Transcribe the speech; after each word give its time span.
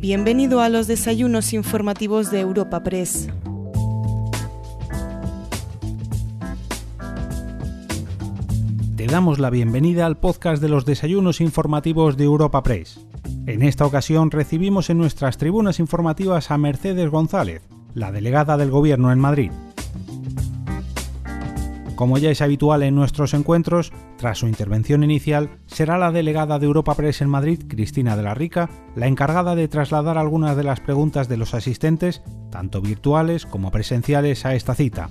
Bienvenido 0.00 0.62
a 0.62 0.70
los 0.70 0.86
desayunos 0.86 1.52
informativos 1.52 2.30
de 2.30 2.40
Europa 2.40 2.82
Press. 2.82 3.28
Te 8.96 9.06
damos 9.06 9.38
la 9.38 9.50
bienvenida 9.50 10.06
al 10.06 10.16
podcast 10.16 10.62
de 10.62 10.70
los 10.70 10.86
desayunos 10.86 11.42
informativos 11.42 12.16
de 12.16 12.24
Europa 12.24 12.62
Press. 12.62 13.04
En 13.44 13.62
esta 13.62 13.84
ocasión 13.84 14.30
recibimos 14.30 14.88
en 14.88 14.96
nuestras 14.96 15.36
tribunas 15.36 15.78
informativas 15.78 16.50
a 16.50 16.56
Mercedes 16.56 17.10
González, 17.10 17.60
la 17.92 18.10
delegada 18.10 18.56
del 18.56 18.70
Gobierno 18.70 19.12
en 19.12 19.18
Madrid. 19.18 19.50
Como 22.00 22.16
ya 22.16 22.30
es 22.30 22.40
habitual 22.40 22.82
en 22.82 22.94
nuestros 22.94 23.34
encuentros, 23.34 23.92
tras 24.16 24.38
su 24.38 24.46
intervención 24.46 25.04
inicial, 25.04 25.50
será 25.66 25.98
la 25.98 26.12
delegada 26.12 26.58
de 26.58 26.64
Europa 26.64 26.94
Press 26.94 27.20
en 27.20 27.28
Madrid, 27.28 27.60
Cristina 27.68 28.16
de 28.16 28.22
la 28.22 28.32
Rica, 28.32 28.70
la 28.96 29.06
encargada 29.06 29.54
de 29.54 29.68
trasladar 29.68 30.16
algunas 30.16 30.56
de 30.56 30.64
las 30.64 30.80
preguntas 30.80 31.28
de 31.28 31.36
los 31.36 31.52
asistentes, 31.52 32.22
tanto 32.50 32.80
virtuales 32.80 33.44
como 33.44 33.70
presenciales, 33.70 34.46
a 34.46 34.54
esta 34.54 34.74
cita. 34.74 35.10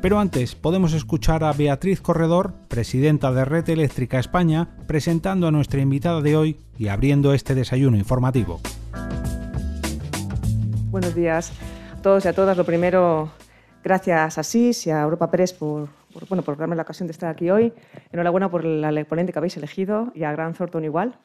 Pero 0.00 0.18
antes 0.18 0.54
podemos 0.54 0.94
escuchar 0.94 1.44
a 1.44 1.52
Beatriz 1.52 2.00
Corredor, 2.00 2.54
presidenta 2.68 3.30
de 3.30 3.44
Red 3.44 3.68
Eléctrica 3.68 4.18
España, 4.18 4.70
presentando 4.86 5.46
a 5.46 5.50
nuestra 5.50 5.82
invitada 5.82 6.22
de 6.22 6.38
hoy 6.38 6.56
y 6.78 6.88
abriendo 6.88 7.34
este 7.34 7.54
desayuno 7.54 7.98
informativo. 7.98 8.62
Buenos 10.90 11.14
días 11.14 11.52
a 11.92 12.00
todos 12.00 12.24
y 12.24 12.28
a 12.28 12.32
todas. 12.32 12.56
Lo 12.56 12.64
primero, 12.64 13.30
Gracias 13.84 14.38
a 14.38 14.42
SIS 14.44 14.86
y 14.86 14.90
a 14.90 15.02
Europa 15.02 15.28
Press 15.30 15.52
por, 15.52 15.88
bueno, 16.28 16.42
por 16.44 16.56
darme 16.56 16.76
la 16.76 16.82
ocasión 16.82 17.08
de 17.08 17.12
estar 17.12 17.28
aquí 17.28 17.50
hoy. 17.50 17.72
Enhorabuena 18.12 18.48
por 18.48 18.64
la 18.64 19.04
ponente 19.04 19.32
que 19.32 19.38
habéis 19.38 19.56
elegido 19.56 20.12
y 20.14 20.22
a 20.22 20.30
Gran 20.30 20.54
Thornton 20.54 20.84
igual. 20.84 21.18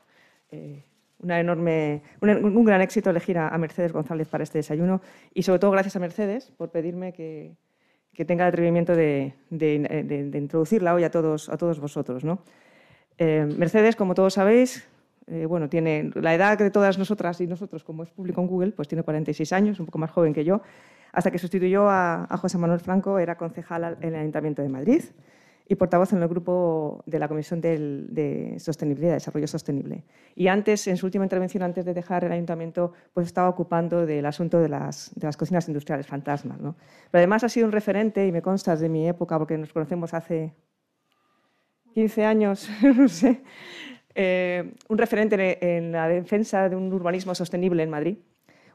Eh, 0.51 0.83
una 1.19 1.39
enorme, 1.39 2.01
un, 2.21 2.65
gran 2.65 2.81
éxito 2.81 3.09
elegir 3.09 3.37
a, 3.37 3.55
Mercedes 3.57 3.91
González 3.91 4.27
para 4.27 4.43
este 4.43 4.59
desayuno 4.59 5.01
y 5.33 5.43
sobre 5.43 5.59
todo 5.59 5.71
gracias 5.71 5.95
a 5.95 5.99
Mercedes 5.99 6.51
por 6.57 6.69
pedirme 6.69 7.13
que, 7.13 7.55
que 8.13 8.25
tenga 8.25 8.45
el 8.45 8.49
atrevimiento 8.49 8.95
de, 8.95 9.33
de, 9.49 10.31
introducirla 10.33 10.93
hoy 10.93 11.03
a 11.03 11.11
todos, 11.11 11.49
a 11.49 11.57
todos 11.57 11.79
vosotros. 11.79 12.23
¿no? 12.23 12.39
Eh, 13.17 13.47
Mercedes, 13.57 13.95
como 13.95 14.15
todos 14.15 14.35
sabéis, 14.35 14.87
eh, 15.27 15.45
bueno, 15.45 15.69
tiene 15.69 16.11
la 16.15 16.33
edad 16.33 16.57
de 16.57 16.71
todas 16.71 16.97
nosotras 16.97 17.39
y 17.41 17.47
nosotros, 17.47 17.83
como 17.83 18.03
es 18.03 18.09
público 18.09 18.41
en 18.41 18.47
Google, 18.47 18.71
pues 18.71 18.87
tiene 18.87 19.03
46 19.03 19.53
años, 19.53 19.79
un 19.79 19.85
poco 19.87 19.97
más 19.99 20.11
joven 20.11 20.33
que 20.33 20.43
yo 20.43 20.61
hasta 21.11 21.31
que 21.31 21.39
sustituyó 21.39 21.89
a, 21.89 22.27
José 22.41 22.57
Manuel 22.57 22.79
Franco, 22.79 23.19
era 23.19 23.37
concejal 23.37 23.97
en 24.01 24.13
el 24.13 24.21
Ayuntamiento 24.21 24.61
de 24.61 24.69
Madrid 24.69 25.03
y 25.69 25.75
portavoz 25.75 26.13
en 26.13 26.21
el 26.21 26.27
grupo 26.29 27.03
de 27.05 27.19
la 27.19 27.27
Comisión 27.27 27.59
de, 27.59 28.55
Sostenibilidad, 28.57 29.13
Desarrollo 29.13 29.47
Sostenible. 29.47 30.05
Y 30.35 30.47
antes, 30.47 30.87
en 30.87 30.95
su 30.95 31.05
última 31.05 31.25
intervención, 31.25 31.63
antes 31.63 31.83
de 31.83 31.93
dejar 31.93 32.23
el 32.23 32.31
ayuntamiento, 32.31 32.93
pues 33.13 33.27
estaba 33.27 33.49
ocupando 33.49 34.05
del 34.05 34.25
asunto 34.25 34.59
de 34.59 34.69
las, 34.69 35.11
cocinas 35.37 35.67
industriales 35.67 36.07
fantasmas. 36.07 36.57
Pero 36.59 36.75
además 37.11 37.43
ha 37.43 37.49
sido 37.49 37.65
un 37.65 37.73
referente, 37.73 38.25
y 38.25 38.31
me 38.31 38.41
consta 38.41 38.75
de 38.75 38.87
mi 38.87 39.09
época, 39.09 39.37
porque 39.37 39.57
nos 39.57 39.73
conocemos 39.73 40.13
hace 40.13 40.53
15 41.93 42.25
años, 42.25 42.69
no 42.95 43.09
sé, 43.09 43.43
eh, 44.15 44.73
un 44.87 44.97
referente 44.97 45.77
en 45.77 45.91
la 45.91 46.07
defensa 46.07 46.69
de 46.69 46.75
un 46.75 46.91
urbanismo 46.93 47.35
sostenible 47.35 47.83
en 47.83 47.89
Madrid 47.89 48.17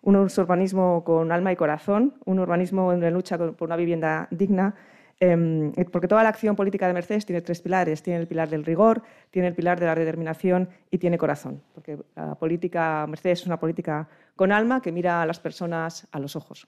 un 0.02 0.16
urbanismo 0.16 1.04
con 1.04 1.30
alma 1.32 1.52
y 1.52 1.56
corazón, 1.56 2.14
un 2.24 2.38
urbanismo 2.40 2.92
en 2.92 3.00
la 3.00 3.10
lucha 3.10 3.38
por 3.38 3.68
una 3.68 3.76
vivienda 3.76 4.28
digna, 4.30 4.74
em, 5.20 5.72
porque 5.92 6.08
toda 6.08 6.24
la 6.24 6.28
acción 6.28 6.56
política 6.56 6.88
de 6.88 6.92
Mercedes 6.92 7.24
tiene 7.24 7.40
tres 7.40 7.60
pilares. 7.60 8.02
Tiene 8.02 8.20
el 8.20 8.26
pilar 8.26 8.48
del 8.48 8.64
rigor, 8.64 9.02
tiene 9.30 9.48
el 9.48 9.54
pilar 9.54 9.78
de 9.78 9.86
la 9.86 9.94
determinación 9.94 10.68
y 10.90 10.98
tiene 10.98 11.18
corazón. 11.18 11.62
Porque 11.74 11.98
la 12.16 12.34
política 12.34 13.06
Mercedes 13.08 13.40
es 13.40 13.46
una 13.46 13.60
política 13.60 14.08
con 14.34 14.50
alma 14.50 14.82
que 14.82 14.90
mira 14.90 15.22
a 15.22 15.26
las 15.26 15.38
personas 15.38 16.08
a 16.10 16.18
los 16.18 16.34
ojos. 16.34 16.66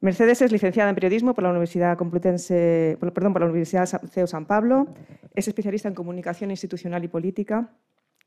Mercedes 0.00 0.40
es 0.42 0.52
licenciada 0.52 0.90
en 0.90 0.94
periodismo 0.94 1.34
por 1.34 1.42
la 1.42 1.50
Universidad 1.50 1.98
Complutense, 1.98 2.96
perdón, 3.00 3.32
por 3.32 3.42
la 3.42 3.48
Universidad 3.48 3.86
CEU 3.86 4.28
San 4.28 4.46
Pablo, 4.46 4.86
es 5.34 5.48
especialista 5.48 5.88
en 5.88 5.94
comunicación 5.94 6.52
institucional 6.52 7.02
y 7.02 7.08
política 7.08 7.68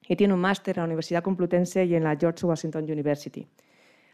y 0.05 0.17
tiene 0.17 0.33
un 0.33 0.41
máster 0.41 0.77
en 0.77 0.81
la 0.81 0.85
Universidad 0.85 1.23
Complutense 1.23 1.85
y 1.85 1.95
en 1.95 2.03
la 2.03 2.17
George 2.17 2.45
Washington 2.45 2.83
University. 2.83 3.47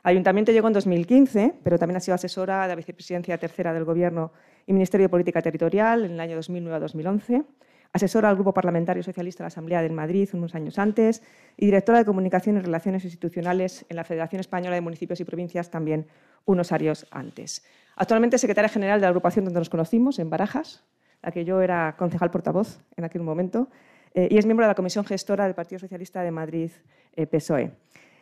Ayuntamiento 0.07 0.53
llegó 0.53 0.67
en 0.67 0.73
2015, 0.73 1.55
pero 1.65 1.77
también 1.77 1.97
ha 1.97 1.99
sido 1.99 2.15
asesora 2.15 2.61
de 2.61 2.69
la 2.69 2.75
vicepresidencia 2.75 3.37
tercera 3.37 3.73
del 3.73 3.83
Gobierno 3.83 4.31
y 4.65 4.71
Ministerio 4.71 5.03
de 5.03 5.09
Política 5.09 5.41
Territorial 5.41 6.05
en 6.05 6.11
el 6.11 6.19
año 6.21 6.37
2009 6.37 6.77
a 6.77 6.79
2011, 6.79 7.43
asesora 7.91 8.29
al 8.29 8.35
Grupo 8.35 8.53
Parlamentario 8.53 9.03
Socialista 9.03 9.43
de 9.43 9.47
la 9.47 9.47
Asamblea 9.49 9.81
de 9.81 9.89
Madrid 9.89 10.29
unos 10.31 10.55
años 10.55 10.79
antes 10.79 11.23
y 11.57 11.65
directora 11.65 11.97
de 11.97 12.05
Comunicación 12.05 12.55
y 12.55 12.61
Relaciones 12.61 13.03
Institucionales 13.03 13.85
en 13.89 13.97
la 13.97 14.05
Federación 14.05 14.39
Española 14.39 14.75
de 14.75 14.81
Municipios 14.81 15.19
y 15.19 15.25
Provincias 15.25 15.69
también 15.69 16.07
unos 16.45 16.71
años 16.71 17.05
antes. 17.11 17.65
Actualmente 17.97 18.37
secretaria 18.37 18.69
general 18.69 19.01
de 19.01 19.07
la 19.07 19.09
agrupación 19.09 19.43
donde 19.43 19.59
nos 19.59 19.69
conocimos, 19.69 20.19
en 20.19 20.29
Barajas, 20.29 20.85
la 21.21 21.33
que 21.33 21.43
yo 21.43 21.59
era 21.59 21.97
concejal 21.97 22.31
portavoz 22.31 22.79
en 22.95 23.03
aquel 23.03 23.23
momento, 23.23 23.67
eh, 24.13 24.29
y 24.31 24.37
es 24.37 24.45
miembro 24.45 24.63
de 24.63 24.69
la 24.69 24.75
Comisión 24.75 25.03
Gestora 25.03 25.43
del 25.43 25.53
Partido 25.53 25.79
Socialista 25.79 26.21
de 26.21 26.31
Madrid, 26.31 26.71
eh, 27.13 27.27
PSOE. 27.27 27.73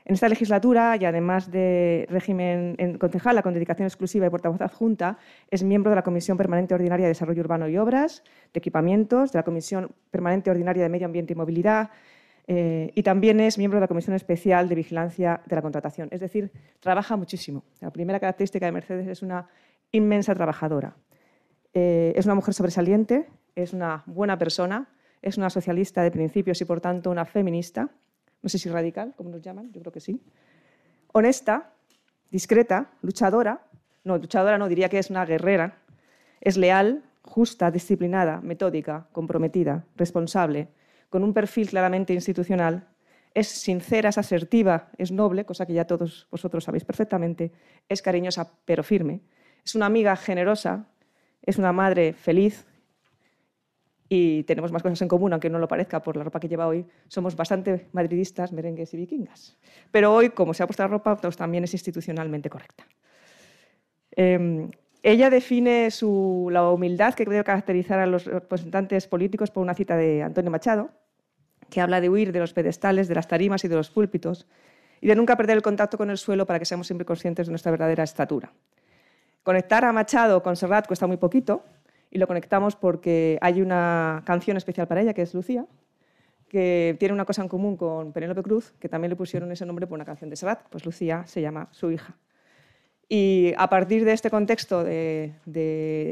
En 0.06 0.14
esta 0.14 0.30
legislatura, 0.30 0.96
y 1.02 1.06
además 1.06 1.50
de 1.50 2.06
régimen 2.12 2.98
concejal, 3.00 3.42
con 3.42 3.56
dedicación 3.56 3.88
exclusiva 3.88 4.28
y 4.28 4.30
portavoz 4.30 4.62
adjunta, 4.62 5.18
es 5.50 5.64
miembro 5.64 5.90
de 5.90 5.96
la 5.96 6.04
Comisión 6.04 6.38
Permanente 6.38 6.76
Ordinaria 6.76 7.06
de 7.06 7.10
Desarrollo 7.10 7.42
Urbano 7.42 7.68
y 7.68 7.78
Obras, 7.78 8.24
de 8.54 8.60
Equipamientos, 8.60 9.32
de 9.32 9.40
la 9.40 9.44
Comisión 9.44 9.90
Permanente 10.12 10.52
Ordinaria 10.52 10.84
de 10.84 10.90
Medio 10.90 11.08
Ambiente 11.08 11.34
y 11.34 11.36
Movilidad, 11.36 11.90
eh, 12.46 12.92
y 12.94 13.02
también 13.02 13.40
es 13.40 13.58
miembro 13.58 13.78
de 13.78 13.82
la 13.82 13.88
Comisión 13.88 14.16
Especial 14.16 14.70
de 14.70 14.76
Vigilancia 14.76 15.42
de 15.48 15.56
la 15.56 15.64
Contratación. 15.64 16.08
Es 16.12 16.20
decir, 16.20 16.52
trabaja 16.80 17.16
muchísimo. 17.16 17.64
La 17.82 17.90
primera 17.90 18.20
característica 18.20 18.68
de 18.68 18.72
Mercedes 18.72 19.08
es 19.08 19.24
una 19.24 19.48
inmensa 19.92 20.36
trabajadora. 20.36 20.96
es 21.74 22.26
una 22.26 22.36
mujer 22.36 22.54
sobresaliente, 22.54 23.28
es 23.56 23.74
una 23.74 24.04
buena 24.06 24.38
persona, 24.38 24.88
es 25.24 25.38
una 25.38 25.50
socialista 25.50 26.04
de 26.04 26.12
principios 26.12 26.62
y 26.62 26.66
por 26.66 26.80
tanto 26.80 27.10
una 27.10 27.26
feminista, 27.26 27.90
no 28.46 28.50
sé 28.50 28.60
si 28.60 28.70
radical, 28.70 29.16
como 29.18 29.32
nos 29.32 29.42
llaman, 29.42 29.72
yo 29.74 29.82
creo 29.82 29.92
que 29.92 30.00
sí. 30.00 30.22
Honesta, 31.14 31.74
discreta, 32.30 32.92
luchadora, 33.02 33.66
no, 34.04 34.20
luchadora 34.20 34.60
no, 34.60 34.70
diría 34.70 34.88
que 34.88 35.00
es 35.00 35.10
una 35.10 35.26
guerrera, 35.26 35.80
es 36.42 36.56
leal, 36.56 37.04
justa, 37.24 37.72
disciplinada, 37.72 38.42
metódica, 38.42 39.08
comprometida, 39.14 39.84
responsable, 39.96 40.68
con 41.10 41.24
un 41.24 41.34
perfil 41.34 41.70
claramente 41.70 42.14
institucional, 42.14 42.88
es 43.34 43.48
sincera, 43.48 44.10
es 44.10 44.20
asertiva, 44.20 44.92
es 45.00 45.12
noble, 45.12 45.44
cosa 45.44 45.66
que 45.66 45.74
ya 45.74 45.88
todos 45.88 46.28
vosotros 46.30 46.66
sabéis 46.66 46.86
perfectamente, 46.86 47.52
es 47.90 48.04
cariñosa 48.04 48.52
pero 48.64 48.84
firme, 48.84 49.22
es 49.66 49.74
una 49.74 49.88
amiga 49.88 50.16
generosa, 50.16 50.86
es 51.42 51.58
una 51.58 51.72
madre 51.72 52.14
feliz 52.14 52.68
y 54.08 54.44
tenemos 54.44 54.72
más 54.72 54.84
cosas 54.84 55.02
en 55.02 55.08
común, 55.08 55.34
aunque 55.34 55.50
no 55.50 55.58
lo 55.58 55.68
parezca 55.68 56.02
por 56.02 56.16
la 56.16 56.24
ropa 56.24 56.40
que 56.40 56.48
lleva 56.48 56.68
hoy. 56.68 56.86
Somos 57.08 57.36
bastante 57.36 57.88
madridistas, 57.92 58.52
merengues 58.54 58.94
y 58.94 58.98
vikingas. 58.98 59.58
Pero 59.92 60.14
hoy, 60.14 60.30
como 60.30 60.54
se 60.54 60.64
ha 60.64 60.68
puesto 60.68 60.84
la 60.84 60.88
ropa, 60.88 61.18
pues 61.18 61.36
también 61.36 61.64
es 61.64 61.74
institucionalmente 61.74 62.50
correcta. 62.50 62.86
Em, 64.12 64.70
ella 65.02 65.30
define 65.30 65.90
la 66.52 66.70
humildad 66.70 67.14
que 67.16 67.26
debe 67.26 67.44
caracterizar 67.44 68.00
a 68.00 68.06
los 68.06 68.26
representantes 68.26 69.08
políticos 69.08 69.52
por 69.52 69.62
una 69.64 69.74
cita 69.74 69.98
de 69.98 70.22
Antonio 70.24 70.52
Machado, 70.52 70.92
que 71.70 71.82
habla 71.82 72.00
de 72.00 72.10
huir 72.10 72.32
de 72.32 72.40
los 72.40 72.54
pedestales, 72.54 73.08
de 73.08 73.16
las 73.16 73.28
tarimas 73.28 73.64
y 73.66 73.68
de 73.68 73.76
los 73.76 73.90
púlpitos, 73.90 74.48
y 75.02 75.08
de 75.08 75.16
nunca 75.16 75.36
perder 75.36 75.58
el 75.58 75.64
contacto 75.64 75.98
con 75.98 76.10
el 76.10 76.18
suelo 76.18 76.46
para 76.46 76.60
que 76.60 76.66
seamos 76.66 76.88
siempre 76.88 77.06
conscientes 77.06 77.48
de 77.48 77.52
nuestra 77.52 77.72
verdadera 77.72 78.04
estatura. 78.04 78.54
Conectar 79.44 79.86
a 79.86 79.94
Machado 79.94 80.42
con 80.42 80.56
Serrat 80.56 80.88
cuesta 80.88 81.06
muy 81.06 81.18
poquito, 81.18 81.64
y 82.16 82.18
lo 82.18 82.28
conectamos 82.28 82.78
porque 82.78 83.38
hay 83.42 83.62
una 83.62 84.24
canción 84.26 84.56
especial 84.56 84.88
para 84.88 85.02
ella, 85.02 85.14
que 85.14 85.22
es 85.22 85.34
Lucía, 85.34 85.66
que 86.48 86.96
tiene 86.98 87.14
una 87.14 87.26
cosa 87.26 87.42
en 87.42 87.50
común 87.50 87.76
con 87.76 88.14
Penélope 88.14 88.42
Cruz, 88.42 88.74
que 88.80 88.88
también 88.88 89.10
le 89.10 89.18
pusieron 89.18 89.52
ese 89.52 89.66
nombre 89.66 89.86
por 89.86 89.98
una 89.98 90.06
canción 90.06 90.30
de 90.30 90.38
Serrat, 90.38 90.62
pues 90.70 90.86
Lucía 90.86 91.26
se 91.28 91.42
llama 91.42 91.68
su 91.72 91.92
hija. 91.92 92.16
Y 93.10 93.52
a 93.58 93.70
partir 93.70 94.06
de 94.06 94.14
este 94.14 94.30
contexto 94.30 94.82
de, 94.86 95.34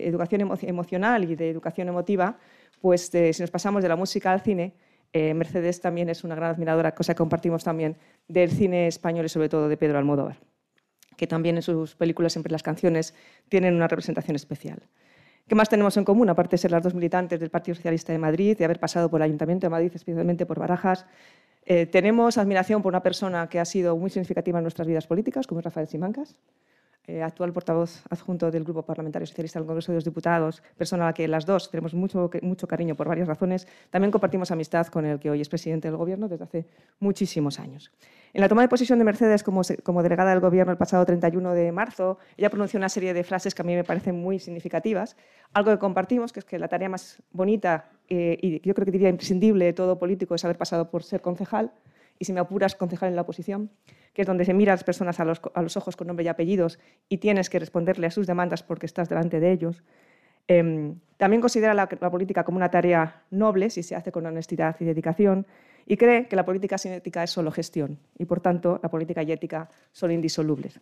educación 0.03 0.41
emocional 0.61 1.23
y 1.23 1.37
de 1.37 1.49
educación 1.49 1.87
emotiva, 1.87 2.37
pues 2.81 3.09
si 3.09 3.41
nos 3.41 3.49
pasamos 3.49 3.81
de 3.81 3.87
la 3.87 3.95
música 3.95 4.33
al 4.33 4.41
cine, 4.41 4.75
eh, 5.13 5.33
Mercedes 5.33 5.79
también 5.79 6.09
es 6.09 6.25
una 6.25 6.35
gran 6.35 6.49
admiradora, 6.51 6.93
cosa 6.93 7.13
que 7.13 7.19
compartimos 7.19 7.63
también, 7.63 7.95
del 8.27 8.51
cine 8.51 8.87
español 8.87 9.27
y 9.27 9.29
sobre 9.29 9.47
todo 9.47 9.69
de 9.69 9.77
Pedro 9.77 9.99
Almodóvar, 9.99 10.35
que 11.15 11.27
también 11.27 11.55
en 11.55 11.61
sus 11.61 11.95
películas, 11.95 12.33
siempre 12.33 12.51
las 12.51 12.61
canciones, 12.61 13.15
tienen 13.47 13.73
una 13.73 13.87
representación 13.87 14.35
especial. 14.35 14.83
¿Qué 15.47 15.55
más 15.55 15.67
tenemos 15.67 15.97
en 15.97 16.05
común, 16.05 16.29
aparte 16.29 16.53
de 16.53 16.57
ser 16.57 16.71
las 16.71 16.81
dos 16.81 16.93
militantes 16.93 17.39
del 17.39 17.49
Partido 17.49 17.75
Socialista 17.75 18.13
de 18.13 18.17
Madrid, 18.17 18.57
de 18.57 18.63
haber 18.63 18.79
pasado 18.79 19.09
por 19.09 19.19
el 19.19 19.25
Ayuntamiento 19.25 19.65
de 19.65 19.71
Madrid, 19.71 19.91
especialmente 19.93 20.45
por 20.45 20.57
Barajas? 20.57 21.05
Eh, 21.65 21.85
tenemos 21.85 22.37
admiración 22.37 22.81
por 22.81 22.91
una 22.91 23.03
persona 23.03 23.47
que 23.49 23.59
ha 23.59 23.65
sido 23.65 23.97
muy 23.97 24.09
significativa 24.09 24.59
en 24.59 24.63
nuestras 24.63 24.87
vidas 24.87 25.05
políticas, 25.05 25.45
como 25.45 25.59
es 25.59 25.65
Rafael 25.65 25.87
Simancas, 25.87 26.37
eh, 27.07 27.21
actual 27.21 27.51
portavoz 27.51 28.03
adjunto 28.09 28.49
del 28.49 28.63
Grupo 28.63 28.83
Parlamentario 28.83 29.25
Socialista 29.25 29.59
del 29.59 29.67
Congreso 29.67 29.91
de 29.91 29.97
los 29.97 30.05
Diputados, 30.05 30.63
persona 30.77 31.03
a 31.03 31.07
la 31.07 31.13
que 31.13 31.27
las 31.27 31.45
dos 31.45 31.69
tenemos 31.69 31.93
mucho, 31.93 32.29
mucho 32.41 32.67
cariño 32.67 32.95
por 32.95 33.07
varias 33.07 33.27
razones, 33.27 33.67
también 33.89 34.11
compartimos 34.11 34.51
amistad 34.51 34.87
con 34.87 35.05
el 35.05 35.19
que 35.19 35.29
hoy 35.29 35.41
es 35.41 35.49
presidente 35.49 35.89
del 35.89 35.97
Gobierno 35.97 36.27
desde 36.27 36.43
hace 36.45 36.65
muchísimos 36.99 37.59
años. 37.59 37.91
En 38.33 38.41
la 38.41 38.49
toma 38.49 38.63
de 38.63 38.67
posición 38.67 38.97
de 38.97 39.05
Mercedes 39.05 39.43
como, 39.43 39.61
como, 39.83 40.01
delegada 40.01 40.31
del 40.31 40.39
Gobierno 40.39 40.71
el 40.71 40.77
pasado 40.77 41.05
31 41.05 41.53
de 41.53 41.71
marzo, 41.71 42.17
ella 42.35 42.49
pronunció 42.49 42.79
una 42.79 42.89
serie 42.89 43.13
de 43.13 43.23
frases 43.23 43.53
que 43.53 43.61
a 43.61 43.65
mí 43.65 43.75
me 43.75 43.83
parecen 43.83 44.19
muy 44.19 44.39
significativas. 44.39 45.15
Algo 45.53 45.71
que 45.71 45.77
compartimos, 45.77 46.33
que 46.33 46.39
es 46.39 46.45
que 46.45 46.57
la 46.57 46.67
tarea 46.67 46.89
más 46.89 47.21
bonita 47.31 47.91
eh, 48.09 48.37
y 48.41 48.67
yo 48.67 48.73
creo 48.73 48.85
que 48.85 48.91
diría 48.91 49.09
imprescindible 49.09 49.65
de 49.65 49.73
todo 49.73 49.99
político 49.99 50.35
es 50.35 50.43
haber 50.45 50.57
pasado 50.57 50.89
por 50.89 51.03
ser 51.03 51.21
concejal, 51.21 51.71
y 52.19 52.25
si 52.25 52.33
me 52.33 52.39
apuras, 52.39 52.75
concejal 52.75 53.09
en 53.09 53.15
la 53.15 53.23
oposición 53.23 53.71
que 54.13 54.21
es 54.21 54.27
donde 54.27 54.45
se 54.45 54.53
mira 54.53 54.73
a 54.73 54.75
las 54.75 54.83
personas 54.83 55.19
a 55.19 55.25
los, 55.25 55.77
ojos 55.77 55.95
con 55.95 56.07
nombre 56.07 56.23
y 56.23 56.27
apellidos 56.27 56.79
y 57.09 57.17
tienes 57.17 57.49
que 57.49 57.59
responderle 57.59 58.07
a 58.07 58.11
sus 58.11 58.27
demandas 58.27 58.63
porque 58.63 58.85
estás 58.85 59.09
delante 59.09 59.39
de 59.39 59.51
ellos. 59.51 59.83
Em, 60.47 60.99
también 61.17 61.41
considera 61.41 61.73
la, 61.73 61.87
política 61.87 62.43
como 62.43 62.57
una 62.57 62.69
tarea 62.69 63.23
noble 63.31 63.69
si 63.69 63.81
se 63.81 63.95
hace 63.95 64.11
con 64.11 64.25
honestidad 64.25 64.75
y 64.79 64.85
dedicación 64.85 65.47
y 65.85 65.97
cree 65.97 66.27
que 66.27 66.35
la 66.35 66.45
política 66.45 66.77
sin 66.77 66.91
ética 66.91 67.23
es 67.23 67.31
solo 67.31 67.51
gestión 67.51 67.99
y, 68.17 68.25
por 68.25 68.39
tanto, 68.39 68.79
la 68.83 68.89
política 68.89 69.23
y 69.23 69.31
ética 69.31 69.69
son 69.91 70.11
indisolubles. 70.11 70.79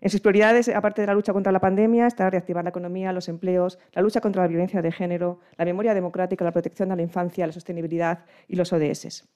En 0.00 0.10
sus 0.10 0.20
prioridades, 0.20 0.68
aparte 0.68 1.00
de 1.00 1.08
la 1.08 1.14
lucha 1.14 1.32
contra 1.32 1.50
la 1.50 1.58
pandemia, 1.58 2.06
está 2.06 2.30
reactivar 2.30 2.62
la 2.62 2.70
economía, 2.70 3.12
los 3.12 3.28
empleos, 3.28 3.80
la 3.92 4.02
lucha 4.02 4.20
contra 4.20 4.42
la 4.42 4.48
violencia 4.48 4.80
de 4.80 4.92
género, 4.92 5.40
la 5.56 5.64
memoria 5.64 5.92
democrática, 5.92 6.44
la 6.44 6.52
protección 6.52 6.90
de 6.90 6.96
la 6.96 7.02
infancia, 7.02 7.46
la 7.46 7.52
sostenibilidad 7.52 8.24
y 8.46 8.54
los 8.54 8.72
ODS. 8.72 9.28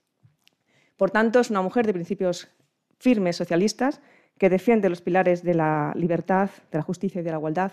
Por 0.97 1.11
tanto, 1.11 1.41
es 1.41 1.50
una 1.50 1.62
mujer 1.62 1.87
de 1.87 1.93
principios 1.93 2.49
firmes 2.99 3.37
socialistas 3.37 4.00
que 4.39 4.50
defiende 4.50 4.89
los 4.89 5.03
pilares 5.03 5.43
de 5.43 5.55
la 5.55 5.93
libertad, 5.97 6.50
de 6.71 6.79
la 6.79 6.83
justicia 6.83 7.21
y 7.21 7.25
de 7.25 7.31
la 7.31 7.37
igualdad. 7.37 7.73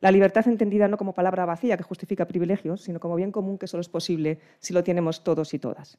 La 0.00 0.10
libertad 0.10 0.48
entendida 0.48 0.88
no 0.88 0.96
como 0.96 1.14
palabra 1.14 1.44
vacía 1.44 1.76
que 1.76 1.82
justifica 1.82 2.26
privilegios, 2.26 2.82
sino 2.82 3.00
como 3.00 3.16
bien 3.16 3.32
común 3.32 3.58
que 3.58 3.66
solo 3.66 3.82
es 3.82 3.88
posible 3.88 4.38
si 4.58 4.72
lo 4.72 4.82
tenemos 4.82 5.22
todos 5.22 5.52
y 5.54 5.58
todas. 5.58 5.98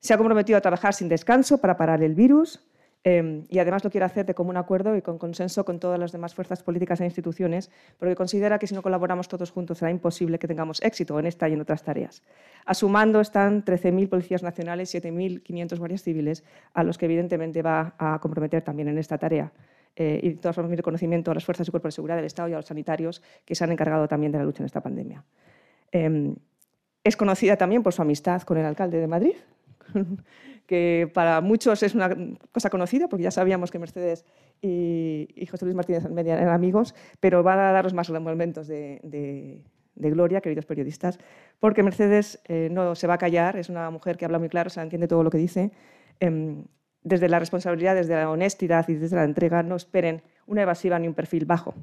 Se 0.00 0.14
ha 0.14 0.16
comprometido 0.16 0.58
a 0.58 0.60
trabajar 0.60 0.94
sin 0.94 1.08
descanso 1.08 1.58
para 1.58 1.76
parar 1.76 2.02
el 2.02 2.14
virus, 2.14 2.60
Em, 3.04 3.44
y 3.48 3.58
además 3.58 3.82
lo 3.82 3.90
quiere 3.90 4.04
hacer 4.04 4.26
de 4.26 4.34
común 4.34 4.56
acuerdo 4.56 4.94
y 4.96 5.02
con 5.02 5.18
consenso 5.18 5.64
con 5.64 5.80
todas 5.80 5.98
las 5.98 6.12
demás 6.12 6.34
fuerzas 6.34 6.62
políticas 6.62 7.00
e 7.00 7.04
instituciones, 7.04 7.70
porque 7.98 8.14
considera 8.14 8.60
que 8.60 8.68
si 8.68 8.74
no 8.74 8.82
colaboramos 8.82 9.26
todos 9.26 9.50
juntos 9.50 9.78
será 9.78 9.90
imposible 9.90 10.38
que 10.38 10.46
tengamos 10.46 10.80
éxito 10.82 11.18
en 11.18 11.26
esta 11.26 11.48
y 11.48 11.54
en 11.54 11.60
otras 11.60 11.82
tareas. 11.82 12.22
A 12.64 12.74
su 12.74 12.88
mando 12.88 13.20
están 13.20 13.64
13.000 13.64 14.08
policías 14.08 14.44
nacionales, 14.44 14.94
7.500 14.94 15.78
guardias 15.78 16.02
civiles, 16.02 16.44
a 16.74 16.84
los 16.84 16.96
que 16.96 17.06
evidentemente 17.06 17.60
va 17.60 17.94
a 17.98 18.20
comprometer 18.20 18.62
también 18.62 18.88
en 18.88 18.98
esta 18.98 19.18
tarea. 19.18 19.52
Eh, 19.96 20.20
y 20.22 20.28
de 20.30 20.36
todas 20.36 20.54
formas, 20.54 20.70
mi 20.70 20.76
reconocimiento 20.76 21.32
a 21.32 21.34
las 21.34 21.44
fuerzas 21.44 21.66
y 21.66 21.70
cuerpos 21.72 21.92
de 21.92 21.96
seguridad 21.96 22.16
del 22.16 22.24
Estado 22.24 22.48
y 22.48 22.52
a 22.52 22.56
los 22.56 22.66
sanitarios 22.66 23.20
que 23.44 23.56
se 23.56 23.64
han 23.64 23.72
encargado 23.72 24.06
también 24.06 24.30
de 24.30 24.38
la 24.38 24.44
lucha 24.44 24.62
en 24.62 24.66
esta 24.66 24.80
pandemia. 24.80 25.24
Em, 25.90 26.36
es 27.02 27.16
conocida 27.16 27.56
también 27.56 27.82
por 27.82 27.92
su 27.92 28.00
amistad 28.00 28.42
con 28.42 28.56
el 28.58 28.64
alcalde 28.64 28.98
de 28.98 29.06
Madrid, 29.08 29.34
que 30.66 31.10
para 31.12 31.40
muchos 31.40 31.82
es 31.82 31.94
una 31.94 32.16
cosa 32.52 32.70
conocida, 32.70 33.08
porque 33.08 33.24
ya 33.24 33.30
sabíamos 33.30 33.70
que 33.70 33.78
Mercedes 33.78 34.24
y, 34.60 35.46
José 35.50 35.64
Luis 35.64 35.76
Martínez 35.76 36.04
Almeida 36.04 36.34
eran 36.34 36.54
amigos, 36.54 36.94
pero 37.20 37.42
van 37.42 37.58
a 37.58 37.72
daros 37.72 37.94
más 37.94 38.10
momentos 38.10 38.68
de, 38.68 39.60
gloria, 39.94 40.40
queridos 40.40 40.66
periodistas, 40.66 41.18
porque 41.60 41.82
Mercedes 41.82 42.40
eh, 42.46 42.68
no 42.70 42.94
se 42.94 43.06
va 43.06 43.14
a 43.14 43.18
callar, 43.18 43.56
es 43.56 43.68
una 43.68 43.90
mujer 43.90 44.16
que 44.16 44.24
habla 44.24 44.38
muy 44.38 44.48
claro, 44.48 44.70
se 44.70 44.80
entiende 44.80 45.08
todo 45.08 45.22
lo 45.22 45.30
que 45.30 45.38
dice. 45.38 45.72
Em, 46.20 46.64
desde 47.04 47.28
la 47.28 47.38
responsabilidad, 47.38 47.96
desde 47.96 48.14
la 48.14 48.30
honestidad 48.30 48.88
y 48.88 48.94
desde 48.94 49.16
la 49.16 49.24
entrega, 49.24 49.62
no 49.62 49.76
esperen 49.76 50.22
una 50.46 50.62
evasiva 50.62 50.98
ni 50.98 51.08
un 51.08 51.14
perfil 51.14 51.46
bajo. 51.46 51.74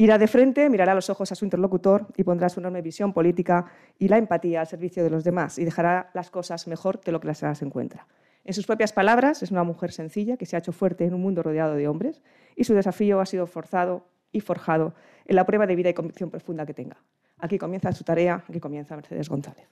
Irá 0.00 0.16
de 0.16 0.28
frente, 0.28 0.70
mirará 0.70 0.92
a 0.92 0.94
los 0.94 1.10
ojos 1.10 1.32
a 1.32 1.34
su 1.34 1.44
interlocutor 1.44 2.06
y 2.16 2.22
pondrá 2.22 2.48
su 2.48 2.60
enorme 2.60 2.82
visión 2.82 3.12
política 3.12 3.66
y 3.98 4.06
la 4.06 4.16
empatía 4.16 4.60
al 4.60 4.68
servicio 4.68 5.02
de 5.02 5.10
los 5.10 5.24
demás 5.24 5.58
y 5.58 5.64
dejará 5.64 6.10
las 6.14 6.30
cosas 6.30 6.68
mejor 6.68 7.00
que 7.00 7.10
lo 7.10 7.18
que 7.18 7.26
las 7.26 7.62
encuentra. 7.62 8.06
En 8.44 8.54
sus 8.54 8.64
propias 8.64 8.92
palabras, 8.92 9.42
es 9.42 9.50
una 9.50 9.64
mujer 9.64 9.90
sencilla 9.90 10.36
que 10.36 10.46
se 10.46 10.54
ha 10.54 10.60
hecho 10.60 10.70
fuerte 10.70 11.04
en 11.04 11.14
un 11.14 11.20
mundo 11.20 11.42
rodeado 11.42 11.74
de 11.74 11.88
hombres 11.88 12.22
y 12.54 12.62
su 12.62 12.74
desafío 12.74 13.18
ha 13.18 13.26
sido 13.26 13.48
forzado 13.48 14.06
y 14.30 14.38
forjado 14.38 14.94
en 15.26 15.34
la 15.34 15.44
prueba 15.44 15.66
de 15.66 15.74
vida 15.74 15.90
y 15.90 15.94
convicción 15.94 16.30
profunda 16.30 16.64
que 16.64 16.74
tenga. 16.74 16.98
Aquí 17.40 17.58
comienza 17.58 17.90
su 17.90 18.04
tarea, 18.04 18.44
aquí 18.48 18.60
comienza 18.60 18.94
Mercedes 18.94 19.28
González. 19.28 19.66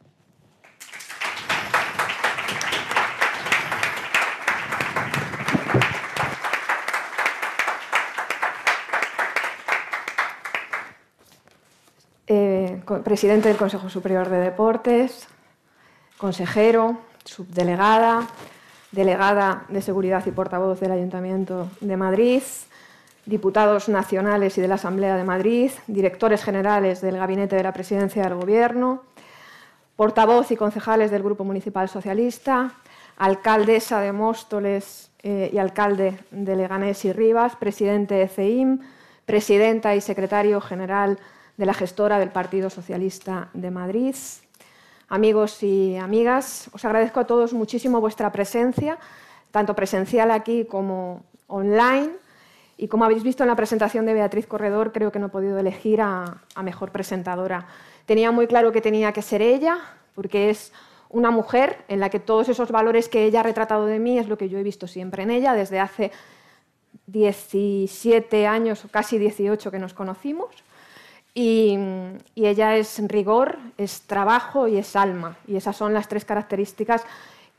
Eh, 12.29 12.76
presidente 13.05 13.49
del 13.49 13.57
Consejo 13.57 13.89
Superior 13.89 14.29
de 14.29 14.39
Deportes, 14.39 15.27
consejero, 16.19 16.99
subdelegada, 17.25 18.29
delegada 18.93 19.65
de 19.69 19.83
Seguridad 19.83 20.25
y 20.27 20.31
portavoz 20.31 20.81
del 20.81 20.93
Ayuntamiento 20.93 21.69
de 21.81 21.97
Madrid, 21.97 22.43
diputados 23.27 23.89
nacionales 23.89 24.57
y 24.57 24.61
de 24.61 24.69
la 24.69 24.77
Asamblea 24.77 25.17
de 25.17 25.25
Madrid, 25.25 25.73
directores 25.89 26.45
generales 26.45 27.01
del 27.01 27.19
Gabinete 27.19 27.57
de 27.57 27.65
la 27.65 27.73
Presidencia 27.73 28.23
del 28.23 28.35
Gobierno, 28.35 29.03
portavoz 29.97 30.51
y 30.53 30.57
concejales 30.57 31.11
del 31.11 31.23
Grupo 31.23 31.43
Municipal 31.43 31.89
Socialista, 31.89 32.75
alcaldesa 33.17 34.01
de 34.01 34.13
Móstoles 34.13 35.11
eh, 35.23 35.51
y 35.53 35.59
alcalde 35.59 36.19
de 36.31 36.55
Leganés 36.55 37.05
y 37.05 37.13
Rivas, 37.13 37.57
presidente 37.57 38.15
de 38.15 38.29
CEIM, 38.29 38.79
presidenta 39.25 39.97
y 39.97 40.01
secretario 40.01 40.61
general 40.61 41.17
de 41.17 41.36
la 41.65 41.75
gestora 41.75 42.19
del 42.19 42.31
Partido 42.31 42.69
Socialista 42.69 43.49
de 43.55 43.71
Madrid. 43.71 44.15
Amigos 45.09 45.63
y 45.63 45.97
amigas, 45.97 46.69
os 46.73 46.85
agradezco 46.85 47.21
a 47.21 47.27
todos 47.27 47.53
muchísimo 47.53 48.01
vuestra 48.01 48.31
presencia, 48.33 48.99
tanto 49.53 49.75
presencial 49.75 50.31
aquí 50.31 50.65
como 50.65 51.23
online. 51.47 52.11
Y 52.77 52.89
como 52.89 53.05
habéis 53.05 53.23
visto 53.23 53.43
en 53.43 53.49
la 53.49 53.57
presentación 53.57 54.05
de 54.05 54.13
Beatriz 54.13 54.47
Corredor, 54.47 54.93
creo 54.93 55.11
que 55.11 55.19
no 55.19 55.27
he 55.27 55.31
podido 55.31 55.59
elegir 55.59 56.03
a, 56.03 56.43
mejor 56.63 56.93
presentadora. 56.93 57.67
Tenía 58.05 58.31
muy 58.33 58.47
claro 58.47 58.71
que 58.71 58.83
tenía 58.83 59.13
que 59.13 59.23
ser 59.23 59.41
ella, 59.41 59.79
porque 60.15 60.51
es 60.51 60.73
una 61.09 61.31
mujer 61.31 61.85
en 61.89 62.01
la 62.01 62.11
que 62.11 62.21
todos 62.21 62.51
esos 62.51 62.71
valores 62.71 63.09
que 63.09 63.25
ella 63.25 63.41
ha 63.41 63.45
retratado 63.45 63.87
de 63.87 63.99
mí 63.99 64.19
es 64.19 64.29
lo 64.29 64.37
que 64.37 64.51
yo 64.51 64.59
he 64.59 64.63
visto 64.63 64.87
siempre 64.87 65.23
en 65.23 65.31
ella 65.31 65.55
desde 65.55 65.81
hace 65.81 66.13
17 67.07 68.47
años 68.47 68.85
o 68.85 68.89
casi 68.89 69.17
18 69.19 69.71
que 69.71 69.79
nos 69.79 69.95
conocimos. 69.95 70.66
Y, 71.39 71.79
ella 72.35 72.77
es 72.77 72.99
rigor, 73.09 73.59
es 73.77 74.01
trabajo 74.07 74.69
y 74.69 74.79
es 74.79 74.97
alma. 74.97 75.37
Y 75.47 75.57
esas 75.57 75.77
son 75.77 75.93
las 75.93 76.09
tres 76.09 76.25
características 76.25 77.05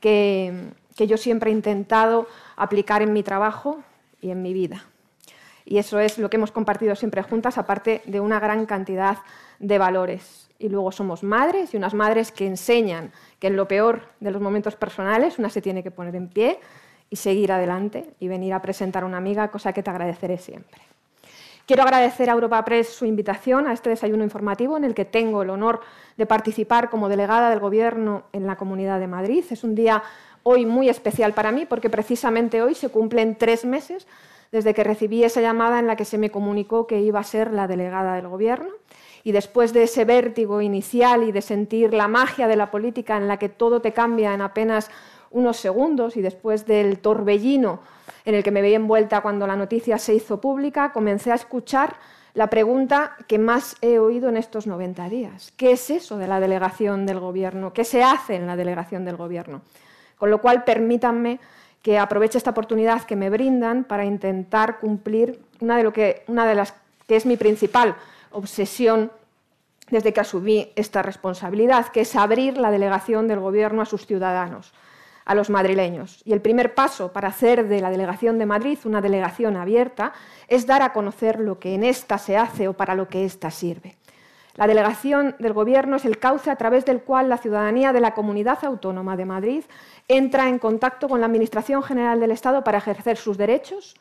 que, 0.00 0.72
yo 0.96 1.16
siempre 1.16 1.52
he 1.52 1.54
intentado 1.54 2.26
aplicar 2.56 3.02
en 3.02 3.12
mi 3.12 3.22
trabajo 3.22 3.78
y 4.20 4.30
en 4.30 4.42
mi 4.42 4.52
vida. 4.52 4.84
Y 5.64 5.78
eso 5.78 6.00
es 6.00 6.18
lo 6.18 6.28
que 6.28 6.38
hemos 6.38 6.50
compartido 6.50 6.96
siempre 6.96 7.22
juntas, 7.22 7.56
aparte 7.56 8.02
de 8.04 8.18
una 8.18 8.40
gran 8.40 8.66
cantidad 8.66 9.18
de 9.60 9.78
valores. 9.78 10.50
Y 10.58 10.70
luego 10.70 10.90
somos 10.90 11.22
madres 11.22 11.72
y 11.72 11.76
unas 11.76 11.94
madres 11.94 12.32
que 12.32 12.48
enseñan 12.48 13.12
que 13.38 13.46
en 13.46 13.54
lo 13.54 13.68
peor 13.68 14.08
de 14.18 14.32
los 14.32 14.42
momentos 14.42 14.74
personales 14.74 15.38
una 15.38 15.50
se 15.50 15.62
tiene 15.62 15.84
que 15.84 15.92
poner 15.92 16.16
en 16.16 16.26
pie 16.26 16.58
y 17.10 17.14
seguir 17.14 17.52
adelante 17.52 18.10
y 18.18 18.26
venir 18.26 18.54
a 18.54 18.60
presentar 18.60 19.04
a 19.04 19.06
una 19.06 19.18
amiga, 19.18 19.52
cosa 19.52 19.72
que 19.72 19.84
te 19.84 19.90
agradeceré 19.90 20.36
siempre. 20.38 20.80
Quiero 21.68 21.82
agradecer 21.82 22.30
a 22.30 22.32
Europa 22.32 22.64
Press 22.64 22.88
su 22.88 23.04
invitación 23.04 23.66
a 23.66 23.74
este 23.74 23.90
desayuno 23.90 24.24
informativo 24.24 24.78
en 24.78 24.84
el 24.84 24.94
que 24.94 25.04
tengo 25.04 25.42
el 25.42 25.50
honor 25.50 25.82
de 26.16 26.24
participar 26.24 26.88
como 26.88 27.10
delegada 27.10 27.50
del 27.50 27.60
Gobierno 27.60 28.22
en 28.32 28.46
la 28.46 28.56
Comunidad 28.56 28.98
de 28.98 29.06
Madrid. 29.06 29.44
Es 29.50 29.64
un 29.64 29.74
día 29.74 30.02
hoy 30.44 30.64
muy 30.64 30.88
especial 30.88 31.34
para 31.34 31.52
mí 31.52 31.66
porque 31.66 31.90
precisamente 31.90 32.62
hoy 32.62 32.74
se 32.74 32.88
cumplen 32.88 33.36
tres 33.36 33.66
meses 33.66 34.06
desde 34.50 34.72
que 34.72 34.82
recibí 34.82 35.24
esa 35.24 35.42
llamada 35.42 35.78
en 35.78 35.86
la 35.86 35.96
que 35.96 36.06
se 36.06 36.16
me 36.16 36.30
comunicó 36.30 36.86
que 36.86 37.02
iba 37.02 37.20
a 37.20 37.22
ser 37.22 37.52
la 37.52 37.66
delegada 37.66 38.14
del 38.14 38.28
Gobierno. 38.28 38.70
Y 39.22 39.32
después 39.32 39.74
de 39.74 39.82
ese 39.82 40.06
vértigo 40.06 40.62
inicial 40.62 41.22
y 41.22 41.32
de 41.32 41.42
sentir 41.42 41.92
la 41.92 42.08
magia 42.08 42.48
de 42.48 42.56
la 42.56 42.70
política 42.70 43.18
en 43.18 43.28
la 43.28 43.38
que 43.38 43.50
todo 43.50 43.82
te 43.82 43.92
cambia 43.92 44.32
en 44.32 44.40
apenas 44.40 44.90
unos 45.30 45.58
segundos 45.58 46.16
y 46.16 46.22
después 46.22 46.64
del 46.64 46.98
torbellino 46.98 47.80
en 48.28 48.34
el 48.34 48.44
que 48.44 48.50
me 48.50 48.60
veía 48.60 48.76
envuelta 48.76 49.22
cuando 49.22 49.46
la 49.46 49.56
noticia 49.56 49.96
se 49.96 50.14
hizo 50.14 50.38
pública, 50.38 50.92
comencé 50.92 51.32
a 51.32 51.34
escuchar 51.34 51.96
la 52.34 52.48
pregunta 52.48 53.16
que 53.26 53.38
más 53.38 53.76
he 53.80 53.98
oído 53.98 54.28
en 54.28 54.36
estos 54.36 54.66
90 54.66 55.08
días. 55.08 55.54
¿Qué 55.56 55.72
es 55.72 55.88
eso 55.88 56.18
de 56.18 56.28
la 56.28 56.38
delegación 56.38 57.06
del 57.06 57.20
Gobierno? 57.20 57.72
¿Qué 57.72 57.84
se 57.84 58.02
hace 58.02 58.34
en 58.34 58.46
la 58.46 58.54
delegación 58.54 59.06
del 59.06 59.16
Gobierno? 59.16 59.62
Con 60.18 60.30
lo 60.30 60.42
cual, 60.42 60.64
permítanme 60.64 61.40
que 61.80 61.98
aproveche 61.98 62.36
esta 62.36 62.50
oportunidad 62.50 63.04
que 63.04 63.16
me 63.16 63.30
brindan 63.30 63.84
para 63.84 64.04
intentar 64.04 64.78
cumplir 64.78 65.40
una 65.60 65.78
de, 65.78 65.82
lo 65.84 65.94
que, 65.94 66.24
una 66.26 66.46
de 66.46 66.54
las 66.54 66.74
que 67.06 67.16
es 67.16 67.24
mi 67.24 67.38
principal 67.38 67.96
obsesión 68.32 69.10
desde 69.88 70.12
que 70.12 70.20
asumí 70.20 70.70
esta 70.76 71.00
responsabilidad, 71.00 71.86
que 71.86 72.02
es 72.02 72.14
abrir 72.14 72.58
la 72.58 72.70
delegación 72.70 73.26
del 73.26 73.40
Gobierno 73.40 73.80
a 73.80 73.86
sus 73.86 74.04
ciudadanos 74.04 74.74
a 75.28 75.34
los 75.34 75.50
madrileños. 75.50 76.22
Y 76.24 76.32
el 76.32 76.40
primer 76.40 76.74
paso 76.74 77.12
para 77.12 77.28
hacer 77.28 77.68
de 77.68 77.82
la 77.82 77.90
Delegación 77.90 78.38
de 78.38 78.46
Madrid 78.46 78.78
una 78.86 79.02
delegación 79.02 79.56
abierta 79.56 80.14
es 80.48 80.66
dar 80.66 80.80
a 80.80 80.94
conocer 80.94 81.38
lo 81.38 81.58
que 81.58 81.74
en 81.74 81.84
esta 81.84 82.16
se 82.16 82.38
hace 82.38 82.66
o 82.66 82.72
para 82.72 82.94
lo 82.94 83.08
que 83.08 83.26
ésta 83.26 83.50
sirve. 83.50 83.96
La 84.54 84.66
delegación 84.66 85.36
del 85.38 85.52
Gobierno 85.52 85.96
es 85.96 86.06
el 86.06 86.18
cauce 86.18 86.50
a 86.50 86.56
través 86.56 86.86
del 86.86 87.02
cual 87.02 87.28
la 87.28 87.36
ciudadanía 87.36 87.92
de 87.92 88.00
la 88.00 88.14
Comunidad 88.14 88.64
Autónoma 88.64 89.18
de 89.18 89.26
Madrid 89.26 89.64
entra 90.08 90.48
en 90.48 90.58
contacto 90.58 91.08
con 91.08 91.20
la 91.20 91.26
Administración 91.26 91.82
General 91.82 92.18
del 92.18 92.30
Estado 92.30 92.64
para 92.64 92.78
ejercer 92.78 93.18
sus 93.18 93.36
derechos 93.36 93.96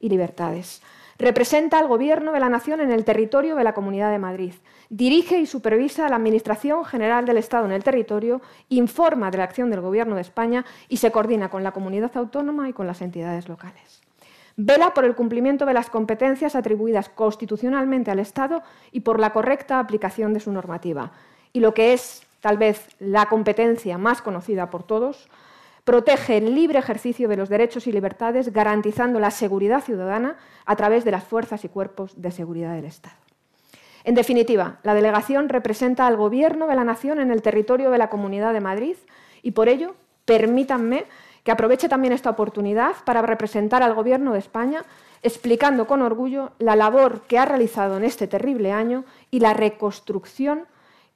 y 0.00 0.08
libertades. 0.08 0.82
Representa 1.22 1.78
al 1.78 1.86
Gobierno 1.86 2.32
de 2.32 2.40
la 2.40 2.48
Nación 2.48 2.80
en 2.80 2.90
el 2.90 3.04
territorio 3.04 3.54
de 3.54 3.62
la 3.62 3.74
Comunidad 3.74 4.10
de 4.10 4.18
Madrid. 4.18 4.54
Dirige 4.90 5.38
y 5.38 5.46
supervisa 5.46 6.08
la 6.08 6.16
Administración 6.16 6.84
General 6.84 7.24
del 7.26 7.36
Estado 7.36 7.64
en 7.64 7.70
el 7.70 7.84
territorio, 7.84 8.42
informa 8.70 9.30
de 9.30 9.38
la 9.38 9.44
acción 9.44 9.70
del 9.70 9.82
Gobierno 9.82 10.16
de 10.16 10.22
España 10.22 10.64
y 10.88 10.96
se 10.96 11.12
coordina 11.12 11.48
con 11.48 11.62
la 11.62 11.70
comunidad 11.70 12.10
autónoma 12.16 12.68
y 12.68 12.72
con 12.72 12.88
las 12.88 13.02
entidades 13.02 13.48
locales. 13.48 14.02
Vela 14.56 14.94
por 14.94 15.04
el 15.04 15.14
cumplimiento 15.14 15.64
de 15.64 15.74
las 15.74 15.90
competencias 15.90 16.56
atribuidas 16.56 17.08
constitucionalmente 17.08 18.10
al 18.10 18.18
Estado 18.18 18.64
y 18.90 19.02
por 19.02 19.20
la 19.20 19.32
correcta 19.32 19.78
aplicación 19.78 20.34
de 20.34 20.40
su 20.40 20.50
normativa. 20.50 21.12
Y 21.52 21.60
lo 21.60 21.72
que 21.72 21.92
es 21.92 22.26
tal 22.40 22.58
vez 22.58 22.88
la 22.98 23.26
competencia 23.26 23.96
más 23.96 24.22
conocida 24.22 24.70
por 24.70 24.82
todos, 24.82 25.28
Protege 25.84 26.36
el 26.36 26.54
libre 26.54 26.78
ejercicio 26.78 27.28
de 27.28 27.36
los 27.36 27.48
derechos 27.48 27.86
y 27.88 27.92
libertades, 27.92 28.52
garantizando 28.52 29.18
la 29.18 29.32
seguridad 29.32 29.82
ciudadana 29.82 30.36
a 30.64 30.76
través 30.76 31.04
de 31.04 31.10
las 31.10 31.24
fuerzas 31.24 31.64
y 31.64 31.68
cuerpos 31.68 32.20
de 32.20 32.30
seguridad 32.30 32.74
del 32.74 32.84
Estado. 32.84 33.16
En 34.04 34.14
definitiva, 34.14 34.78
la 34.84 34.94
delegación 34.94 35.48
representa 35.48 36.06
al 36.06 36.16
Gobierno 36.16 36.66
de 36.66 36.76
la 36.76 36.84
Nación 36.84 37.20
en 37.20 37.30
el 37.30 37.42
territorio 37.42 37.90
de 37.90 37.98
la 37.98 38.10
Comunidad 38.10 38.52
de 38.52 38.60
Madrid 38.60 38.96
y 39.42 39.52
por 39.52 39.68
ello, 39.68 39.94
permítanme 40.24 41.04
que 41.42 41.50
aproveche 41.50 41.88
también 41.88 42.12
esta 42.12 42.30
oportunidad 42.30 42.94
para 43.04 43.22
representar 43.22 43.82
al 43.82 43.94
Gobierno 43.94 44.32
de 44.32 44.38
España 44.38 44.84
explicando 45.22 45.86
con 45.86 46.02
orgullo 46.02 46.52
la 46.58 46.76
labor 46.76 47.22
que 47.22 47.38
ha 47.38 47.44
realizado 47.44 47.96
en 47.96 48.04
este 48.04 48.26
terrible 48.26 48.72
año 48.72 49.04
y 49.30 49.40
la 49.40 49.54
reconstrucción 49.54 50.66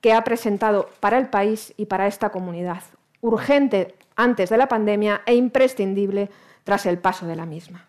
que 0.00 0.12
ha 0.12 0.22
presentado 0.24 0.88
para 1.00 1.18
el 1.18 1.28
país 1.28 1.74
y 1.76 1.86
para 1.86 2.06
esta 2.06 2.30
comunidad. 2.30 2.82
Urgente 3.20 3.94
antes 4.16 4.50
de 4.50 4.56
la 4.56 4.68
pandemia 4.68 5.22
e 5.24 5.34
imprescindible 5.34 6.30
tras 6.64 6.86
el 6.86 6.98
paso 6.98 7.26
de 7.26 7.36
la 7.36 7.46
misma. 7.46 7.86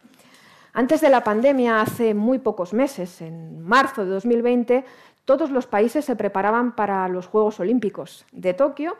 Antes 0.73 1.01
de 1.01 1.09
la 1.09 1.23
pandemia, 1.23 1.81
hace 1.81 2.13
muy 2.13 2.37
pocos 2.37 2.73
meses, 2.73 3.21
en 3.21 3.63
marzo 3.63 4.05
de 4.05 4.11
2020, 4.11 4.85
todos 5.25 5.49
los 5.49 5.65
países 5.65 6.05
se 6.05 6.15
preparaban 6.15 6.75
para 6.75 7.07
los 7.07 7.25
Juegos 7.25 7.59
Olímpicos 7.59 8.25
de 8.31 8.53
Tokio. 8.53 8.95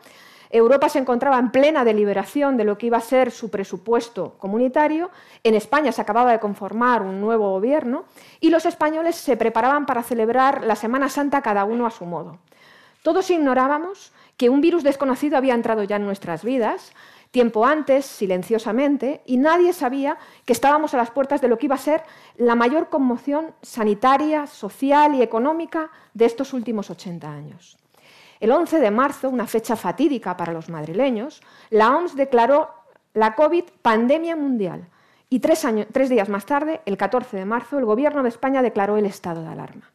Europa 0.50 0.88
se 0.88 0.98
encontraba 0.98 1.38
en 1.38 1.50
plena 1.50 1.84
deliberación 1.84 2.56
de 2.56 2.64
lo 2.64 2.78
que 2.78 2.86
iba 2.86 2.96
a 2.96 3.02
ser 3.02 3.30
su 3.30 3.50
presupuesto 3.50 4.34
comunitario. 4.38 5.10
En 5.44 5.54
España 5.54 5.92
se 5.92 6.00
acababa 6.00 6.32
de 6.32 6.40
conformar 6.40 7.02
un 7.02 7.20
nuevo 7.20 7.50
gobierno 7.52 8.04
y 8.40 8.50
los 8.50 8.66
españoles 8.66 9.14
se 9.16 9.36
preparaban 9.36 9.86
para 9.86 10.02
celebrar 10.02 10.64
la 10.64 10.74
Semana 10.74 11.08
Santa 11.08 11.42
cada 11.42 11.64
uno 11.64 11.86
a 11.86 11.90
su 11.90 12.06
modo. 12.06 12.38
Todos 13.02 13.30
ignorábamos 13.30 14.12
que 14.36 14.48
un 14.48 14.60
virus 14.60 14.82
desconocido 14.82 15.36
había 15.36 15.54
entrado 15.54 15.82
ya 15.82 15.96
en 15.96 16.04
nuestras 16.04 16.44
vidas, 16.44 16.92
tiempo 17.30 17.66
antes, 17.66 18.06
silenciosamente, 18.06 19.22
y 19.26 19.36
nadie 19.36 19.72
sabía 19.72 20.18
que 20.44 20.52
estábamos 20.52 20.94
a 20.94 20.96
las 20.96 21.10
puertas 21.10 21.40
de 21.40 21.48
lo 21.48 21.58
que 21.58 21.66
iba 21.66 21.74
a 21.74 21.78
ser 21.78 22.02
la 22.36 22.54
mayor 22.54 22.88
conmoción 22.88 23.54
sanitaria, 23.62 24.46
social 24.46 25.14
y 25.14 25.22
económica 25.22 25.90
de 26.14 26.24
estos 26.24 26.52
últimos 26.52 26.90
80 26.90 27.30
años. 27.30 27.76
El 28.40 28.52
11 28.52 28.78
de 28.78 28.90
marzo, 28.90 29.28
una 29.28 29.46
fecha 29.46 29.76
fatídica 29.76 30.36
para 30.36 30.52
los 30.52 30.68
madrileños, 30.68 31.42
la 31.70 31.96
OMS 31.96 32.14
declaró 32.14 32.70
la 33.12 33.34
COVID 33.34 33.64
pandemia 33.82 34.36
mundial 34.36 34.88
y 35.30 35.40
tres, 35.40 36.08
días 36.08 36.28
más 36.28 36.46
tarde, 36.46 36.80
el 36.86 36.96
14 36.96 37.36
de 37.36 37.44
marzo, 37.44 37.78
el 37.78 37.84
Gobierno 37.84 38.22
de 38.22 38.30
España 38.30 38.62
declaró 38.62 38.96
el 38.96 39.06
estado 39.06 39.42
de 39.42 39.48
alarma. 39.48 39.90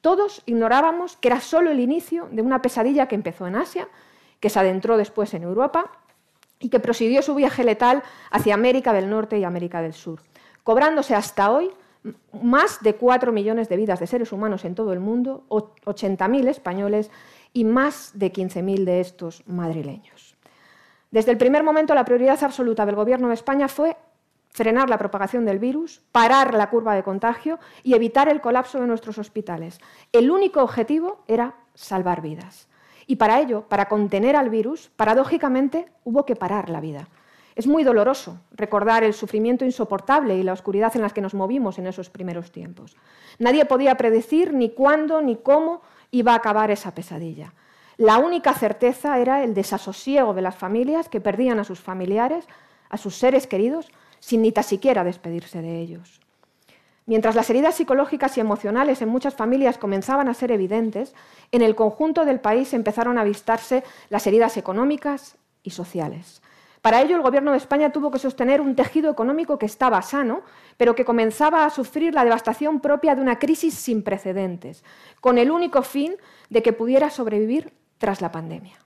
Todos 0.00 0.42
ignorábamos 0.46 1.16
que 1.16 1.28
era 1.28 1.40
solo 1.40 1.70
el 1.70 1.80
inicio 1.80 2.28
de 2.30 2.42
una 2.42 2.62
pesadilla 2.62 3.06
que 3.06 3.14
empezó 3.14 3.46
en 3.46 3.56
Asia, 3.56 3.88
que 4.38 4.50
se 4.50 4.58
adentró 4.58 4.96
después 4.96 5.34
en 5.34 5.44
Europa 5.44 5.90
y 6.62 6.68
que 6.68 6.80
prosiguió 6.80 7.20
su 7.20 7.34
viaje 7.34 7.64
letal 7.64 8.02
hacia 8.30 8.54
América 8.54 8.92
del 8.92 9.10
Norte 9.10 9.38
y 9.38 9.44
América 9.44 9.82
del 9.82 9.92
Sur, 9.92 10.22
cobrándose 10.62 11.14
hasta 11.14 11.50
hoy 11.50 11.70
más 12.40 12.82
de 12.82 12.94
4 12.94 13.32
millones 13.32 13.68
de 13.68 13.76
vidas 13.76 14.00
de 14.00 14.06
seres 14.06 14.32
humanos 14.32 14.64
en 14.64 14.74
todo 14.74 14.92
el 14.92 15.00
mundo, 15.00 15.44
80.000 15.50 16.48
españoles 16.48 17.10
y 17.52 17.64
más 17.64 18.12
de 18.14 18.32
15.000 18.32 18.84
de 18.84 19.00
estos 19.00 19.46
madrileños. 19.46 20.36
Desde 21.10 21.30
el 21.30 21.38
primer 21.38 21.62
momento, 21.62 21.94
la 21.94 22.04
prioridad 22.04 22.42
absoluta 22.42 22.86
del 22.86 22.96
Gobierno 22.96 23.28
de 23.28 23.34
España 23.34 23.68
fue 23.68 23.96
frenar 24.50 24.88
la 24.88 24.98
propagación 24.98 25.44
del 25.44 25.58
virus, 25.58 26.00
parar 26.12 26.54
la 26.54 26.70
curva 26.70 26.94
de 26.94 27.02
contagio 27.02 27.58
y 27.82 27.94
evitar 27.94 28.28
el 28.28 28.40
colapso 28.40 28.80
de 28.80 28.86
nuestros 28.86 29.18
hospitales. 29.18 29.80
El 30.12 30.30
único 30.30 30.62
objetivo 30.62 31.22
era 31.26 31.54
salvar 31.74 32.20
vidas. 32.20 32.68
Y 33.06 33.16
para 33.16 33.40
ello, 33.40 33.62
para 33.68 33.88
contener 33.88 34.36
al 34.36 34.50
virus, 34.50 34.90
paradójicamente 34.96 35.86
hubo 36.04 36.24
que 36.24 36.36
parar 36.36 36.68
la 36.68 36.80
vida. 36.80 37.08
Es 37.54 37.66
muy 37.66 37.84
doloroso 37.84 38.40
recordar 38.52 39.04
el 39.04 39.12
sufrimiento 39.12 39.64
insoportable 39.64 40.36
y 40.36 40.42
la 40.42 40.54
oscuridad 40.54 40.94
en 40.96 41.02
las 41.02 41.12
que 41.12 41.20
nos 41.20 41.34
movimos 41.34 41.78
en 41.78 41.86
esos 41.86 42.08
primeros 42.08 42.50
tiempos. 42.50 42.96
Nadie 43.38 43.66
podía 43.66 43.96
predecir 43.96 44.54
ni 44.54 44.70
cuándo 44.70 45.20
ni 45.20 45.36
cómo 45.36 45.82
iba 46.10 46.32
a 46.32 46.36
acabar 46.36 46.70
esa 46.70 46.94
pesadilla. 46.94 47.52
La 47.98 48.18
única 48.18 48.54
certeza 48.54 49.18
era 49.18 49.44
el 49.44 49.52
desasosiego 49.52 50.32
de 50.32 50.42
las 50.42 50.56
familias 50.56 51.08
que 51.08 51.20
perdían 51.20 51.58
a 51.58 51.64
sus 51.64 51.80
familiares, 51.80 52.46
a 52.88 52.96
sus 52.96 53.16
seres 53.16 53.46
queridos, 53.46 53.90
sin 54.18 54.40
ni 54.40 54.52
tan 54.52 54.64
siquiera 54.64 55.04
despedirse 55.04 55.60
de 55.60 55.80
ellos. 55.80 56.21
Mientras 57.06 57.34
las 57.34 57.50
heridas 57.50 57.74
psicológicas 57.74 58.36
y 58.36 58.40
emocionales 58.40 59.02
en 59.02 59.08
muchas 59.08 59.34
familias 59.34 59.76
comenzaban 59.76 60.28
a 60.28 60.34
ser 60.34 60.52
evidentes, 60.52 61.14
en 61.50 61.62
el 61.62 61.74
conjunto 61.74 62.24
del 62.24 62.40
país 62.40 62.72
empezaron 62.74 63.18
a 63.18 63.22
avistarse 63.22 63.82
las 64.08 64.26
heridas 64.26 64.56
económicas 64.56 65.36
y 65.62 65.70
sociales. 65.70 66.42
Para 66.80 67.00
ello, 67.00 67.14
el 67.14 67.22
Gobierno 67.22 67.52
de 67.52 67.58
España 67.58 67.92
tuvo 67.92 68.10
que 68.10 68.18
sostener 68.18 68.60
un 68.60 68.74
tejido 68.74 69.10
económico 69.10 69.56
que 69.56 69.66
estaba 69.66 70.02
sano, 70.02 70.42
pero 70.76 70.96
que 70.96 71.04
comenzaba 71.04 71.64
a 71.64 71.70
sufrir 71.70 72.12
la 72.12 72.24
devastación 72.24 72.80
propia 72.80 73.14
de 73.14 73.22
una 73.22 73.38
crisis 73.38 73.74
sin 73.74 74.02
precedentes, 74.02 74.84
con 75.20 75.38
el 75.38 75.52
único 75.52 75.82
fin 75.82 76.16
de 76.50 76.62
que 76.62 76.72
pudiera 76.72 77.10
sobrevivir 77.10 77.72
tras 77.98 78.20
la 78.20 78.32
pandemia. 78.32 78.76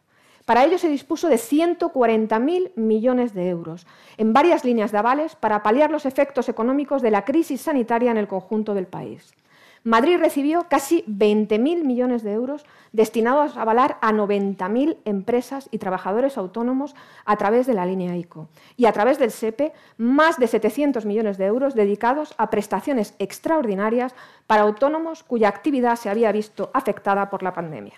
Para 0.46 0.64
ello 0.64 0.78
se 0.78 0.88
dispuso 0.88 1.28
de 1.28 1.36
140.000 1.36 2.70
millones 2.76 3.34
de 3.34 3.48
euros 3.48 3.84
en 4.16 4.32
varias 4.32 4.64
líneas 4.64 4.92
de 4.92 4.98
avales 4.98 5.34
para 5.34 5.64
paliar 5.64 5.90
los 5.90 6.06
efectos 6.06 6.48
económicos 6.48 7.02
de 7.02 7.10
la 7.10 7.24
crisis 7.24 7.62
sanitaria 7.62 8.12
en 8.12 8.16
el 8.16 8.28
conjunto 8.28 8.72
del 8.72 8.86
país. 8.86 9.34
Madrid 9.82 10.18
recibió 10.18 10.66
casi 10.68 11.02
20.000 11.08 11.82
millones 11.84 12.22
de 12.22 12.32
euros 12.32 12.64
destinados 12.92 13.56
a 13.56 13.62
avalar 13.62 13.98
a 14.00 14.12
90.000 14.12 14.98
empresas 15.04 15.68
y 15.72 15.78
trabajadores 15.78 16.38
autónomos 16.38 16.94
a 17.24 17.36
través 17.36 17.66
de 17.66 17.74
la 17.74 17.84
línea 17.84 18.16
ICO 18.16 18.48
y 18.76 18.86
a 18.86 18.92
través 18.92 19.18
del 19.18 19.32
SEPE 19.32 19.72
más 19.96 20.38
de 20.38 20.46
700 20.46 21.06
millones 21.06 21.38
de 21.38 21.46
euros 21.46 21.74
dedicados 21.74 22.34
a 22.38 22.50
prestaciones 22.50 23.14
extraordinarias 23.18 24.14
para 24.46 24.62
autónomos 24.62 25.24
cuya 25.24 25.48
actividad 25.48 25.96
se 25.96 26.08
había 26.08 26.30
visto 26.30 26.70
afectada 26.72 27.30
por 27.30 27.42
la 27.42 27.52
pandemia 27.52 27.94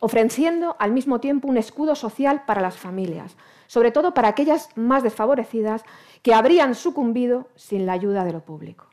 ofreciendo 0.00 0.76
al 0.78 0.92
mismo 0.92 1.20
tiempo 1.20 1.48
un 1.48 1.56
escudo 1.56 1.94
social 1.94 2.42
para 2.46 2.60
las 2.60 2.76
familias, 2.76 3.36
sobre 3.66 3.90
todo 3.90 4.14
para 4.14 4.28
aquellas 4.28 4.68
más 4.76 5.02
desfavorecidas 5.02 5.82
que 6.22 6.34
habrían 6.34 6.74
sucumbido 6.74 7.48
sin 7.56 7.86
la 7.86 7.92
ayuda 7.92 8.24
de 8.24 8.32
lo 8.32 8.40
público. 8.40 8.86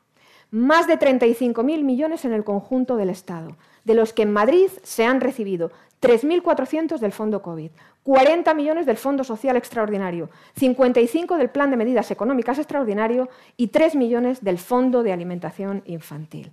Más 0.50 0.86
de 0.86 0.98
35.000 0.98 1.82
millones 1.82 2.24
en 2.24 2.32
el 2.32 2.44
conjunto 2.44 2.96
del 2.96 3.10
Estado, 3.10 3.56
de 3.84 3.94
los 3.94 4.12
que 4.12 4.22
en 4.22 4.32
Madrid 4.32 4.68
se 4.82 5.04
han 5.04 5.20
recibido 5.20 5.70
3.400 6.00 6.98
del 6.98 7.12
Fondo 7.12 7.42
COVID, 7.42 7.70
40 8.02 8.54
millones 8.54 8.86
del 8.86 8.96
Fondo 8.96 9.24
Social 9.24 9.56
Extraordinario, 9.56 10.30
55 10.56 11.36
del 11.36 11.50
Plan 11.50 11.70
de 11.70 11.76
Medidas 11.76 12.10
Económicas 12.10 12.58
Extraordinario 12.58 13.28
y 13.56 13.68
3 13.68 13.96
millones 13.96 14.44
del 14.44 14.58
Fondo 14.58 15.02
de 15.02 15.12
Alimentación 15.12 15.82
Infantil. 15.86 16.52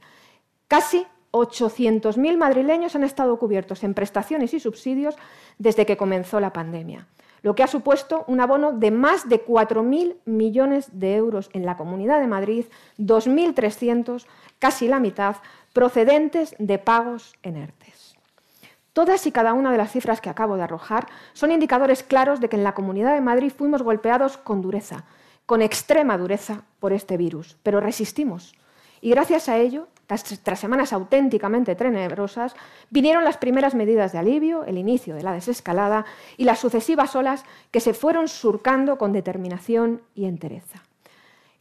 Casi 0.68 1.06
800.000 1.34 2.38
madrileños 2.38 2.96
han 2.96 3.04
estado 3.04 3.38
cubiertos 3.38 3.84
en 3.84 3.96
prestaciones 3.96 4.54
y 4.54 4.60
subsidios 4.60 5.16
desde 5.58 5.86
que 5.86 5.98
comenzó 5.98 6.40
la 6.40 6.54
pandemia, 6.54 7.08
lo 7.42 7.56
que 7.56 7.64
ha 7.64 7.68
supuesto 7.68 8.24
un 8.28 8.40
abono 8.40 8.72
de 8.72 8.92
más 8.92 9.28
de 9.28 9.44
4.000 9.44 10.18
millones 10.26 10.88
de 10.94 11.16
euros 11.16 11.50
en 11.54 11.66
la 11.66 11.76
Comunidad 11.76 12.20
de 12.22 12.28
Madrid, 12.28 12.66
2.300, 13.00 14.26
casi 14.60 14.88
la 14.88 15.00
mitad, 15.00 15.38
procedentes 15.74 16.56
de 16.60 16.78
pagos 16.78 17.34
en 17.42 17.58
ERTES. 17.58 18.16
Todas 18.94 19.26
y 19.26 19.32
cada 19.32 19.54
una 19.54 19.72
de 19.72 19.78
las 19.80 19.92
cifras 19.92 20.22
que 20.22 20.30
acabo 20.30 20.56
de 20.56 20.62
arrojar 20.62 21.08
son 21.34 21.52
indicadores 21.52 22.04
claros 22.04 22.40
de 22.40 22.48
que 22.48 22.58
en 22.58 22.64
la 22.64 22.76
Comunidad 22.76 23.16
de 23.16 23.22
Madrid 23.22 23.52
fuimos 23.52 23.82
golpeados 23.82 24.38
con 24.38 24.62
dureza, 24.62 25.06
con 25.48 25.64
extrema 25.64 26.16
dureza 26.20 26.62
por 26.80 26.94
este 26.94 27.18
virus, 27.18 27.58
pero 27.64 27.80
resistimos. 27.80 28.54
Y 29.02 29.10
gracias 29.10 29.50
a 29.50 29.58
ello 29.58 29.88
tras 30.44 30.60
semanas 30.60 30.94
auténticamente 30.94 31.76
tenebrosas, 31.76 32.56
vinieron 32.92 33.24
las 33.24 33.38
primeras 33.38 33.74
medidas 33.74 34.12
de 34.12 34.20
alivio, 34.20 34.64
el 34.66 34.78
inicio 34.78 35.16
de 35.16 35.24
la 35.24 35.34
desescalada 35.34 36.06
y 36.38 36.44
las 36.44 36.60
sucesivas 36.60 37.16
olas 37.16 37.46
que 37.72 37.80
se 37.80 37.96
fueron 37.96 38.28
surcando 38.28 39.00
con 39.00 39.12
determinación 39.12 40.02
y 40.14 40.26
entereza. 40.26 40.84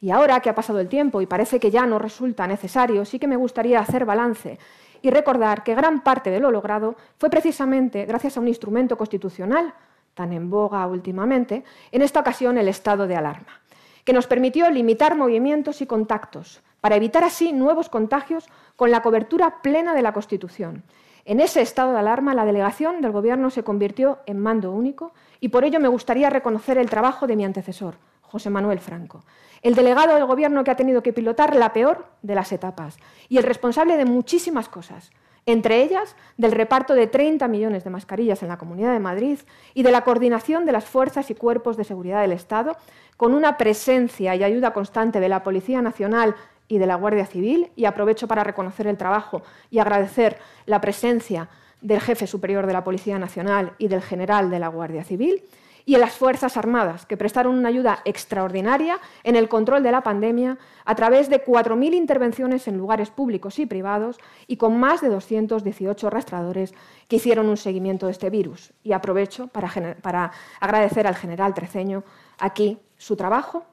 Y 0.03 0.11
ahora 0.11 0.41
que 0.41 0.51
ha 0.51 0.55
pasado 0.55 0.81
el 0.81 0.89
tiempo 0.89 1.23
y 1.23 1.27
parece 1.27 1.61
que 1.61 1.71
ya 1.71 1.87
no 1.87 1.99
resulta 1.99 2.47
necesario, 2.47 3.05
sí 3.05 3.19
que 3.19 3.29
me 3.29 3.37
gustaría 3.37 3.79
hacer 3.79 4.05
balance 4.05 4.59
y 5.01 5.11
recordar 5.11 5.63
que 5.63 5.75
gran 5.75 6.03
parte 6.03 6.31
de 6.31 6.41
lo 6.41 6.51
logrado 6.51 6.97
fue 7.19 7.31
precisamente 7.31 8.05
gracias 8.05 8.37
a 8.37 8.41
un 8.41 8.49
instrumento 8.49 8.99
constitucional, 8.99 9.73
tan 10.15 10.33
en 10.33 10.51
boga 10.51 10.87
últimamente, 10.87 11.65
en 11.91 12.03
esta 12.03 12.21
ocasión 12.21 12.59
el 12.59 12.69
estado 12.69 13.07
de 13.07 13.17
alarma, 13.17 13.61
que 14.05 14.13
nos 14.13 14.27
permitió 14.27 14.69
limitar 14.71 15.17
movimientos 15.17 15.81
y 15.81 15.87
contactos, 15.87 16.63
para 16.83 16.97
evitar 16.97 17.23
así 17.23 17.53
nuevos 17.53 17.89
contagios 17.89 18.49
con 18.75 18.91
la 18.91 19.03
cobertura 19.03 19.63
plena 19.63 19.95
de 19.95 20.03
la 20.03 20.13
Constitución. 20.13 20.83
En 21.25 21.39
ese 21.39 21.63
estado 21.63 21.93
de 21.93 22.01
alarma, 22.01 22.35
la 22.35 22.45
delegación 22.45 23.01
del 23.01 23.13
Gobierno 23.13 23.51
se 23.51 23.63
convirtió 23.63 24.19
en 24.27 24.41
mando 24.41 24.73
único 24.73 25.15
y 25.39 25.49
por 25.49 25.65
ello 25.65 25.79
me 25.79 25.87
gustaría 25.87 26.29
reconocer 26.29 26.79
el 26.79 26.91
trabajo 26.91 27.29
de 27.29 27.37
mi 27.37 27.45
antecesor, 27.45 27.95
José 28.21 28.51
Manuel 28.51 28.81
Franco, 28.81 29.23
el 29.63 29.77
delegado 29.77 30.17
del 30.17 30.27
Gobierno 30.27 30.65
que 30.65 30.73
ha 30.73 30.77
tenido 30.77 31.05
que 31.05 31.13
pilotar 31.13 31.55
la 31.55 31.73
peor 31.73 32.07
de 32.23 32.35
las 32.35 32.51
etapas 32.51 32.99
y 33.29 33.39
el 33.39 33.45
responsable 33.45 33.97
de 33.97 34.05
muchísimas 34.05 34.69
cosas, 34.69 35.13
entre 35.47 35.83
ellas 35.83 36.17
del 36.37 36.51
reparto 36.51 36.95
de 36.95 37.07
30 37.07 37.47
millones 37.47 37.85
de 37.85 37.91
mascarillas 37.91 38.43
en 38.43 38.49
la 38.49 38.59
Comunidad 38.59 38.93
de 38.93 38.99
Madrid 38.99 39.39
y 39.75 39.85
de 39.85 39.93
la 39.93 40.03
coordinación 40.03 40.67
de 40.67 40.73
las 40.73 40.85
fuerzas 40.85 41.31
y 41.31 41.37
cuerpos 41.37 41.77
de 41.77 41.85
seguridad 41.85 42.23
del 42.23 42.33
Estado, 42.33 42.77
con 43.17 43.35
una 43.35 43.57
presencia 43.57 44.35
y 44.35 44.43
ayuda 44.43 44.73
constante 44.73 45.21
de 45.21 45.29
la 45.29 45.45
Policía 45.45 45.83
Nacional 45.83 46.35
y 46.73 46.79
de 46.79 46.87
la 46.87 46.95
Guardia 46.95 47.27
Civil 47.27 47.71
y 47.77 47.85
aprovecho 47.85 48.27
para 48.27 48.45
reconocer 48.45 48.87
el 48.87 48.97
trabajo 48.97 49.43
y 49.71 49.79
agradecer 49.79 50.39
la 50.65 50.81
presencia 50.81 51.51
del 51.83 52.01
jefe 52.01 52.27
superior 52.27 52.67
de 52.67 52.73
la 52.73 52.83
Policía 52.83 53.19
Nacional 53.19 53.75
y 53.77 53.89
del 53.89 54.01
general 54.01 54.49
de 54.49 54.59
la 54.59 54.69
Guardia 54.69 55.05
Civil 55.05 55.43
y 55.85 55.97
en 55.97 56.01
las 56.01 56.15
Fuerzas 56.15 56.57
Armadas, 56.57 57.05
que 57.05 57.19
prestaron 57.19 57.59
una 57.59 57.69
ayuda 57.69 57.99
extraordinaria 58.07 58.99
en 59.23 59.37
el 59.37 59.51
control 59.51 59.83
de 59.83 59.93
la 59.93 60.01
pandemia 60.01 60.57
a 60.87 60.95
través 60.95 61.29
de 61.29 61.45
4.000 61.45 61.93
intervenciones 61.93 62.67
en 62.67 62.79
lugares 62.79 63.11
públicos 63.11 63.59
y 63.59 63.67
privados 63.67 64.17
y 64.47 64.57
con 64.57 64.81
más 64.81 65.03
de 65.03 65.11
218 65.11 66.09
rastradores 66.09 66.73
que 67.07 67.17
hicieron 67.17 67.51
un 67.51 67.59
seguimiento 67.59 68.07
de 68.07 68.13
este 68.13 68.31
virus. 68.31 68.73
Y 68.83 68.93
aprovecho 68.93 69.49
para, 69.49 69.69
para 70.01 70.33
agradecer 70.59 71.07
al 71.07 71.17
general 71.17 71.53
Treceño 71.53 72.03
aquí 72.39 72.79
su 72.97 73.15
trabajo 73.15 73.67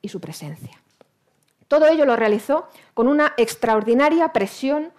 y 0.00 0.08
su 0.08 0.18
presencia. 0.18 0.80
Todo 1.68 1.86
ello 1.86 2.04
lo 2.06 2.16
realizó 2.16 2.66
con 2.94 3.08
una 3.08 3.34
extraordinaria 3.36 4.32
presión 4.32 4.92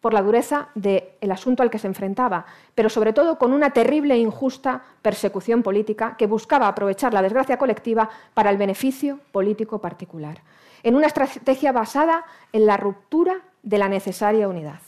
por 0.00 0.14
la 0.14 0.22
dureza 0.22 0.68
del 0.74 1.30
asunto 1.30 1.62
al 1.62 1.70
que 1.70 1.78
se 1.78 1.86
enfrentaba, 1.86 2.46
pero 2.74 2.88
sobre 2.88 3.12
todo 3.12 3.38
con 3.38 3.52
una 3.52 3.70
terrible 3.70 4.14
e 4.14 4.18
injusta 4.18 4.82
persecución 5.02 5.62
política 5.62 6.16
que 6.16 6.26
buscaba 6.26 6.68
aprovechar 6.68 7.12
la 7.12 7.22
desgracia 7.22 7.58
colectiva 7.58 8.08
para 8.32 8.50
el 8.50 8.56
beneficio 8.56 9.18
político 9.32 9.80
particular, 9.80 10.42
en 10.82 10.94
una 10.94 11.08
estrategia 11.08 11.72
basada 11.72 12.24
en 12.52 12.66
la 12.66 12.76
ruptura 12.76 13.40
de 13.62 13.78
la 13.78 13.88
necesaria 13.88 14.48
unidad. 14.48 14.80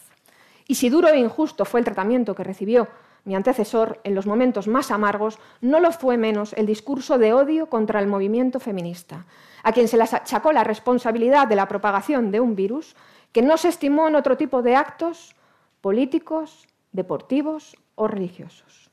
Y 0.69 0.77
si 0.77 0.89
duro 0.89 1.09
e 1.09 1.19
injusto 1.19 1.65
fue 1.65 1.81
el 1.81 1.85
tratamiento 1.85 2.35
que 2.35 2.45
recibió 2.45 2.87
mi 3.25 3.35
antecesor 3.35 4.01
en 4.05 4.15
los 4.15 4.27
momentos 4.27 4.69
más 4.69 4.91
amargos, 4.91 5.39
no 5.61 5.81
lo 5.81 5.93
fue 5.93 6.17
menos 6.17 6.53
el 6.55 6.67
discurso 6.67 7.19
de 7.19 7.33
odio 7.33 7.69
contra 7.69 8.01
el 8.01 8.07
movimiento 8.07 8.61
feminista, 8.61 9.27
a 9.63 9.73
quien 9.73 9.89
se 9.89 9.97
le 9.97 10.05
achacó 10.05 10.53
la 10.53 10.65
responsabilidad 10.65 11.47
de 11.47 11.57
la 11.57 11.69
propagación 11.69 12.31
de 12.31 12.41
un 12.41 12.57
virus 12.57 12.97
que 13.33 13.43
no 13.43 13.57
se 13.57 13.69
estimó 13.69 14.09
en 14.09 14.17
otro 14.17 14.37
tipo 14.37 14.63
de 14.63 14.77
actos 14.77 15.37
políticos, 15.81 16.67
deportivos 16.93 17.77
o 17.95 18.09
religiosos. 18.09 18.91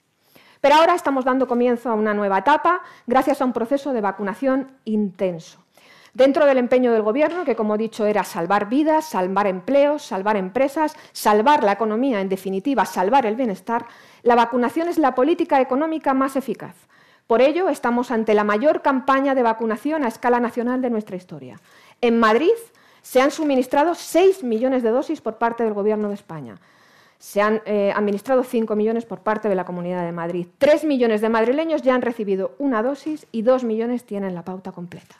Pero 0.61 0.75
ahora 0.75 0.95
estamos 0.95 1.25
dando 1.25 1.47
comienzo 1.47 1.89
a 1.89 1.93
una 1.93 2.13
nueva 2.13 2.39
etapa 2.39 2.81
gracias 3.05 3.41
a 3.41 3.45
un 3.45 3.53
proceso 3.53 3.93
de 3.93 4.01
vacunación 4.01 4.71
intenso. 4.85 5.59
Dentro 6.17 6.47
del 6.47 6.57
empeño 6.57 6.91
del 6.91 7.03
Gobierno, 7.03 7.45
que 7.45 7.55
como 7.55 7.75
he 7.75 7.77
dicho 7.77 8.07
era 8.07 8.23
salvar 8.23 8.67
vidas, 8.67 9.05
salvar 9.05 9.45
empleos, 9.45 10.01
salvar 10.01 10.35
empresas, 10.35 10.95
salvar 11.11 11.63
la 11.63 11.73
economía, 11.73 12.21
en 12.21 12.27
definitiva, 12.27 12.87
salvar 12.87 13.27
el 13.27 13.35
bienestar, 13.35 13.85
la 14.23 14.33
vacunación 14.33 14.87
es 14.87 14.97
la 14.97 15.13
política 15.13 15.61
económica 15.61 16.15
más 16.15 16.35
eficaz. 16.35 16.73
Por 17.27 17.43
ello, 17.43 17.69
estamos 17.69 18.09
ante 18.09 18.33
la 18.33 18.43
mayor 18.43 18.81
campaña 18.81 19.35
de 19.35 19.43
vacunación 19.43 20.03
a 20.03 20.07
escala 20.07 20.39
nacional 20.39 20.81
de 20.81 20.89
nuestra 20.89 21.17
historia. 21.17 21.59
En 22.01 22.19
Madrid 22.19 22.57
se 23.03 23.21
han 23.21 23.29
suministrado 23.29 23.93
6 23.93 24.43
millones 24.43 24.81
de 24.81 24.89
dosis 24.89 25.21
por 25.21 25.37
parte 25.37 25.65
del 25.65 25.75
Gobierno 25.75 26.07
de 26.07 26.15
España. 26.15 26.59
Se 27.19 27.43
han 27.43 27.61
eh, 27.65 27.93
administrado 27.95 28.43
5 28.43 28.75
millones 28.75 29.05
por 29.05 29.19
parte 29.19 29.49
de 29.49 29.55
la 29.55 29.65
Comunidad 29.65 30.03
de 30.03 30.13
Madrid. 30.13 30.47
3 30.57 30.83
millones 30.85 31.21
de 31.21 31.29
madrileños 31.29 31.83
ya 31.83 31.93
han 31.93 32.01
recibido 32.01 32.55
una 32.57 32.81
dosis 32.81 33.27
y 33.31 33.43
2 33.43 33.63
millones 33.65 34.03
tienen 34.03 34.33
la 34.33 34.43
pauta 34.43 34.71
completa. 34.71 35.15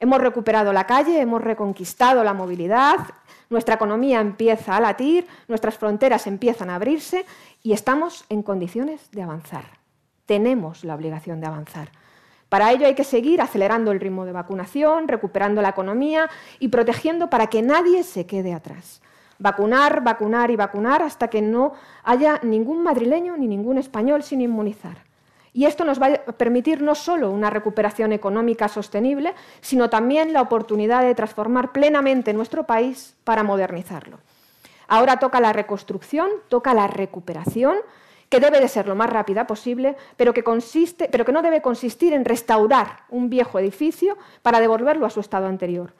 Hemos 0.00 0.20
recuperado 0.20 0.72
la 0.72 0.86
calle, 0.86 1.20
hemos 1.20 1.42
reconquistado 1.42 2.24
la 2.24 2.34
movilidad, 2.34 2.98
nuestra 3.50 3.76
economía 3.76 4.20
empieza 4.20 4.76
a 4.76 4.80
latir, 4.80 5.26
nuestras 5.48 5.78
fronteras 5.78 6.26
empiezan 6.26 6.70
a 6.70 6.76
abrirse 6.76 7.24
y 7.62 7.72
estamos 7.72 8.24
en 8.28 8.42
condiciones 8.42 9.10
de 9.12 9.22
avanzar. 9.22 9.64
Tenemos 10.26 10.84
la 10.84 10.94
obligación 10.94 11.40
de 11.40 11.46
avanzar. 11.46 11.90
Para 12.48 12.72
ello 12.72 12.86
hay 12.86 12.94
que 12.94 13.04
seguir 13.04 13.40
acelerando 13.40 13.90
el 13.90 14.00
ritmo 14.00 14.24
de 14.24 14.32
vacunación, 14.32 15.08
recuperando 15.08 15.60
la 15.60 15.70
economía 15.70 16.30
y 16.58 16.68
protegiendo 16.68 17.28
para 17.28 17.48
que 17.48 17.62
nadie 17.62 18.02
se 18.02 18.26
quede 18.26 18.54
atrás. 18.54 19.02
Vacunar, 19.38 20.02
vacunar 20.02 20.50
y 20.50 20.56
vacunar 20.56 21.02
hasta 21.02 21.28
que 21.28 21.42
no 21.42 21.72
haya 22.04 22.38
ningún 22.42 22.82
madrileño 22.82 23.36
ni 23.36 23.48
ningún 23.48 23.78
español 23.78 24.22
sin 24.22 24.40
inmunizar. 24.40 24.98
Y 25.54 25.66
esto 25.66 25.84
nos 25.84 26.02
va 26.02 26.08
a 26.08 26.32
permitir 26.32 26.82
no 26.82 26.96
solo 26.96 27.30
una 27.30 27.48
recuperación 27.48 28.12
económica 28.12 28.66
sostenible, 28.66 29.34
sino 29.60 29.88
también 29.88 30.32
la 30.32 30.42
oportunidad 30.42 31.02
de 31.02 31.14
transformar 31.14 31.70
plenamente 31.70 32.34
nuestro 32.34 32.64
país 32.64 33.14
para 33.22 33.44
modernizarlo. 33.44 34.18
Ahora 34.88 35.20
toca 35.20 35.40
la 35.40 35.52
reconstrucción, 35.52 36.28
toca 36.48 36.74
la 36.74 36.88
recuperación, 36.88 37.76
que 38.28 38.40
debe 38.40 38.60
de 38.60 38.66
ser 38.66 38.88
lo 38.88 38.96
más 38.96 39.08
rápida 39.10 39.46
posible, 39.46 39.96
pero 40.16 40.34
que, 40.34 40.42
consiste, 40.42 41.08
pero 41.08 41.24
que 41.24 41.30
no 41.30 41.40
debe 41.40 41.62
consistir 41.62 42.12
en 42.14 42.24
restaurar 42.24 43.04
un 43.08 43.30
viejo 43.30 43.60
edificio 43.60 44.18
para 44.42 44.58
devolverlo 44.58 45.06
a 45.06 45.10
su 45.10 45.20
estado 45.20 45.46
anterior. 45.46 45.94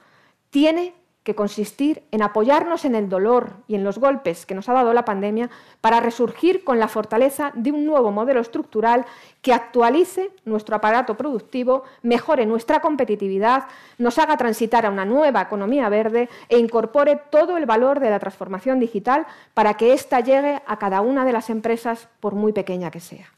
Tiene 0.51 0.95
que 1.25 1.35
consistir 1.35 2.03
en 2.11 2.23
apoyarnos 2.23 2.85
en 2.85 2.95
el 2.95 3.09
dolor 3.09 3.55
y 3.67 3.75
en 3.75 3.83
los 3.83 3.99
golpes 3.99 4.45
que 4.45 4.55
nos 4.55 4.69
ha 4.69 4.75
dado 4.75 4.93
la 4.93 5.07
pandemia 5.07 5.49
para 5.81 5.99
resurgir 6.01 6.65
con 6.65 6.79
la 6.79 6.87
fortaleza 6.87 7.51
de 7.55 7.73
un 7.73 7.87
nuevo 7.87 8.13
modelo 8.13 8.41
estructural 8.41 9.07
que 9.41 9.55
actualice 9.55 10.31
nuestro 10.45 10.77
aparato 10.77 11.17
productivo, 11.17 11.85
mejore 12.03 12.45
nuestra 12.45 12.81
competitividad, 12.81 13.65
nos 13.97 14.19
haga 14.19 14.37
transitar 14.37 14.85
a 14.85 14.91
una 14.91 15.07
nueva 15.07 15.41
economía 15.41 15.89
verde 15.89 16.29
e 16.51 16.59
incorpore 16.59 17.19
todo 17.31 17.57
el 17.57 17.65
valor 17.65 18.01
de 18.01 18.11
la 18.11 18.21
transformación 18.21 18.79
digital 18.79 19.27
para 19.55 19.75
que 19.75 19.95
ésta 19.95 20.21
llegue 20.21 20.61
a 20.67 20.79
cada 20.79 21.01
una 21.01 21.25
de 21.25 21.33
las 21.33 21.49
empresas, 21.49 22.09
por 22.21 22.35
muy 22.35 22.53
pequeña 22.53 22.91
que 22.91 23.01
sea. 23.01 23.33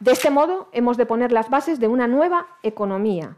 De 0.00 0.12
este 0.12 0.30
modo, 0.30 0.68
hemos 0.72 0.96
de 0.96 1.06
poner 1.06 1.30
las 1.30 1.48
bases 1.48 1.78
de 1.78 1.86
una 1.86 2.08
nueva 2.08 2.46
economía 2.62 3.36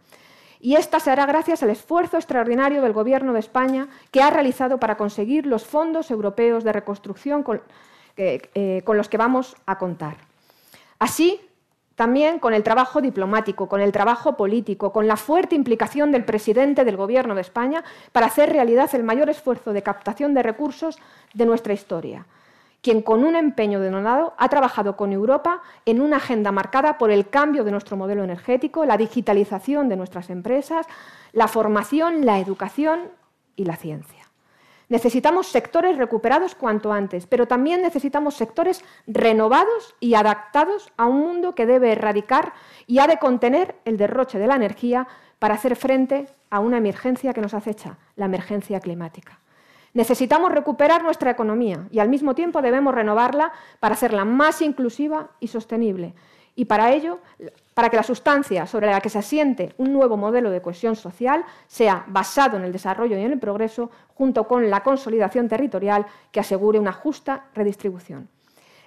y 0.62 0.77
esta 0.77 1.01
se 1.01 1.11
hará 1.11 1.27
gracias 1.27 1.64
al 1.64 1.70
esfuerzo 1.70 2.16
extraordinario 2.16 2.83
del 2.83 2.92
Gobierno 2.92 3.33
de 3.33 3.40
España 3.40 3.88
que 4.12 4.22
ha 4.22 4.31
realizado 4.31 4.79
para 4.79 4.96
conseguir 4.96 5.44
los 5.44 5.64
fondos 5.64 6.12
europeos 6.12 6.62
de 6.62 6.72
reconstrucción 6.72 7.42
con, 7.42 7.61
eh, 8.16 8.83
con 8.85 8.96
los 8.96 9.09
que 9.09 9.16
vamos 9.16 9.57
a 9.66 9.77
contar. 9.77 10.18
Así, 11.01 11.40
también 11.96 12.38
con 12.38 12.55
el 12.55 12.62
trabajo 12.62 13.01
diplomático, 13.01 13.68
con 13.68 13.81
el 13.81 13.90
trabajo 13.90 14.37
político, 14.37 14.92
con 14.92 15.09
la 15.09 15.16
fuerte 15.16 15.57
implicación 15.57 16.12
del 16.12 16.25
presidente 16.25 16.85
del 16.85 16.96
Gobierno 16.96 17.35
de 17.35 17.40
España 17.40 17.83
para 18.12 18.27
hacer 18.27 18.53
realidad 18.53 18.88
el 18.94 19.03
mayor 19.03 19.31
esfuerzo 19.31 19.72
de 19.72 19.83
captación 19.83 20.33
de 20.33 20.44
recursos 20.44 20.96
de 21.35 21.44
nuestra 21.44 21.72
historia 21.72 22.25
quien 22.83 23.01
con 23.01 23.25
un 23.25 23.37
empeño 23.37 23.81
denodado 23.81 24.35
ha 24.37 24.49
trabajado 24.49 24.97
con 24.97 25.12
Europa 25.12 25.62
en 25.87 26.01
una 26.01 26.16
agenda 26.16 26.53
marcada 26.53 26.99
por 26.99 27.11
el 27.11 27.31
cambio 27.31 27.64
de 27.64 27.71
nuestro 27.71 27.97
modelo 27.97 28.25
energético, 28.25 28.85
la 28.85 28.97
digitalización 28.97 29.88
de 29.88 29.97
nuestras 29.97 30.29
empresas, 30.29 30.87
la 31.33 31.49
formación, 31.49 32.27
la 32.27 32.40
educación 32.40 33.11
y 33.57 33.64
la 33.64 33.77
ciencia. 33.77 34.29
Necesitamos 34.88 35.47
sectores 35.47 35.97
recuperados 35.97 36.55
cuanto 36.55 36.92
antes, 36.92 37.27
pero 37.27 37.47
también 37.47 37.81
necesitamos 37.81 38.35
sectores 38.35 38.85
renovados 39.07 39.95
y 40.01 40.14
adaptados 40.14 40.92
a 40.99 41.07
un 41.07 41.21
mundo 41.21 41.55
que 41.55 41.64
debe 41.64 41.92
erradicar 41.92 42.53
y 42.87 42.99
ha 42.99 43.07
de 43.07 43.18
contener 43.18 43.77
el 43.87 43.97
derroche 43.97 44.38
de 44.38 44.49
la 44.49 44.57
energía 44.57 45.07
para 45.38 45.55
hacer 45.55 45.77
frente 45.77 46.27
a 46.51 46.61
una 46.61 46.77
emergencia 46.77 47.33
que 47.33 47.40
nos 47.40 47.55
acecha, 47.55 47.97
la 48.16 48.27
emergencia 48.27 48.81
climática. 48.81 49.38
Necesitamos 49.94 50.52
recuperar 50.52 51.02
nuestra 51.02 51.31
economía 51.31 51.87
y 51.90 51.98
al 51.98 52.09
mismo 52.09 52.35
tiempo 52.35 52.62
debemos 52.62 52.94
renovarla 52.94 53.52
para 53.78 53.94
hacerla 53.94 54.24
más 54.24 54.62
inclusiva 54.62 55.31
y 55.38 55.48
sostenible. 55.48 56.14
Y 56.55 56.66
para 56.66 56.92
ello, 56.92 57.18
para 57.74 57.88
que 57.88 57.96
la 57.96 58.02
sustancia 58.02 58.66
sobre 58.66 58.87
la 58.87 59.00
que 59.00 59.09
se 59.09 59.18
asiente 59.18 59.74
un 59.78 59.92
nuevo 59.92 60.16
modelo 60.16 60.50
de 60.50 60.61
cohesión 60.61 60.96
social 60.96 61.44
sea 61.66 62.05
basado 62.07 62.57
en 62.57 62.64
el 62.64 62.72
desarrollo 62.72 63.16
y 63.16 63.22
en 63.22 63.33
el 63.33 63.38
progreso, 63.38 63.90
junto 64.14 64.46
con 64.46 64.68
la 64.70 64.83
consolidación 64.83 65.48
territorial 65.48 66.07
que 66.31 66.40
asegure 66.40 66.78
una 66.78 66.92
justa 66.92 67.46
redistribución. 67.55 68.28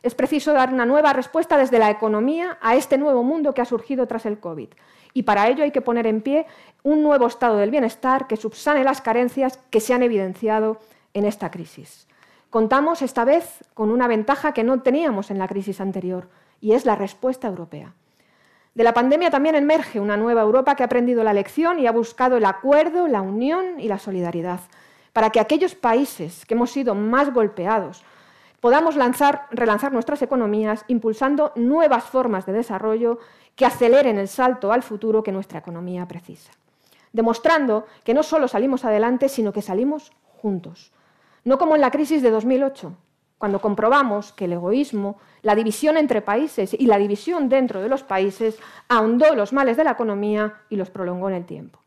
Es 0.04 0.14
preciso 0.14 0.54
dar 0.54 0.72
una 0.72 0.86
nueva 0.86 1.14
respuesta 1.14 1.58
desde 1.58 1.80
la 1.80 1.90
economía 1.90 2.60
a 2.62 2.76
este 2.76 2.98
nuevo 3.00 3.24
mundo 3.24 3.54
que 3.54 3.62
ha 3.62 3.66
surgido 3.66 4.08
tras 4.08 4.28
el 4.28 4.40
COVID. 4.40 4.70
Y 5.14 5.24
para 5.24 5.48
ello 5.48 5.64
hay 5.64 5.72
que 5.72 5.82
poner 5.82 6.06
en 6.06 6.22
pie 6.22 6.46
un 6.84 7.02
nuevo 7.02 7.26
estado 7.26 7.58
del 7.58 7.72
bienestar 7.72 8.28
que 8.28 8.38
subsane 8.38 8.84
las 8.84 9.02
carencias 9.02 9.60
que 9.72 9.80
se 9.80 9.96
han 9.96 10.04
evidenciado 10.04 10.78
en 11.16 11.26
esta 11.26 11.50
crisis. 11.50 12.08
Contamos 12.52 13.02
esta 13.02 13.26
vez 13.26 13.64
con 13.74 13.90
una 13.90 14.08
ventaja 14.08 14.54
que 14.54 14.64
no 14.64 14.82
teníamos 14.82 15.32
en 15.32 15.40
la 15.40 15.48
crisis 15.48 15.82
anterior, 15.82 16.30
y 16.62 16.74
es 16.74 16.86
la 16.86 16.96
respuesta 16.96 17.48
europea. 17.48 17.94
De 18.76 18.84
la 18.84 18.94
pandemia 18.94 19.32
también 19.32 19.56
emerge 19.56 20.00
una 20.00 20.18
nueva 20.18 20.42
Europa 20.42 20.76
que 20.76 20.84
ha 20.84 20.86
aprendido 20.86 21.24
la 21.24 21.34
lección 21.34 21.80
y 21.80 21.88
ha 21.88 21.92
buscado 21.92 22.38
el 22.38 22.46
acuerdo, 22.46 23.08
la 23.08 23.22
unión 23.22 23.80
y 23.80 23.88
la 23.88 24.00
solidaridad, 24.00 24.60
para 25.14 25.30
que 25.30 25.40
aquellos 25.40 25.76
países 25.76 26.46
que 26.46 26.54
hemos 26.54 26.72
sido 26.72 26.94
más 26.94 27.34
golpeados 27.34 28.04
podamos 28.60 28.96
relanzar 28.96 29.94
nuestras 29.94 30.22
economías 30.22 30.84
impulsando 30.88 31.54
nuevas 31.56 32.04
formas 32.06 32.46
de 32.46 32.54
desarrollo 32.54 33.20
que 33.56 33.66
aceleren 33.66 34.18
el 34.18 34.28
salto 34.28 34.74
al 34.74 34.84
futuro 34.84 35.24
que 35.24 35.32
nuestra 35.32 35.60
economía 35.60 36.08
precisa, 36.08 36.52
demostrando 37.14 37.86
que 38.04 38.14
no 38.14 38.24
solo 38.24 38.48
salimos 38.48 38.84
adelante, 38.84 39.30
sino 39.30 39.54
que 39.54 39.62
salimos 39.62 40.12
juntos. 40.42 40.92
No 41.46 41.60
como 41.60 41.76
en 41.76 41.82
la 41.82 41.92
crisis 41.92 42.24
de 42.24 42.32
2008, 42.32 42.98
cuando 43.38 43.62
comprobamos 43.62 44.34
que 44.34 44.46
el 44.46 44.54
egoísmo, 44.54 45.20
la 45.44 45.54
división 45.54 45.96
entre 45.96 46.24
países 46.24 46.74
y 46.74 46.88
la 46.88 46.98
división 46.98 47.50
dentro 47.50 47.84
de 47.84 47.88
los 47.88 48.02
países 48.02 48.58
ahondó 48.90 49.36
los 49.36 49.54
males 49.54 49.78
de 49.78 49.84
la 49.84 49.92
economía 49.92 50.56
y 50.70 50.76
los 50.76 50.90
prolongó 50.90 51.30
en 51.30 51.36
el 51.36 51.46
tiempo. 51.46 51.80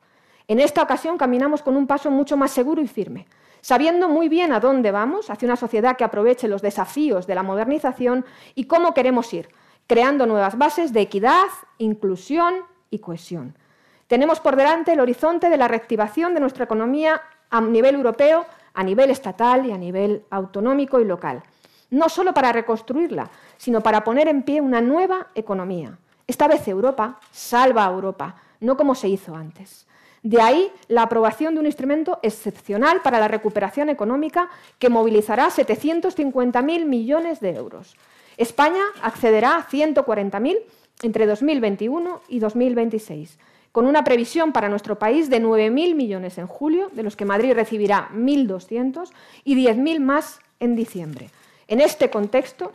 En 0.47 0.61
esta 0.61 0.81
ocasión 0.81 1.18
caminamos 1.18 1.62
con 1.62 1.77
un 1.77 1.88
paso 1.88 2.09
mucho 2.09 2.37
más 2.37 2.53
seguro 2.53 2.81
y 2.81 2.87
firme, 2.87 3.27
sabiendo 3.61 4.09
muy 4.09 4.29
bien 4.29 4.53
a 4.53 4.61
dónde 4.61 4.92
vamos, 4.92 5.29
hacia 5.29 5.47
una 5.47 5.57
sociedad 5.57 5.97
que 5.97 6.05
aproveche 6.05 6.47
los 6.47 6.62
desafíos 6.62 7.27
de 7.27 7.35
la 7.35 7.42
modernización 7.42 8.25
y 8.55 8.64
cómo 8.64 8.94
queremos 8.94 9.35
ir, 9.35 9.49
creando 9.88 10.25
nuevas 10.25 10.57
bases 10.57 10.92
de 10.92 11.01
equidad, 11.01 11.49
inclusión 11.79 12.55
y 12.90 13.01
cohesión. 13.01 13.59
Tenemos 14.07 14.38
por 14.38 14.55
delante 14.55 14.92
el 14.92 15.01
horizonte 15.01 15.51
de 15.51 15.57
la 15.57 15.66
reactivación 15.66 16.33
de 16.33 16.40
nuestra 16.40 16.64
economía 16.64 17.21
a 17.51 17.61
nivel 17.61 17.97
europeo, 17.97 18.47
a 18.78 18.84
nivel 18.84 19.10
estatal 19.10 19.66
y 19.66 19.72
a 19.72 19.76
nivel 19.76 20.22
autonómico 20.30 21.00
y 21.00 21.04
local. 21.04 21.42
No 21.90 22.08
solo 22.08 22.32
para 22.32 22.52
reconstruirla, 22.52 23.28
sino 23.56 23.80
para 23.80 24.04
poner 24.04 24.28
en 24.28 24.44
pie 24.44 24.60
una 24.60 24.80
nueva 24.80 25.26
economía. 25.34 25.98
Esta 26.28 26.46
vez 26.46 26.68
Europa 26.68 27.18
salva 27.32 27.84
a 27.84 27.90
Europa, 27.90 28.36
no 28.60 28.76
como 28.76 28.94
se 28.94 29.08
hizo 29.08 29.34
antes. 29.34 29.88
De 30.22 30.40
ahí 30.40 30.70
la 30.86 31.02
aprobación 31.02 31.54
de 31.54 31.60
un 31.60 31.66
instrumento 31.66 32.20
excepcional 32.22 33.00
para 33.02 33.18
la 33.18 33.26
recuperación 33.26 33.88
económica 33.88 34.48
que 34.78 34.90
movilizará 34.90 35.48
750.000 35.48 36.84
millones 36.84 37.40
de 37.40 37.56
euros. 37.56 37.96
España 38.36 38.82
accederá 39.02 39.56
a 39.56 39.66
140.000 39.66 40.56
entre 41.02 41.26
2021 41.26 42.20
y 42.28 42.38
2026, 42.38 43.40
con 43.72 43.87
una 43.87 44.04
previsión 44.04 44.52
para 44.52 44.68
nuestro 44.68 44.98
país 44.98 45.31
de 45.31 45.40
9.000 45.40 45.94
millones 45.94 46.38
en 46.38 46.46
julio, 46.46 46.90
de 46.92 47.02
los 47.02 47.16
que 47.16 47.24
Madrid 47.24 47.52
recibirá 47.52 48.09
1.200 48.14 49.11
y 49.44 49.54
10.000 49.57 50.00
más 50.00 50.40
en 50.61 50.74
diciembre. 50.76 51.31
En 51.66 51.81
este 51.81 52.11
contexto, 52.11 52.72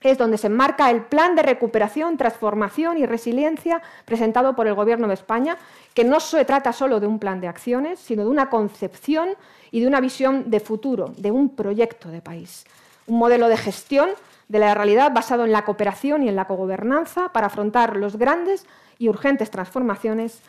es 0.00 0.18
donde 0.18 0.38
se 0.38 0.46
enmarca 0.46 0.90
el 0.90 1.02
plan 1.02 1.34
de 1.34 1.42
recuperación, 1.42 2.16
transformación 2.16 2.98
y 2.98 3.06
resiliencia 3.06 3.82
presentado 4.04 4.54
por 4.54 4.66
el 4.66 4.74
Gobierno 4.74 5.08
de 5.08 5.14
España, 5.14 5.56
que 5.94 6.04
no 6.04 6.20
se 6.20 6.44
trata 6.44 6.72
solo 6.72 7.00
de 7.00 7.06
un 7.06 7.18
plan 7.18 7.40
de 7.40 7.48
acciones, 7.48 7.98
sino 7.98 8.22
de 8.22 8.30
una 8.30 8.50
concepción 8.50 9.30
y 9.70 9.80
de 9.80 9.86
una 9.86 10.00
visión 10.00 10.50
de 10.50 10.60
futuro, 10.60 11.12
de 11.16 11.30
un 11.30 11.48
proyecto 11.48 12.08
de 12.08 12.20
país. 12.20 12.66
Un 13.06 13.18
modelo 13.18 13.48
de 13.48 13.56
gestión 13.56 14.10
de 14.48 14.58
la 14.58 14.74
realidad 14.74 15.12
basado 15.12 15.44
en 15.44 15.52
la 15.52 15.64
cooperación 15.64 16.22
y 16.22 16.28
en 16.28 16.36
la 16.36 16.46
cogobernanza 16.46 17.32
para 17.32 17.48
afrontar 17.48 17.96
los 17.96 18.16
grandes 18.16 18.66
y 18.98 19.08
urgentes 19.08 19.50
transformaciones 19.50 20.40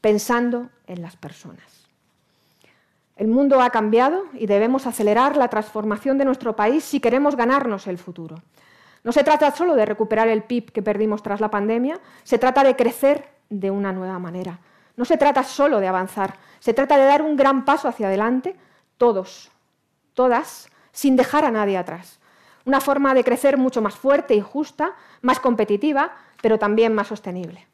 pensando 0.00 0.68
en 0.86 1.02
las 1.02 1.16
personas. 1.16 1.86
El 3.16 3.28
mundo 3.28 3.62
ha 3.62 3.70
cambiado 3.70 4.24
y 4.34 4.46
debemos 4.46 4.86
acelerar 4.86 5.36
la 5.36 5.48
transformación 5.48 6.18
de 6.18 6.26
nuestro 6.26 6.54
país 6.54 6.84
si 6.84 7.00
queremos 7.00 7.34
ganarnos 7.34 7.86
el 7.86 7.96
futuro. 7.96 8.36
No 9.04 9.12
se 9.12 9.24
trata 9.24 9.50
solo 9.52 9.74
de 9.74 9.86
recuperar 9.86 10.28
el 10.28 10.42
PIB 10.42 10.72
que 10.72 10.82
perdimos 10.82 11.22
tras 11.22 11.40
la 11.40 11.50
pandemia, 11.50 11.98
se 12.24 12.38
trata 12.38 12.62
de 12.62 12.76
crecer 12.76 13.28
de 13.48 13.70
una 13.70 13.92
nueva 13.92 14.18
manera. 14.18 14.58
No 14.96 15.04
se 15.04 15.16
trata 15.16 15.44
solo 15.44 15.80
de 15.80 15.88
avanzar, 15.88 16.34
se 16.58 16.74
trata 16.74 16.98
de 16.98 17.04
dar 17.04 17.22
un 17.22 17.36
gran 17.36 17.64
paso 17.64 17.88
hacia 17.88 18.08
adelante, 18.08 18.56
todos, 18.98 19.50
todas, 20.12 20.68
sin 20.92 21.16
dejar 21.16 21.44
a 21.44 21.50
nadie 21.50 21.78
atrás. 21.78 22.18
Una 22.66 22.80
forma 22.80 23.14
de 23.14 23.22
crecer 23.22 23.56
mucho 23.56 23.80
más 23.80 23.94
fuerte 23.94 24.34
y 24.34 24.40
justa, 24.40 24.94
más 25.22 25.38
competitiva, 25.38 26.12
pero 26.42 26.58
también 26.58 26.92
más 26.94 27.06
sostenible. 27.06 27.66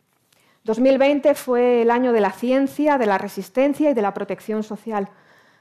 2020 0.64 1.34
fue 1.34 1.82
el 1.82 1.90
año 1.90 2.12
de 2.12 2.20
la 2.20 2.30
ciencia, 2.30 2.98
de 2.98 3.06
la 3.06 3.16
resistencia 3.16 3.90
y 3.90 3.94
de 3.94 4.02
la 4.02 4.12
protección 4.12 4.62
social. 4.62 5.08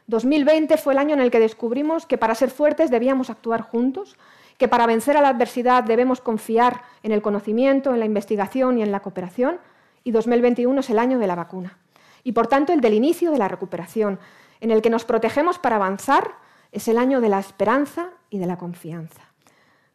2020 0.07 0.75
fue 0.75 0.93
el 0.93 0.99
año 0.99 1.13
en 1.13 1.21
el 1.21 1.31
que 1.31 1.39
descubrimos 1.39 2.05
que 2.05 2.17
para 2.17 2.35
ser 2.35 2.51
fuertes 2.51 2.91
debíamos 2.91 3.29
actuar 3.29 3.61
juntos, 3.61 4.17
que 4.57 4.67
para 4.67 4.85
vencer 4.85 5.15
a 5.15 5.21
la 5.21 5.29
adversidad 5.29 5.85
debemos 5.85 6.19
confiar 6.19 6.81
en 7.01 7.13
el 7.13 7.21
conocimiento, 7.21 7.93
en 7.93 7.99
la 7.99 8.05
investigación 8.05 8.77
y 8.77 8.83
en 8.83 8.91
la 8.91 8.99
cooperación, 8.99 9.59
y 10.03 10.11
2021 10.11 10.81
es 10.81 10.89
el 10.89 10.99
año 10.99 11.19
de 11.19 11.27
la 11.27 11.35
vacuna. 11.35 11.77
Y 12.25 12.33
por 12.33 12.47
tanto 12.47 12.73
el 12.73 12.81
del 12.81 12.95
inicio 12.95 13.31
de 13.31 13.37
la 13.37 13.47
recuperación, 13.47 14.19
en 14.59 14.71
el 14.71 14.81
que 14.81 14.89
nos 14.89 15.05
protegemos 15.05 15.57
para 15.57 15.77
avanzar, 15.77 16.31
es 16.71 16.87
el 16.87 16.97
año 16.97 17.21
de 17.21 17.29
la 17.29 17.39
esperanza 17.39 18.09
y 18.29 18.39
de 18.39 18.45
la 18.45 18.57
confianza. 18.57 19.21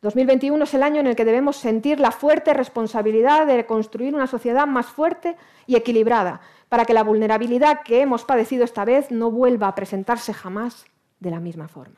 2021 0.02 0.62
es 0.62 0.74
el 0.74 0.82
año 0.82 1.00
en 1.00 1.06
el 1.06 1.16
que 1.16 1.24
debemos 1.24 1.56
sentir 1.56 1.98
la 1.98 2.10
fuerte 2.10 2.54
responsabilidad 2.54 3.46
de 3.46 3.66
construir 3.66 4.14
una 4.14 4.26
sociedad 4.26 4.66
más 4.66 4.86
fuerte 4.86 5.36
y 5.66 5.74
equilibrada, 5.74 6.40
para 6.68 6.84
que 6.84 6.94
la 6.94 7.02
vulnerabilidad 7.02 7.82
que 7.82 8.02
hemos 8.02 8.24
padecido 8.24 8.64
esta 8.64 8.84
vez 8.84 9.10
no 9.10 9.30
vuelva 9.30 9.68
a 9.68 9.74
presentarse 9.74 10.34
jamás 10.34 10.84
de 11.20 11.30
la 11.30 11.40
misma 11.40 11.68
forma. 11.68 11.96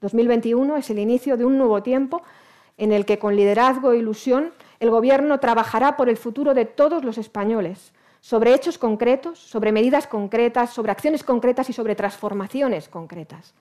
2021 0.00 0.76
es 0.76 0.90
el 0.90 0.98
inicio 0.98 1.36
de 1.36 1.44
un 1.44 1.58
nuevo 1.58 1.82
tiempo 1.82 2.22
en 2.76 2.92
el 2.92 3.04
que 3.04 3.18
con 3.18 3.34
liderazgo 3.34 3.92
e 3.92 3.98
ilusión 3.98 4.52
el 4.78 4.90
Gobierno 4.90 5.40
trabajará 5.40 5.96
por 5.96 6.08
el 6.08 6.16
futuro 6.16 6.54
de 6.54 6.64
todos 6.64 7.04
los 7.04 7.18
españoles, 7.18 7.92
sobre 8.20 8.54
hechos 8.54 8.78
concretos, 8.78 9.38
sobre 9.38 9.72
medidas 9.72 10.06
concretas, 10.06 10.70
sobre 10.70 10.92
acciones 10.92 11.24
concretas 11.24 11.68
y 11.68 11.72
sobre 11.72 11.96
transformaciones 11.96 12.88
concretas. 12.88 13.54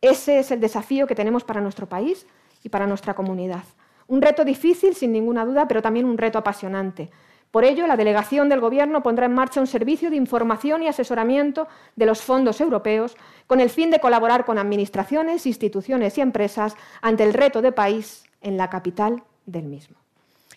Ese 0.00 0.38
es 0.38 0.50
el 0.50 0.60
desafío 0.60 1.06
que 1.06 1.14
tenemos 1.14 1.44
para 1.44 1.60
nuestro 1.60 1.88
país 1.88 2.26
y 2.62 2.68
para 2.68 2.86
nuestra 2.86 3.14
comunidad. 3.14 3.64
Un 4.06 4.22
reto 4.22 4.44
difícil, 4.44 4.94
sin 4.94 5.12
ninguna 5.12 5.44
duda, 5.44 5.68
pero 5.68 5.82
también 5.82 6.06
un 6.06 6.18
reto 6.18 6.38
apasionante, 6.38 7.10
por 7.50 7.64
ello, 7.64 7.88
la 7.88 7.96
delegación 7.96 8.48
del 8.48 8.60
Gobierno 8.60 9.02
pondrá 9.02 9.26
en 9.26 9.34
marcha 9.34 9.60
un 9.60 9.66
servicio 9.66 10.08
de 10.08 10.16
información 10.16 10.82
y 10.82 10.88
asesoramiento 10.88 11.66
de 11.96 12.06
los 12.06 12.22
fondos 12.22 12.60
europeos 12.60 13.16
con 13.48 13.58
el 13.60 13.70
fin 13.70 13.90
de 13.90 13.98
colaborar 13.98 14.44
con 14.44 14.56
administraciones, 14.56 15.46
instituciones 15.46 16.16
y 16.16 16.20
empresas 16.20 16.76
ante 17.02 17.24
el 17.24 17.34
reto 17.34 17.60
de 17.60 17.72
país 17.72 18.24
en 18.40 18.56
la 18.56 18.70
capital 18.70 19.24
del 19.46 19.64
mismo. 19.64 19.96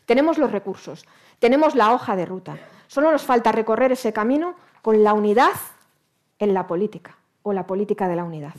Tenemos 0.05 0.37
los 0.37 0.51
recursos, 0.51 1.05
tenemos 1.39 1.73
la 1.73 1.93
hoja 1.93 2.15
de 2.15 2.27
ruta. 2.27 2.59
Solo 2.85 3.11
nos 3.11 3.23
falta 3.23 3.51
recorrer 3.51 3.91
ese 3.91 4.13
camino 4.13 4.53
con 4.83 5.03
la 5.03 5.13
unidad 5.13 5.53
en 6.37 6.53
la 6.53 6.67
política 6.67 7.17
o 7.41 7.53
la 7.53 7.65
política 7.65 8.07
de 8.07 8.17
la 8.17 8.23
unidad. 8.23 8.53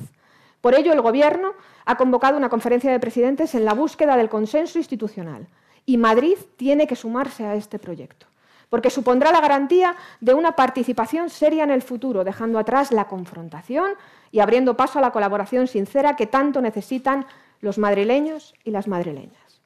Por 0.64 0.74
ello, 0.74 0.94
el 0.94 1.02
Gobierno 1.02 1.52
ha 1.84 1.98
convocado 1.98 2.38
una 2.38 2.48
conferencia 2.48 2.90
de 2.90 2.98
presidentes 2.98 3.54
en 3.54 3.66
la 3.66 3.74
búsqueda 3.74 4.16
del 4.16 4.30
consenso 4.30 4.78
institucional 4.78 5.46
y 5.84 5.98
Madrid 5.98 6.38
tiene 6.56 6.86
que 6.86 6.96
sumarse 6.96 7.44
a 7.44 7.54
este 7.54 7.78
proyecto, 7.78 8.24
porque 8.70 8.88
supondrá 8.88 9.30
la 9.30 9.42
garantía 9.42 9.94
de 10.22 10.32
una 10.32 10.56
participación 10.56 11.28
seria 11.28 11.64
en 11.64 11.70
el 11.70 11.82
futuro, 11.82 12.24
dejando 12.24 12.58
atrás 12.58 12.92
la 12.92 13.08
confrontación 13.08 13.90
y 14.32 14.40
abriendo 14.40 14.74
paso 14.74 14.98
a 14.98 15.02
la 15.02 15.10
colaboración 15.10 15.66
sincera 15.66 16.16
que 16.16 16.26
tanto 16.26 16.62
necesitan 16.62 17.26
los 17.60 17.76
madrileños 17.76 18.54
y 18.64 18.70
las 18.70 18.88
madrileñas. 18.88 19.60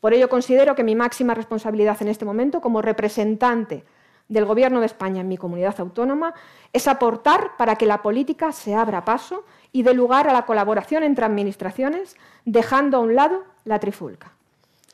Por 0.00 0.12
ello 0.12 0.28
considero 0.28 0.74
que 0.74 0.82
mi 0.82 0.96
máxima 0.96 1.34
responsabilidad 1.34 1.98
en 2.02 2.08
este 2.08 2.24
momento 2.24 2.60
como 2.60 2.82
representante 2.82 3.84
del 4.28 4.44
Gobierno 4.44 4.80
de 4.80 4.86
España 4.86 5.20
en 5.20 5.28
mi 5.28 5.36
comunidad 5.36 5.78
autónoma 5.78 6.34
es 6.72 6.88
aportar 6.88 7.56
para 7.56 7.76
que 7.76 7.86
la 7.86 8.02
política 8.02 8.50
se 8.50 8.74
abra 8.74 9.04
paso 9.04 9.44
y 9.72 9.82
dé 9.82 9.94
lugar 9.94 10.28
a 10.28 10.32
la 10.32 10.44
colaboración 10.44 11.02
entre 11.02 11.24
administraciones, 11.24 12.16
dejando 12.44 12.98
a 12.98 13.00
un 13.00 13.14
lado 13.14 13.44
la 13.64 13.78
trifulca. 13.78 14.32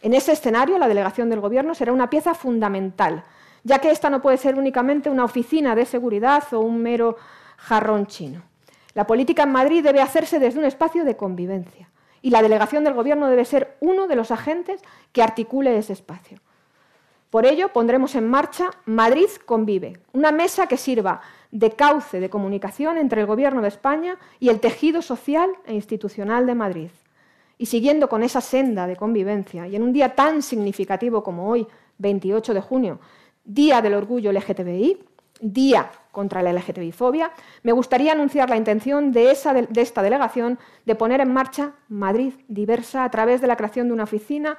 En 0.01 0.15
ese 0.15 0.33
escenario, 0.33 0.79
la 0.79 0.89
delegación 0.89 1.29
del 1.29 1.41
Gobierno 1.41 1.75
será 1.75 1.93
una 1.93 2.09
pieza 2.09 2.35
fundamental, 2.35 3.25
ya 3.65 3.81
que 3.81 3.91
esta 3.91 4.09
no 4.09 4.23
puede 4.23 4.37
ser 4.37 4.57
únicamente 4.57 5.11
una 5.11 5.25
oficina 5.25 5.75
de 5.75 5.85
seguridad 5.85 6.45
o 6.53 6.61
un 6.61 6.81
mero 6.81 7.17
jarrón 7.57 8.07
chino. 8.07 8.43
La 8.95 9.07
política 9.07 9.43
en 9.43 9.53
Madrid 9.53 9.83
debe 9.83 10.01
hacerse 10.01 10.39
desde 10.39 10.61
un 10.61 10.65
espacio 10.65 11.05
de 11.05 11.17
convivencia 11.17 11.89
y 12.23 12.31
la 12.31 12.43
delegación 12.43 12.85
del 12.85 12.95
Gobierno 12.95 13.29
debe 13.29 13.45
ser 13.45 13.77
uno 13.81 14.07
de 14.07 14.17
los 14.17 14.31
agentes 14.31 14.81
que 15.13 15.23
articule 15.23 15.77
ese 15.77 15.93
espacio. 15.93 16.39
Por 17.31 17.45
ello, 17.45 17.69
pondremos 17.73 18.15
en 18.15 18.29
marcha 18.29 18.71
Madrid 18.87 19.29
Convive, 19.45 20.01
una 20.13 20.33
mesa 20.33 20.67
que 20.67 20.77
sirva 20.77 21.21
de 21.51 21.73
cauce 21.73 22.21
de 22.21 22.31
comunicación 22.31 22.99
entre 22.99 23.23
el 23.23 23.27
Gobierno 23.27 23.63
de 23.63 23.69
España 23.69 24.19
y 24.39 24.49
el 24.49 24.61
tejido 24.61 25.03
social 25.03 25.51
e 25.67 25.75
institucional 25.75 26.47
de 26.47 26.55
Madrid. 26.55 26.91
Y 27.57 27.67
siguiendo 27.67 28.09
con 28.09 28.23
esa 28.23 28.41
senda 28.41 28.87
de 28.87 28.97
convivencia, 28.97 29.67
y 29.67 29.75
en 29.75 29.83
un 29.83 29.93
día 29.93 30.15
tan 30.15 30.43
significativo 30.43 31.23
como 31.23 31.49
hoy, 31.49 31.67
28 31.99 32.55
de 32.55 32.61
junio, 32.61 33.01
Día 33.45 33.81
del 33.81 33.95
Orgullo 33.95 34.31
LGTBI, 34.31 34.99
Día 35.41 35.91
contra 36.13 36.43
la 36.43 36.53
LGTBI-fobia, 36.53 37.31
me 37.63 37.73
gustaría 37.73 38.13
anunciar 38.13 38.51
la 38.51 38.57
intención 38.57 39.13
de, 39.13 39.37
de, 39.71 39.81
esta 39.81 40.03
delegación 40.03 40.59
de 40.85 40.95
poner 40.97 41.21
en 41.21 41.33
marcha 41.33 41.75
Madrid 41.89 42.35
Diversa 42.49 43.05
a 43.05 43.11
través 43.11 43.41
de 43.41 43.47
la 43.47 43.57
creación 43.57 43.87
de 43.87 43.95
una 43.95 44.05
oficina 44.05 44.59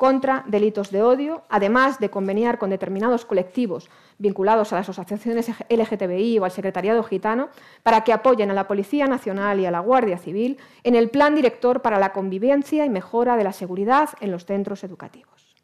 contra 0.00 0.44
delitos 0.46 0.90
de 0.90 1.02
odio, 1.02 1.42
además 1.50 1.98
de 1.98 2.08
conveniar 2.08 2.56
con 2.56 2.70
determinados 2.70 3.26
colectivos 3.26 3.90
vinculados 4.16 4.72
a 4.72 4.76
las 4.76 4.88
asociaciones 4.88 5.50
LGTBI 5.68 6.38
o 6.38 6.46
al 6.46 6.50
Secretariado 6.50 7.02
Gitano 7.02 7.50
para 7.82 8.02
que 8.02 8.14
apoyen 8.14 8.50
a 8.50 8.54
la 8.54 8.66
Policía 8.66 9.06
Nacional 9.06 9.60
y 9.60 9.66
a 9.66 9.70
la 9.70 9.80
Guardia 9.80 10.16
Civil 10.16 10.56
en 10.84 10.94
el 10.94 11.10
Plan 11.10 11.34
Director 11.34 11.82
para 11.82 11.98
la 11.98 12.14
Convivencia 12.14 12.86
y 12.86 12.88
Mejora 12.88 13.36
de 13.36 13.44
la 13.44 13.52
Seguridad 13.52 14.08
en 14.22 14.30
los 14.30 14.46
Centros 14.46 14.84
Educativos. 14.84 15.54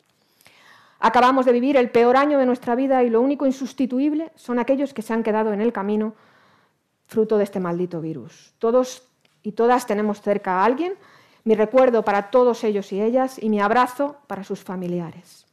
Acabamos 1.00 1.46
de 1.46 1.52
vivir 1.52 1.78
el 1.78 1.88
peor 1.88 2.18
año 2.18 2.38
de 2.38 2.44
nuestra 2.44 2.74
vida 2.74 3.02
y 3.04 3.08
lo 3.08 3.22
único 3.22 3.46
insustituible 3.46 4.32
son 4.34 4.58
aquellos 4.58 4.92
que 4.92 5.00
se 5.00 5.14
han 5.14 5.22
quedado 5.22 5.54
en 5.54 5.62
el 5.62 5.72
camino 5.72 6.14
fruto 7.06 7.38
de 7.38 7.44
este 7.44 7.58
maldito 7.58 8.02
virus. 8.02 8.52
Todos 8.58 9.02
y 9.42 9.52
todas 9.52 9.86
tenemos 9.86 10.20
cerca 10.20 10.60
a 10.60 10.66
alguien 10.66 10.92
mi 11.46 11.54
recuerdo 11.54 12.02
para 12.02 12.30
todos 12.30 12.64
ellos 12.64 12.92
y 12.92 13.00
ellas 13.00 13.38
y 13.40 13.48
mi 13.48 13.60
abrazo 13.60 14.16
para 14.26 14.42
sus 14.42 14.64
familiares. 14.64 15.46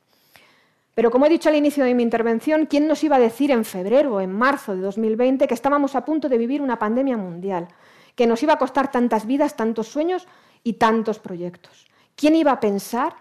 Pero 0.96 1.12
como 1.12 1.28
he 1.28 1.30
dicho 1.30 1.50
al 1.50 1.56
inicio 1.56 1.86
de 1.86 1.94
mi 1.94 2.02
intervención, 2.02 2.66
¿quién 2.66 2.88
nos 2.88 3.04
iba 3.04 3.18
a 3.18 3.20
decir 3.20 3.52
en 3.52 3.64
febrero 3.64 4.16
o 4.16 4.20
en 4.20 4.34
marzo 4.34 4.76
de 4.76 4.82
2020 4.82 5.48
que 5.48 5.54
estábamos 5.54 5.96
a 5.96 6.04
punto 6.04 6.30
de 6.30 6.40
vivir 6.40 6.64
una 6.64 6.80
pandemia 6.80 7.16
mundial, 7.16 7.68
que 8.16 8.26
nos 8.26 8.42
iba 8.42 8.54
a 8.54 8.58
costar 8.58 8.92
tantas 8.92 9.28
vidas, 9.28 9.56
tantos 9.56 9.88
sueños 9.88 10.28
y 10.64 10.74
tantos 10.74 11.20
proyectos? 11.20 11.86
¿Quién 12.16 12.36
iba 12.36 12.52
a 12.52 12.60
pensar 12.60 13.14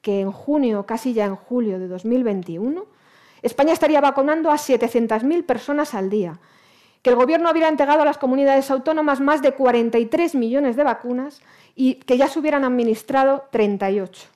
que 0.00 0.20
en 0.20 0.30
junio, 0.30 0.86
casi 0.86 1.14
ya 1.14 1.24
en 1.24 1.34
julio 1.34 1.80
de 1.80 1.88
2021, 1.88 2.86
España 3.42 3.72
estaría 3.72 4.00
vacunando 4.00 4.52
a 4.52 4.54
700.000 4.54 5.44
personas 5.44 5.94
al 5.94 6.10
día, 6.10 6.38
que 7.04 7.10
el 7.10 7.16
Gobierno 7.16 7.50
hubiera 7.50 7.68
entregado 7.68 8.00
a 8.00 8.06
las 8.06 8.16
comunidades 8.16 8.70
autónomas 8.70 9.20
más 9.20 9.42
de 9.42 9.52
43 9.52 10.34
millones 10.34 10.74
de 10.74 10.84
vacunas 10.84 11.42
y 11.76 11.96
que 11.96 12.16
ya 12.16 12.28
se 12.28 12.38
hubieran 12.38 12.64
administrado 12.64 13.44
38. 13.50 14.26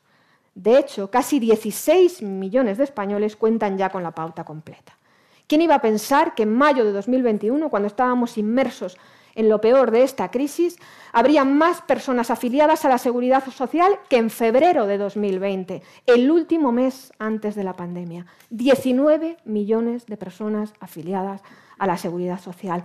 De 0.54 0.78
hecho, 0.78 1.10
casi 1.10 1.40
16 1.40 2.20
millones 2.20 2.76
de 2.76 2.84
españoles 2.84 3.36
cuentan 3.36 3.78
ya 3.78 3.88
con 3.88 4.02
la 4.02 4.10
pauta 4.10 4.44
completa. 4.44 4.98
¿Quién 5.46 5.62
iba 5.62 5.76
a 5.76 5.80
pensar 5.80 6.34
que 6.34 6.42
en 6.42 6.54
mayo 6.54 6.84
de 6.84 6.92
2021, 6.92 7.70
cuando 7.70 7.86
estábamos 7.86 8.36
inmersos 8.36 8.98
en 9.34 9.48
lo 9.48 9.62
peor 9.62 9.90
de 9.90 10.02
esta 10.02 10.30
crisis, 10.30 10.76
habría 11.12 11.44
más 11.44 11.80
personas 11.80 12.30
afiliadas 12.30 12.84
a 12.84 12.90
la 12.90 12.98
seguridad 12.98 13.42
social 13.50 13.98
que 14.10 14.18
en 14.18 14.28
febrero 14.28 14.86
de 14.86 14.98
2020, 14.98 15.82
el 16.04 16.30
último 16.30 16.70
mes 16.70 17.14
antes 17.18 17.54
de 17.54 17.64
la 17.64 17.72
pandemia? 17.72 18.26
19 18.50 19.38
millones 19.46 20.04
de 20.04 20.18
personas 20.18 20.74
afiliadas 20.80 21.40
a 21.78 21.86
la 21.86 21.96
seguridad 21.96 22.40
social. 22.40 22.84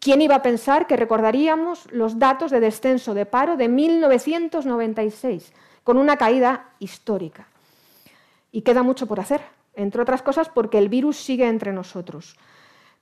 ¿Quién 0.00 0.22
iba 0.22 0.36
a 0.36 0.42
pensar 0.42 0.86
que 0.86 0.96
recordaríamos 0.96 1.90
los 1.92 2.18
datos 2.18 2.50
de 2.50 2.60
descenso 2.60 3.14
de 3.14 3.26
paro 3.26 3.56
de 3.56 3.68
1996, 3.68 5.52
con 5.82 5.98
una 5.98 6.16
caída 6.16 6.70
histórica? 6.78 7.48
Y 8.52 8.62
queda 8.62 8.82
mucho 8.82 9.06
por 9.06 9.18
hacer, 9.20 9.42
entre 9.74 10.02
otras 10.02 10.22
cosas 10.22 10.48
porque 10.48 10.78
el 10.78 10.88
virus 10.88 11.16
sigue 11.16 11.48
entre 11.48 11.72
nosotros. 11.72 12.36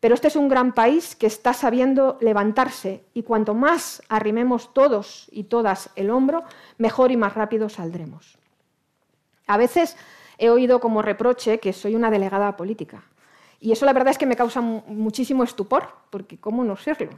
Pero 0.00 0.14
este 0.14 0.28
es 0.28 0.36
un 0.36 0.48
gran 0.48 0.72
país 0.72 1.16
que 1.16 1.26
está 1.26 1.52
sabiendo 1.52 2.18
levantarse 2.20 3.04
y 3.14 3.22
cuanto 3.22 3.54
más 3.54 4.02
arrimemos 4.08 4.72
todos 4.74 5.28
y 5.30 5.44
todas 5.44 5.90
el 5.96 6.10
hombro, 6.10 6.44
mejor 6.78 7.12
y 7.12 7.16
más 7.16 7.34
rápido 7.34 7.68
saldremos. 7.68 8.38
A 9.46 9.56
veces 9.56 9.96
he 10.38 10.50
oído 10.50 10.80
como 10.80 11.02
reproche 11.02 11.60
que 11.60 11.72
soy 11.72 11.94
una 11.94 12.10
delegada 12.10 12.56
política. 12.56 13.04
Y 13.60 13.72
eso 13.72 13.86
la 13.86 13.92
verdad 13.92 14.10
es 14.10 14.18
que 14.18 14.26
me 14.26 14.36
causa 14.36 14.60
muchísimo 14.60 15.42
estupor, 15.44 15.88
porque 16.10 16.38
¿cómo 16.38 16.64
no 16.64 16.76
serlo? 16.76 17.10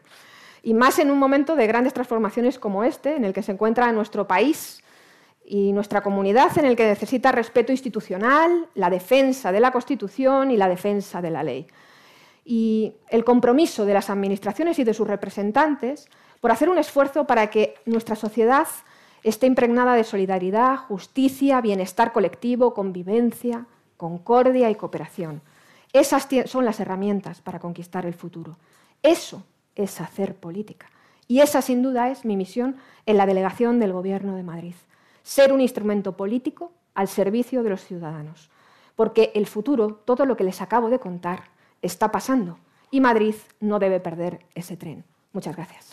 Y 0.62 0.74
más 0.74 0.98
en 0.98 1.11
un 1.11 1.18
momento 1.18 1.57
de 1.57 1.66
grandes 1.66 1.94
transformaciones 1.94 2.59
como 2.59 2.85
este, 2.85 3.16
en 3.16 3.24
el 3.24 3.33
que 3.33 3.42
se 3.42 3.53
encuentra 3.53 3.90
nuestro 3.92 4.27
país 4.27 4.83
y 5.44 5.72
nuestra 5.72 6.03
comunidad, 6.03 6.57
en 6.59 6.66
el 6.66 6.77
que 6.77 6.87
necesita 6.87 7.33
respeto 7.33 7.72
institucional, 7.72 8.66
la 8.74 8.90
defensa 8.90 9.51
de 9.51 9.61
la 9.61 9.70
Constitución 9.70 10.51
y 10.51 10.57
la 10.57 10.68
defensa 10.68 11.22
de 11.22 11.31
la 11.31 11.42
ley. 11.42 11.66
Y 12.44 12.94
el 13.09 13.24
compromiso 13.24 13.85
de 13.85 13.94
las 13.94 14.11
administraciones 14.11 14.79
y 14.79 14.85
de 14.85 14.94
sus 14.94 15.09
representantes 15.09 16.09
por 16.40 16.51
hacer 16.51 16.68
un 16.68 16.79
esfuerzo 16.79 17.27
para 17.27 17.48
que 17.48 17.74
nuestra 17.85 18.16
sociedad 18.16 18.66
esté 19.22 19.46
impregnada 19.46 19.94
de 19.94 20.05
solidaridad, 20.05 20.77
justicia, 20.77 21.61
bienestar 21.61 22.12
colectivo, 22.12 22.74
convivencia, 22.74 23.66
concordia 23.96 24.70
y 24.70 24.74
cooperación. 24.74 25.42
Esas 25.92 26.29
son 26.46 26.64
las 26.64 26.81
herramientas 26.81 27.40
para 27.40 27.59
conquistar 27.59 28.07
el 28.07 28.14
futuro. 28.14 28.57
Eso 29.03 29.44
es 29.74 30.01
hacer 30.01 30.35
política. 30.35 30.90
Y 31.27 31.40
esa, 31.40 31.62
sin 31.62 31.83
duda, 31.83 32.11
es 32.11 32.24
mi 32.24 32.37
misión 32.37 32.77
en 33.07 33.16
la 33.16 33.27
delegación 33.27 33.79
del 33.79 33.92
Gobierno 33.92 34.35
de 34.35 34.42
Madrid. 34.42 34.74
Ser 35.22 35.53
un 35.53 35.61
instrumento 35.61 36.16
político 36.16 36.72
al 36.94 37.09
servicio 37.09 37.62
de 37.62 37.70
los 37.70 37.85
ciudadanos. 37.85 38.51
Porque 38.96 39.31
el 39.35 39.46
futuro, 39.46 40.01
todo 40.05 40.27
lo 40.27 40.37
que 40.37 40.44
les 40.44 40.61
acabo 40.61 40.90
de 40.90 40.98
contar, 40.98 41.44
está 41.83 42.11
pasando. 42.11 42.59
Y 42.90 43.01
Madrid 43.01 43.35
no 43.61 43.79
debe 43.79 44.01
perder 44.01 44.40
ese 44.55 44.77
tren. 44.77 45.05
Muchas 45.33 45.55
gracias. 45.55 45.88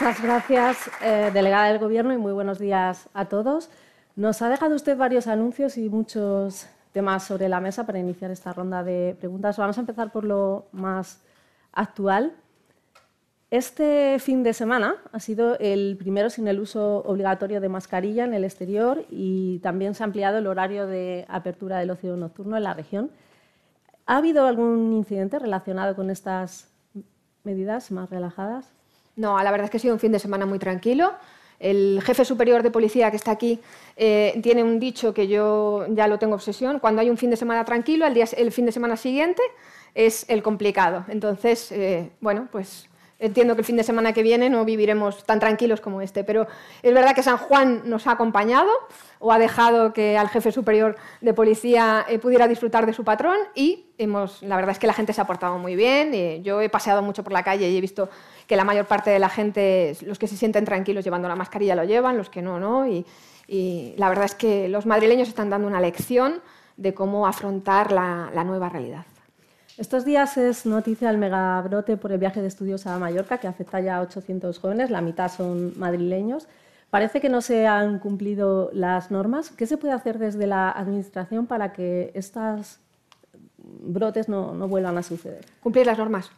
Muchas 0.00 0.22
gracias, 0.22 0.90
eh, 1.02 1.32
delegada 1.34 1.72
del 1.72 1.80
Gobierno, 1.80 2.12
y 2.12 2.18
muy 2.18 2.30
buenos 2.30 2.60
días 2.60 3.08
a 3.14 3.24
todos. 3.24 3.68
Nos 4.14 4.40
ha 4.42 4.48
dejado 4.48 4.76
usted 4.76 4.96
varios 4.96 5.26
anuncios 5.26 5.76
y 5.76 5.90
muchos 5.90 6.68
temas 6.92 7.24
sobre 7.24 7.48
la 7.48 7.58
mesa 7.58 7.84
para 7.84 7.98
iniciar 7.98 8.30
esta 8.30 8.52
ronda 8.52 8.84
de 8.84 9.16
preguntas. 9.18 9.56
Vamos 9.56 9.76
a 9.76 9.80
empezar 9.80 10.12
por 10.12 10.22
lo 10.22 10.68
más 10.70 11.20
actual. 11.72 12.32
Este 13.50 14.20
fin 14.20 14.44
de 14.44 14.52
semana 14.52 14.94
ha 15.10 15.18
sido 15.18 15.58
el 15.58 15.96
primero 15.98 16.30
sin 16.30 16.46
el 16.46 16.60
uso 16.60 16.98
obligatorio 16.98 17.60
de 17.60 17.68
mascarilla 17.68 18.22
en 18.22 18.34
el 18.34 18.44
exterior 18.44 19.04
y 19.10 19.58
también 19.64 19.96
se 19.96 20.04
ha 20.04 20.06
ampliado 20.06 20.38
el 20.38 20.46
horario 20.46 20.86
de 20.86 21.26
apertura 21.28 21.78
del 21.78 21.90
ocio 21.90 22.16
nocturno 22.16 22.56
en 22.56 22.62
la 22.62 22.74
región. 22.74 23.10
¿Ha 24.06 24.18
habido 24.18 24.46
algún 24.46 24.92
incidente 24.92 25.40
relacionado 25.40 25.96
con 25.96 26.08
estas 26.08 26.70
medidas 27.42 27.90
más 27.90 28.08
relajadas? 28.10 28.77
No, 29.18 29.36
la 29.42 29.50
verdad 29.50 29.64
es 29.64 29.70
que 29.72 29.78
ha 29.78 29.80
sido 29.80 29.94
un 29.94 30.00
fin 30.00 30.12
de 30.12 30.20
semana 30.20 30.46
muy 30.46 30.60
tranquilo. 30.60 31.12
El 31.58 32.00
jefe 32.04 32.24
superior 32.24 32.62
de 32.62 32.70
policía 32.70 33.10
que 33.10 33.16
está 33.16 33.32
aquí 33.32 33.58
eh, 33.96 34.38
tiene 34.44 34.62
un 34.62 34.78
dicho 34.78 35.12
que 35.12 35.26
yo 35.26 35.86
ya 35.88 36.06
lo 36.06 36.20
tengo 36.20 36.36
obsesión. 36.36 36.78
Cuando 36.78 37.00
hay 37.00 37.10
un 37.10 37.16
fin 37.16 37.28
de 37.28 37.36
semana 37.36 37.64
tranquilo, 37.64 38.06
el, 38.06 38.14
día, 38.14 38.26
el 38.36 38.52
fin 38.52 38.64
de 38.64 38.70
semana 38.70 38.96
siguiente 38.96 39.42
es 39.96 40.24
el 40.28 40.44
complicado. 40.44 41.04
Entonces, 41.08 41.72
eh, 41.72 42.10
bueno, 42.20 42.46
pues 42.52 42.88
entiendo 43.18 43.54
que 43.54 43.62
el 43.62 43.64
fin 43.64 43.76
de 43.76 43.82
semana 43.82 44.12
que 44.12 44.22
viene 44.22 44.48
no 44.48 44.64
viviremos 44.64 45.24
tan 45.24 45.40
tranquilos 45.40 45.80
como 45.80 46.00
este, 46.00 46.24
pero 46.24 46.46
es 46.82 46.94
verdad 46.94 47.14
que 47.14 47.22
San 47.22 47.36
Juan 47.36 47.82
nos 47.84 48.06
ha 48.06 48.12
acompañado 48.12 48.70
o 49.18 49.32
ha 49.32 49.38
dejado 49.38 49.92
que 49.92 50.16
al 50.16 50.28
jefe 50.28 50.52
superior 50.52 50.96
de 51.20 51.34
policía 51.34 52.06
eh, 52.08 52.18
pudiera 52.18 52.46
disfrutar 52.46 52.86
de 52.86 52.92
su 52.92 53.04
patrón 53.04 53.36
y 53.54 53.86
hemos, 53.98 54.42
la 54.42 54.56
verdad 54.56 54.72
es 54.72 54.78
que 54.78 54.86
la 54.86 54.92
gente 54.92 55.12
se 55.12 55.20
ha 55.20 55.26
portado 55.26 55.58
muy 55.58 55.74
bien. 55.74 56.42
yo 56.42 56.60
he 56.60 56.68
paseado 56.68 57.02
mucho 57.02 57.24
por 57.24 57.32
la 57.32 57.42
calle 57.42 57.68
y 57.68 57.76
he 57.76 57.80
visto 57.80 58.08
que 58.46 58.56
la 58.56 58.64
mayor 58.64 58.86
parte 58.86 59.10
de 59.10 59.18
la 59.18 59.28
gente, 59.28 59.96
los 60.02 60.18
que 60.18 60.26
se 60.26 60.36
sienten 60.36 60.64
tranquilos 60.64 61.04
llevando 61.04 61.28
la 61.28 61.36
mascarilla 61.36 61.74
lo 61.74 61.84
llevan, 61.84 62.16
los 62.16 62.30
que 62.30 62.42
no, 62.42 62.58
no. 62.58 62.86
Y, 62.86 63.04
la 63.96 64.10
verdad 64.10 64.26
es 64.26 64.34
que 64.34 64.68
los 64.68 64.84
madrileños 64.84 65.28
están 65.28 65.48
dando 65.48 65.66
una 65.66 65.80
lección 65.80 66.42
de 66.76 66.92
cómo 66.92 67.26
afrontar 67.26 67.92
la, 67.92 68.44
nueva 68.44 68.68
realidad. 68.68 69.06
Estos 69.78 70.04
días 70.04 70.36
es 70.36 70.66
noticia 70.66 71.08
el 71.08 71.18
megabrote 71.18 71.96
por 71.96 72.10
el 72.10 72.18
viaje 72.18 72.42
de 72.42 72.48
estudios 72.48 72.84
a 72.88 72.98
Mallorca, 72.98 73.38
que 73.38 73.46
afecta 73.46 73.78
ya 73.78 73.98
a 73.98 74.00
800 74.00 74.58
jóvenes, 74.58 74.90
la 74.90 75.00
mitad 75.00 75.30
son 75.30 75.72
madrileños. 75.78 76.48
Parece 76.90 77.20
que 77.20 77.28
no 77.28 77.40
se 77.40 77.68
han 77.68 78.00
cumplido 78.00 78.70
las 78.72 79.12
normas. 79.12 79.50
¿Qué 79.50 79.68
se 79.68 79.76
puede 79.76 79.94
hacer 79.94 80.18
desde 80.18 80.48
la 80.48 80.68
Administración 80.72 81.46
para 81.46 81.72
que 81.72 82.10
estos 82.14 82.80
brotes 83.56 84.28
no, 84.28 84.52
no 84.52 84.66
vuelvan 84.66 84.98
a 84.98 85.04
suceder? 85.04 85.46
Cumplir 85.60 85.86
las 85.86 85.98
normas. 85.98 86.32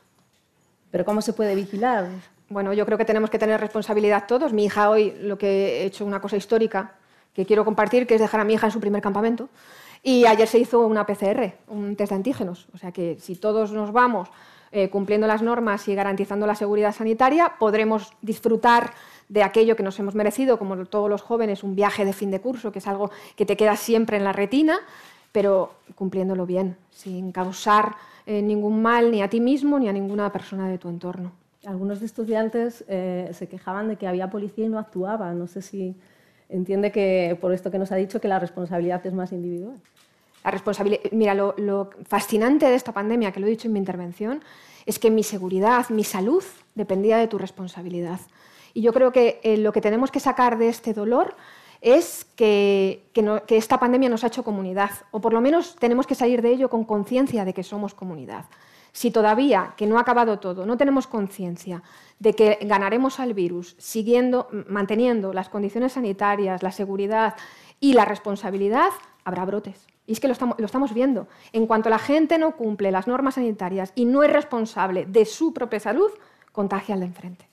Pero 0.91 1.07
¿cómo 1.07 1.23
se 1.23 1.33
puede 1.33 1.55
vigilar? 1.55 2.09
Bueno, 2.51 2.75
yo 2.75 2.85
creo 2.85 2.99
que 2.99 3.07
tenemos 3.07 3.31
que 3.31 3.39
tener 3.39 3.59
responsabilidad 3.59 4.25
todos. 4.29 4.53
Mi 4.53 4.67
hija 4.67 4.91
hoy 4.91 5.17
lo 5.19 5.39
que 5.39 5.81
he 5.81 5.85
hecho 5.87 6.05
una 6.05 6.21
cosa 6.21 6.37
histórica 6.37 6.93
que 7.33 7.47
quiero 7.47 7.65
compartir, 7.65 8.07
que 8.07 8.17
es 8.17 8.21
dejar 8.21 8.41
a 8.41 8.45
mi 8.45 8.53
hija 8.53 8.67
en 8.67 8.73
su 8.73 8.81
primer 8.81 9.01
campamento. 9.01 9.49
Y 10.03 10.25
ayer 10.25 10.49
se 10.49 10.59
hizo 10.59 10.81
una 10.81 11.07
PCR, 11.07 11.53
un 11.69 11.97
test 11.97 12.11
de 12.11 12.17
antígenos. 12.17 12.69
O 12.73 12.79
sea 12.79 12.93
que 12.93 13.19
si 13.21 13.37
todos 13.37 13.73
nos 13.73 13.93
vamos 13.93 14.29
eh, 14.73 14.89
cumpliendo 14.89 15.27
las 15.27 15.43
normas 15.43 15.89
y 15.89 15.95
garantizando 15.95 16.47
la 16.47 16.55
seguridad 16.55 16.95
sanitaria, 16.95 17.55
podremos 17.59 18.13
disfrutar 18.23 18.93
de 19.29 19.43
aquello 19.43 19.77
que 19.77 19.83
nos 19.83 19.99
hemos 19.99 20.15
merecido, 20.15 20.59
como 20.59 20.87
todos 20.87 21.11
los 21.11 21.23
jóvenes, 21.23 21.63
un 21.63 21.75
viaje 21.75 22.05
de 22.05 22.13
fin 22.13 22.31
de 22.31 22.41
curso, 22.41 22.73
que 22.73 22.79
es 22.79 22.87
algo 22.87 23.11
que 23.37 23.47
te 23.47 23.57
queda 23.57 23.77
siempre 23.77 24.17
en 24.17 24.25
la 24.25 24.33
retina, 24.33 24.79
pero 25.33 25.73
cumpliéndolo 25.95 26.47
bien, 26.47 26.77
sin 26.91 27.31
causar 27.33 27.97
eh, 28.27 28.43
ningún 28.43 28.81
mal 28.83 29.11
ni 29.11 29.23
a 29.23 29.29
ti 29.29 29.41
mismo 29.41 29.79
ni 29.79 29.89
a 29.89 29.93
ninguna 29.93 30.31
persona 30.33 30.69
de 30.69 30.79
tu 30.79 30.89
entorno. 30.89 31.33
Algunos 31.67 32.01
estudiantes 32.01 32.85
eh, 32.89 33.31
se 33.33 33.49
quejaban 33.49 33.89
de 33.89 33.97
que 33.97 34.07
había 34.07 34.31
policía 34.31 34.65
y 34.65 34.69
no 34.69 34.79
actuaba. 34.79 35.33
No 35.35 35.47
sé 35.47 35.63
si 35.63 35.95
entiende 36.51 36.93
que, 36.93 37.37
por 37.41 37.53
esto 37.53 37.71
que 37.71 37.79
nos 37.79 37.93
ha 37.93 37.97
dicho, 37.97 38.21
que 38.21 38.29
la 38.29 38.39
responsabilidad 38.39 39.05
es 39.07 39.13
más 39.13 39.33
individual. 39.33 39.81
La 40.45 40.51
responsabilidad, 40.51 41.03
mira, 41.13 41.35
lo, 41.35 41.91
fascinante 42.07 42.67
de 42.67 42.75
esta 42.75 42.93
pandemia, 42.93 43.33
que 43.33 43.41
lo 43.41 43.47
he 43.47 43.51
dicho 43.51 43.69
en 43.69 43.75
mi 43.75 43.79
intervención, 43.79 44.43
es 44.87 44.99
que 44.99 45.11
mi 45.11 45.23
seguridad, 45.23 45.89
mi 45.91 46.05
salud 46.05 46.43
dependía 46.75 47.19
de 47.19 47.29
tu 47.29 47.39
responsabilidad. 47.39 48.21
Y 48.73 48.83
yo 48.83 48.93
creo 48.93 49.13
que 49.13 49.41
eh, 49.43 49.57
lo 49.57 49.73
que 49.73 49.81
tenemos 49.81 50.11
que 50.11 50.21
sacar 50.21 50.59
de 50.59 50.69
este 50.69 50.95
dolor 50.95 51.35
es 51.81 52.27
que, 52.37 53.03
que, 53.13 53.57
esta 53.57 53.79
pandemia 53.79 54.09
nos 54.09 54.25
ha 54.25 54.29
hecho 54.29 54.45
comunidad, 54.45 54.91
o 55.11 55.21
por 55.21 55.33
lo 55.33 55.41
menos 55.41 55.77
tenemos 55.77 56.07
que 56.07 56.15
salir 56.15 56.43
de 56.43 56.51
ello 56.51 56.69
con 56.69 56.85
conciencia 56.85 57.45
de 57.45 57.55
que 57.55 57.63
somos 57.63 57.95
comunidad. 57.95 58.45
Si 58.93 59.11
todavía, 59.11 59.75
que 59.77 59.87
no 59.87 59.99
ha 59.99 60.03
acabado 60.03 60.39
todo, 60.39 60.67
no 60.67 60.77
tenemos 60.77 61.07
conciencia 61.07 61.83
de 62.19 62.35
que 62.35 62.59
ganaremos 62.63 63.21
al 63.21 63.35
virus 63.35 63.77
siguiendo, 63.79 64.49
manteniendo 64.69 65.33
las 65.33 65.49
condiciones 65.49 65.93
sanitarias, 65.93 66.63
la 66.63 66.73
seguridad 66.73 67.35
y 67.79 67.95
la 67.95 68.05
responsabilidad, 68.05 68.91
habrá 69.25 69.45
brotes. 69.45 69.87
Y 70.07 70.13
es 70.13 70.21
que 70.21 70.27
lo 70.27 70.33
estamos, 70.33 70.93
viendo. 70.93 71.29
En 71.53 71.67
cuanto 71.67 71.89
la 71.89 71.99
gente 71.99 72.37
no 72.37 72.57
cumple 72.57 72.91
las 72.91 73.07
normas 73.07 73.35
sanitarias 73.35 73.93
y 73.95 74.07
no 74.07 74.25
es 74.25 74.33
responsable 74.33 75.07
de 75.07 75.25
su 75.25 75.55
propia 75.55 75.79
salud, 75.79 76.11
contagia 76.53 76.95
al 76.95 77.01
de 77.01 77.07
enfrente. 77.07 77.50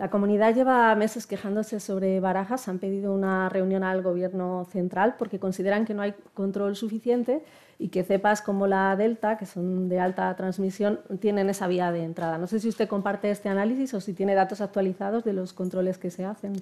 La 0.00 0.08
comunidad 0.08 0.54
lleva 0.54 0.94
meses 0.94 1.26
quejándose 1.26 1.78
sobre 1.78 2.20
Barajas. 2.20 2.68
Han 2.68 2.78
pedido 2.78 3.12
una 3.12 3.50
reunión 3.50 3.84
al 3.84 4.00
Gobierno 4.00 4.66
central 4.72 5.16
porque 5.18 5.38
consideran 5.38 5.84
que 5.84 5.92
no 5.92 6.00
hay 6.00 6.14
control 6.32 6.74
suficiente 6.74 7.44
y 7.78 7.88
que 7.88 8.02
cepas 8.02 8.40
como 8.40 8.66
la 8.66 8.96
Delta, 8.96 9.36
que 9.36 9.44
son 9.44 9.90
de 9.90 10.00
alta 10.00 10.34
transmisión, 10.36 11.00
tienen 11.20 11.50
esa 11.50 11.66
vía 11.66 11.92
de 11.92 12.02
entrada. 12.02 12.38
No 12.38 12.46
sé 12.46 12.60
si 12.60 12.68
usted 12.70 12.88
comparte 12.88 13.30
este 13.30 13.50
análisis 13.50 13.92
o 13.92 14.00
si 14.00 14.14
tiene 14.14 14.34
datos 14.34 14.62
actualizados 14.62 15.22
de 15.22 15.34
los 15.34 15.52
controles 15.52 15.98
que 15.98 16.10
se 16.10 16.24
hacen. 16.24 16.54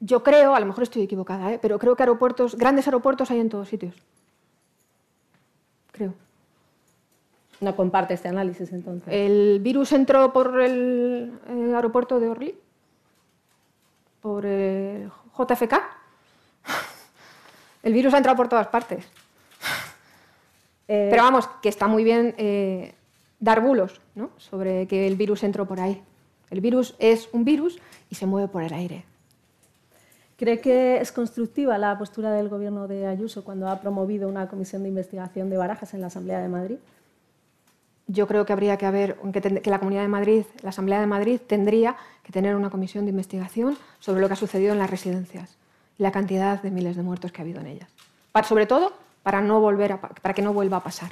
Yo 0.00 0.22
creo, 0.22 0.54
a 0.54 0.60
lo 0.60 0.66
mejor 0.66 0.82
estoy 0.82 1.00
equivocada, 1.00 1.54
¿eh? 1.54 1.58
pero 1.62 1.78
creo 1.78 1.96
que 1.96 2.02
aeropuertos, 2.02 2.58
grandes 2.58 2.86
aeropuertos 2.86 3.30
hay 3.30 3.40
en 3.40 3.48
todos 3.48 3.70
sitios. 3.70 3.94
Creo. 5.92 6.12
No 7.58 7.74
comparte 7.74 8.12
este 8.12 8.28
análisis 8.28 8.70
entonces. 8.70 9.08
¿El 9.10 9.60
virus 9.60 9.92
entró 9.92 10.30
por 10.34 10.60
el 10.60 11.32
aeropuerto 11.74 12.20
de 12.20 12.28
Orly? 12.28 12.65
Por 14.26 14.44
JFK. 14.44 15.74
El 17.84 17.92
virus 17.92 18.12
ha 18.12 18.16
entrado 18.16 18.36
por 18.36 18.48
todas 18.48 18.66
partes. 18.66 19.04
Eh, 20.88 21.06
Pero 21.10 21.22
vamos, 21.22 21.48
que 21.62 21.68
está 21.68 21.86
muy 21.86 22.02
bien 22.02 22.34
eh, 22.36 22.92
dar 23.38 23.60
bulos 23.60 24.00
sobre 24.36 24.88
que 24.88 25.06
el 25.06 25.14
virus 25.14 25.44
entró 25.44 25.64
por 25.66 25.78
ahí. 25.78 26.02
El 26.50 26.60
virus 26.60 26.96
es 26.98 27.28
un 27.32 27.44
virus 27.44 27.78
y 28.10 28.16
se 28.16 28.26
mueve 28.26 28.48
por 28.48 28.64
el 28.64 28.72
aire. 28.72 29.04
¿Cree 30.36 30.60
que 30.60 31.00
es 31.00 31.12
constructiva 31.12 31.78
la 31.78 31.96
postura 31.96 32.32
del 32.32 32.48
gobierno 32.48 32.88
de 32.88 33.06
Ayuso 33.06 33.44
cuando 33.44 33.68
ha 33.68 33.80
promovido 33.80 34.28
una 34.28 34.48
comisión 34.48 34.82
de 34.82 34.88
investigación 34.88 35.50
de 35.50 35.56
barajas 35.56 35.94
en 35.94 36.00
la 36.00 36.08
Asamblea 36.08 36.40
de 36.40 36.48
Madrid? 36.48 36.78
Yo 38.06 38.26
creo 38.26 38.46
que 38.46 38.52
habría 38.52 38.76
que 38.76 38.86
haber, 38.86 39.16
que, 39.32 39.70
la 39.70 39.78
Comunidad 39.78 40.02
de 40.02 40.08
Madrid, 40.08 40.44
la 40.62 40.70
Asamblea 40.70 41.00
de 41.00 41.06
Madrid, 41.06 41.40
tendría 41.44 41.96
que 42.22 42.32
tener 42.32 42.54
una 42.54 42.70
comisión 42.70 43.04
de 43.04 43.10
investigación 43.10 43.76
sobre 43.98 44.20
lo 44.20 44.28
que 44.28 44.34
ha 44.34 44.36
sucedido 44.36 44.72
en 44.72 44.78
las 44.78 44.90
residencias 44.90 45.56
y 45.98 46.02
la 46.02 46.12
cantidad 46.12 46.62
de 46.62 46.70
miles 46.70 46.96
de 46.96 47.02
muertos 47.02 47.32
que 47.32 47.40
ha 47.40 47.44
habido 47.44 47.60
en 47.60 47.66
ellas. 47.66 47.88
sobre 48.46 48.66
todo 48.66 48.92
para, 49.22 49.40
no 49.40 49.60
volver 49.60 49.98
para 50.22 50.34
que 50.34 50.42
no 50.42 50.52
vuelva 50.52 50.78
a 50.78 50.82
pasar. 50.82 51.10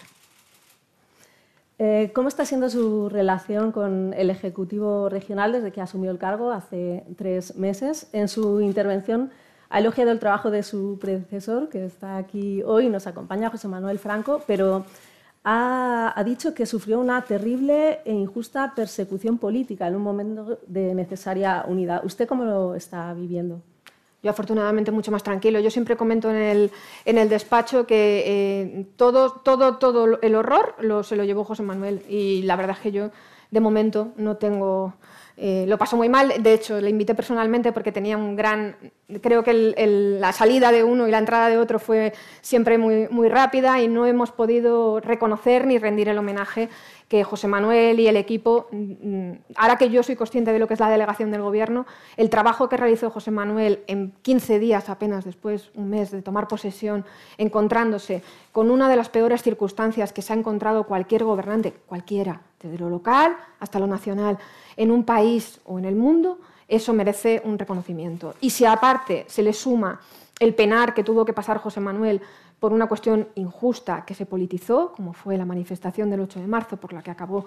Eh, 1.80 2.12
¿Cómo 2.14 2.28
está 2.28 2.44
siendo 2.44 2.70
su 2.70 3.08
relación 3.08 3.72
con 3.72 4.14
el 4.16 4.30
Ejecutivo 4.30 5.08
Regional 5.08 5.50
desde 5.50 5.72
que 5.72 5.80
asumió 5.80 6.12
el 6.12 6.18
cargo 6.18 6.52
hace 6.52 7.04
tres 7.16 7.56
meses? 7.56 8.08
En 8.12 8.28
su 8.28 8.60
intervención 8.60 9.32
ha 9.70 9.80
elogiado 9.80 10.12
el 10.12 10.20
trabajo 10.20 10.52
de 10.52 10.62
su 10.62 10.98
predecesor, 11.00 11.68
que 11.68 11.84
está 11.84 12.16
aquí 12.16 12.62
hoy, 12.62 12.88
nos 12.88 13.08
acompaña 13.08 13.50
José 13.50 13.66
Manuel 13.66 13.98
Franco, 13.98 14.44
pero 14.46 14.84
ha, 15.44 16.22
dicho 16.24 16.54
que 16.54 16.64
sufrió 16.64 16.98
una 16.98 17.20
terrible 17.22 18.00
e 18.04 18.12
injusta 18.12 18.72
persecución 18.74 19.38
política 19.38 19.86
en 19.86 19.96
un 19.96 20.02
momento 20.02 20.58
de 20.66 20.94
necesaria 20.94 21.64
unidad. 21.68 22.04
¿Usted 22.04 22.26
cómo 22.26 22.44
lo 22.44 22.74
está 22.74 23.12
viviendo? 23.12 23.60
Yo 24.22 24.30
afortunadamente 24.30 24.90
mucho 24.90 25.12
más 25.12 25.22
tranquilo. 25.22 25.60
Yo 25.60 25.70
siempre 25.70 25.98
comento 25.98 26.30
en 26.30 26.36
el, 26.36 26.70
en 27.04 27.18
el 27.18 27.28
despacho 27.28 27.86
que 27.86 28.24
eh, 28.26 28.86
todo, 28.96 29.32
todo, 29.32 29.76
todo 29.76 30.18
el 30.22 30.34
horror 30.34 30.76
se 31.04 31.14
lo 31.14 31.24
llevó 31.24 31.44
José 31.44 31.62
Manuel 31.62 32.02
y 32.08 32.40
la 32.42 32.56
verdad 32.56 32.76
es 32.76 32.82
que 32.82 32.92
yo 32.92 33.10
de 33.50 33.60
momento 33.60 34.12
no 34.16 34.38
tengo 34.38 34.94
eh, 35.36 35.64
lo 35.66 35.78
pasó 35.78 35.96
muy 35.96 36.08
mal, 36.08 36.32
de 36.42 36.54
hecho 36.54 36.80
le 36.80 36.90
invité 36.90 37.14
personalmente 37.14 37.72
porque 37.72 37.92
tenía 37.92 38.16
un 38.16 38.36
gran... 38.36 38.76
Creo 39.20 39.42
que 39.42 39.52
la 40.18 40.32
salida 40.32 40.72
de 40.72 40.82
uno 40.82 41.06
y 41.06 41.10
la 41.10 41.18
entrada 41.18 41.48
de 41.48 41.58
otro 41.58 41.78
fue 41.78 42.14
siempre 42.40 42.78
muy, 42.78 43.08
muy 43.10 43.28
rápida 43.28 43.80
y 43.82 43.88
no 43.88 44.06
hemos 44.06 44.32
podido 44.32 45.00
reconocer 45.00 45.66
ni 45.66 45.78
rendir 45.78 46.08
el 46.08 46.18
homenaje 46.18 46.70
que 47.08 47.22
José 47.22 47.48
Manuel 47.48 48.00
y 48.00 48.08
el 48.08 48.16
equipo, 48.16 48.68
mm, 48.70 49.32
ahora 49.56 49.76
que 49.76 49.90
yo 49.90 50.02
soy 50.02 50.16
consciente 50.16 50.52
de 50.52 50.58
lo 50.58 50.66
que 50.66 50.74
es 50.74 50.80
la 50.80 50.88
delegación 50.88 51.30
del 51.30 51.42
Gobierno, 51.42 51.86
el 52.16 52.30
trabajo 52.30 52.68
que 52.68 52.76
realizó 52.76 53.10
José 53.10 53.30
Manuel 53.30 53.82
en 53.86 54.12
15 54.22 54.58
días 54.58 54.88
apenas 54.88 55.24
después, 55.24 55.70
un 55.74 55.90
mes 55.90 56.10
de 56.10 56.22
tomar 56.22 56.48
posesión, 56.48 57.04
encontrándose 57.36 58.22
con 58.52 58.70
una 58.70 58.88
de 58.88 58.96
las 58.96 59.10
peores 59.10 59.42
circunstancias 59.42 60.12
que 60.12 60.22
se 60.22 60.32
ha 60.32 60.36
encontrado 60.36 60.84
cualquier 60.84 61.24
gobernante, 61.24 61.74
cualquiera, 61.86 62.40
desde 62.60 62.78
lo 62.78 62.88
local 62.88 63.36
hasta 63.60 63.78
lo 63.78 63.86
nacional, 63.86 64.38
en 64.76 64.90
un 64.90 65.04
país 65.04 65.60
o 65.64 65.78
en 65.78 65.84
el 65.84 65.96
mundo, 65.96 66.38
eso 66.68 66.92
merece 66.92 67.42
un 67.44 67.58
reconocimiento. 67.58 68.34
Y 68.40 68.50
si 68.50 68.64
aparte 68.64 69.24
se 69.28 69.42
le 69.42 69.52
suma 69.52 70.00
el 70.40 70.54
penar 70.54 70.94
que 70.94 71.04
tuvo 71.04 71.24
que 71.24 71.32
pasar 71.32 71.58
José 71.58 71.80
Manuel 71.80 72.20
por 72.58 72.72
una 72.72 72.86
cuestión 72.86 73.28
injusta 73.34 74.04
que 74.06 74.14
se 74.14 74.26
politizó, 74.26 74.92
como 74.96 75.12
fue 75.12 75.36
la 75.36 75.44
manifestación 75.44 76.10
del 76.10 76.20
8 76.20 76.40
de 76.40 76.46
marzo 76.46 76.76
por 76.76 76.92
la 76.92 77.02
que 77.02 77.10
acabó 77.10 77.44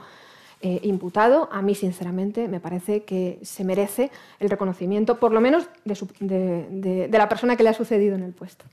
eh, 0.61 0.79
imputado, 0.83 1.49
a 1.51 1.61
mí 1.61 1.75
sinceramente 1.75 2.47
me 2.47 2.59
parece 2.59 3.03
que 3.03 3.39
se 3.43 3.63
merece 3.63 4.09
el 4.39 4.49
reconocimiento, 4.49 5.19
por 5.19 5.31
lo 5.31 5.41
menos 5.41 5.67
de, 5.85 7.09
la 7.11 7.29
persona 7.29 7.55
que 7.55 7.63
le 7.63 7.69
ha 7.69 7.73
sucedido 7.73 8.15
en 8.15 8.23
el 8.23 8.33
puesto. 8.33 8.65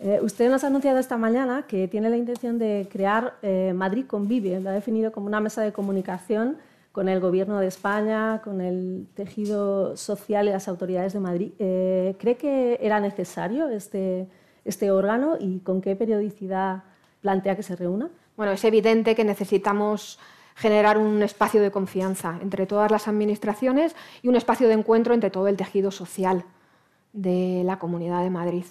Eh, 0.00 0.18
usted 0.22 0.50
nos 0.50 0.64
ha 0.64 0.66
anunciado 0.66 0.98
esta 0.98 1.16
mañana 1.16 1.66
que 1.68 1.86
tiene 1.86 2.10
la 2.10 2.16
intención 2.16 2.58
de 2.58 2.88
crear 2.90 3.34
eh, 3.42 3.72
Madrid 3.74 4.06
Convive, 4.06 4.58
lo 4.60 4.70
ha 4.70 4.72
definido 4.72 5.12
como 5.12 5.26
una 5.26 5.40
mesa 5.40 5.62
de 5.62 5.72
comunicación 5.72 6.56
con 6.92 7.08
el 7.08 7.20
Gobierno 7.20 7.58
de 7.58 7.66
España, 7.66 8.40
con 8.44 8.60
el 8.60 9.06
tejido 9.14 9.96
social 9.96 10.46
y 10.46 10.50
las 10.50 10.68
autoridades 10.68 11.14
de 11.14 11.20
Madrid. 11.20 11.52
¿Cree 11.56 12.36
que 12.36 12.78
era 12.80 13.00
necesario 13.00 13.68
este, 13.68 14.28
este 14.64 14.90
órgano 14.90 15.36
y 15.40 15.60
con 15.60 15.80
qué 15.80 15.96
periodicidad 15.96 16.84
plantea 17.20 17.56
que 17.56 17.62
se 17.62 17.76
reúna? 17.76 18.10
Bueno, 18.36 18.52
es 18.52 18.64
evidente 18.64 19.14
que 19.14 19.24
necesitamos 19.24 20.18
generar 20.54 20.98
un 20.98 21.22
espacio 21.22 21.62
de 21.62 21.70
confianza 21.70 22.38
entre 22.42 22.66
todas 22.66 22.90
las 22.90 23.08
administraciones 23.08 23.94
y 24.22 24.28
un 24.28 24.36
espacio 24.36 24.68
de 24.68 24.74
encuentro 24.74 25.14
entre 25.14 25.30
todo 25.30 25.48
el 25.48 25.56
tejido 25.56 25.90
social 25.90 26.44
de 27.12 27.62
la 27.64 27.78
Comunidad 27.78 28.22
de 28.22 28.30
Madrid. 28.30 28.64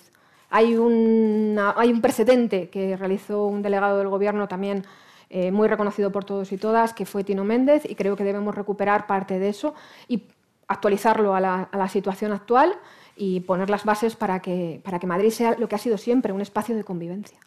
Hay, 0.49 0.75
un 0.75 1.55
precedente 2.01 2.69
que 2.69 2.97
realizó 2.97 3.45
un 3.45 3.61
delegado 3.61 3.97
del 3.97 4.09
Gobierno 4.09 4.47
también 4.47 4.83
eh, 5.33 5.51
muy 5.51 5.67
reconocido 5.67 6.11
por 6.11 6.25
todos 6.25 6.51
y 6.51 6.57
todas, 6.57 6.93
que 6.93 7.05
fue 7.05 7.23
Tino 7.23 7.43
Méndez, 7.43 7.89
y 7.89 7.95
creo 7.95 8.15
que 8.15 8.23
debemos 8.23 8.53
recuperar 8.53 9.07
parte 9.07 9.39
de 9.39 9.49
eso 9.49 9.73
y 10.07 10.23
actualizarlo 10.67 11.33
a 11.35 11.39
la 11.41 11.87
situación 11.89 12.31
actual 12.31 12.77
y 13.15 13.41
poner 13.41 13.69
las 13.69 13.85
bases 13.85 14.15
para 14.15 14.41
que, 14.41 14.81
para 14.83 14.99
que 14.99 15.07
Madrid 15.07 15.29
sea 15.29 15.55
lo 15.57 15.67
que 15.67 15.75
ha 15.75 15.77
sido 15.77 15.97
siempre, 15.97 16.33
un 16.33 16.41
espacio 16.41 16.75
de 16.75 16.83
convivencia. 16.83 17.37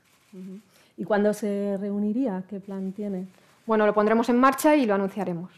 ¿Y 0.97 1.05
cuándo 1.05 1.33
se 1.33 1.77
reuniría? 1.79 2.43
¿Qué 2.49 2.61
plan 2.61 2.93
tiene? 2.93 3.27
Bueno, 3.67 3.87
lo 3.87 3.95
pondremos 3.95 4.29
en 4.29 4.39
marcha 4.39 4.77
y 4.77 4.87
lo 4.87 4.95
anunciaremos. 4.95 5.51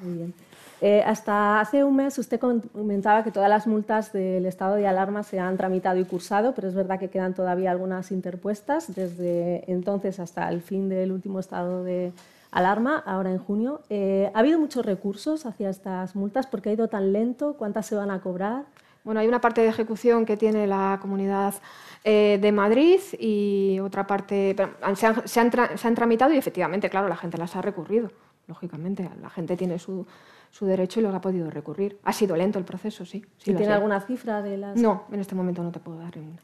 Muy 0.00 0.16
bien. 0.16 0.34
Eh, 0.80 1.02
hasta 1.06 1.60
hace 1.60 1.84
un 1.84 1.96
mes 1.96 2.18
usted 2.18 2.38
comentaba 2.38 3.24
que 3.24 3.30
todas 3.30 3.48
las 3.48 3.66
multas 3.66 4.12
del 4.12 4.44
estado 4.44 4.74
de 4.74 4.86
alarma 4.86 5.22
se 5.22 5.40
han 5.40 5.56
tramitado 5.56 5.98
y 5.98 6.04
cursado, 6.04 6.54
pero 6.54 6.68
es 6.68 6.74
verdad 6.74 6.98
que 6.98 7.08
quedan 7.08 7.32
todavía 7.32 7.70
algunas 7.70 8.12
interpuestas 8.12 8.94
desde 8.94 9.70
entonces 9.70 10.20
hasta 10.20 10.48
el 10.50 10.60
fin 10.60 10.88
del 10.88 11.12
último 11.12 11.40
estado 11.40 11.82
de 11.82 12.12
alarma, 12.50 13.02
ahora 13.06 13.30
en 13.30 13.38
junio. 13.38 13.80
Eh, 13.88 14.30
¿Ha 14.34 14.38
habido 14.38 14.58
muchos 14.58 14.84
recursos 14.84 15.46
hacia 15.46 15.70
estas 15.70 16.14
multas? 16.14 16.46
¿Por 16.46 16.60
qué 16.60 16.70
ha 16.70 16.72
ido 16.72 16.88
tan 16.88 17.12
lento? 17.12 17.54
¿Cuántas 17.54 17.86
se 17.86 17.94
van 17.94 18.10
a 18.10 18.20
cobrar? 18.20 18.64
Bueno, 19.04 19.20
hay 19.20 19.28
una 19.28 19.40
parte 19.40 19.60
de 19.60 19.68
ejecución 19.68 20.26
que 20.26 20.36
tiene 20.36 20.66
la 20.66 20.98
Comunidad 21.00 21.54
eh, 22.02 22.38
de 22.42 22.52
Madrid 22.52 23.00
y 23.18 23.78
otra 23.80 24.06
parte 24.06 24.56
se 24.94 25.06
han, 25.06 25.28
se, 25.28 25.40
han 25.88 25.94
tramitado 25.94 26.32
y 26.34 26.38
efectivamente, 26.38 26.90
claro, 26.90 27.08
la 27.08 27.16
gente 27.16 27.38
las 27.38 27.54
ha 27.54 27.62
recurrido, 27.62 28.10
lógicamente. 28.46 29.08
La 29.20 29.30
gente 29.30 29.56
tiene 29.56 29.78
su, 29.78 30.06
su 30.50 30.66
derecho 30.66 31.00
y 31.00 31.02
los 31.02 31.14
ha 31.14 31.20
podido 31.20 31.50
recurrir. 31.50 31.98
Ha 32.04 32.12
sido 32.12 32.36
lento 32.36 32.58
el 32.58 32.64
proceso, 32.64 33.04
sí. 33.04 33.24
sí 33.38 33.54
¿Tiene 33.54 33.72
alguna 33.72 34.00
cifra 34.00 34.42
de 34.42 34.56
las...? 34.56 34.76
No, 34.76 35.04
en 35.12 35.20
este 35.20 35.34
momento 35.34 35.62
no 35.62 35.72
te 35.72 35.80
puedo 35.80 35.98
dar 35.98 36.16
ninguna. 36.16 36.40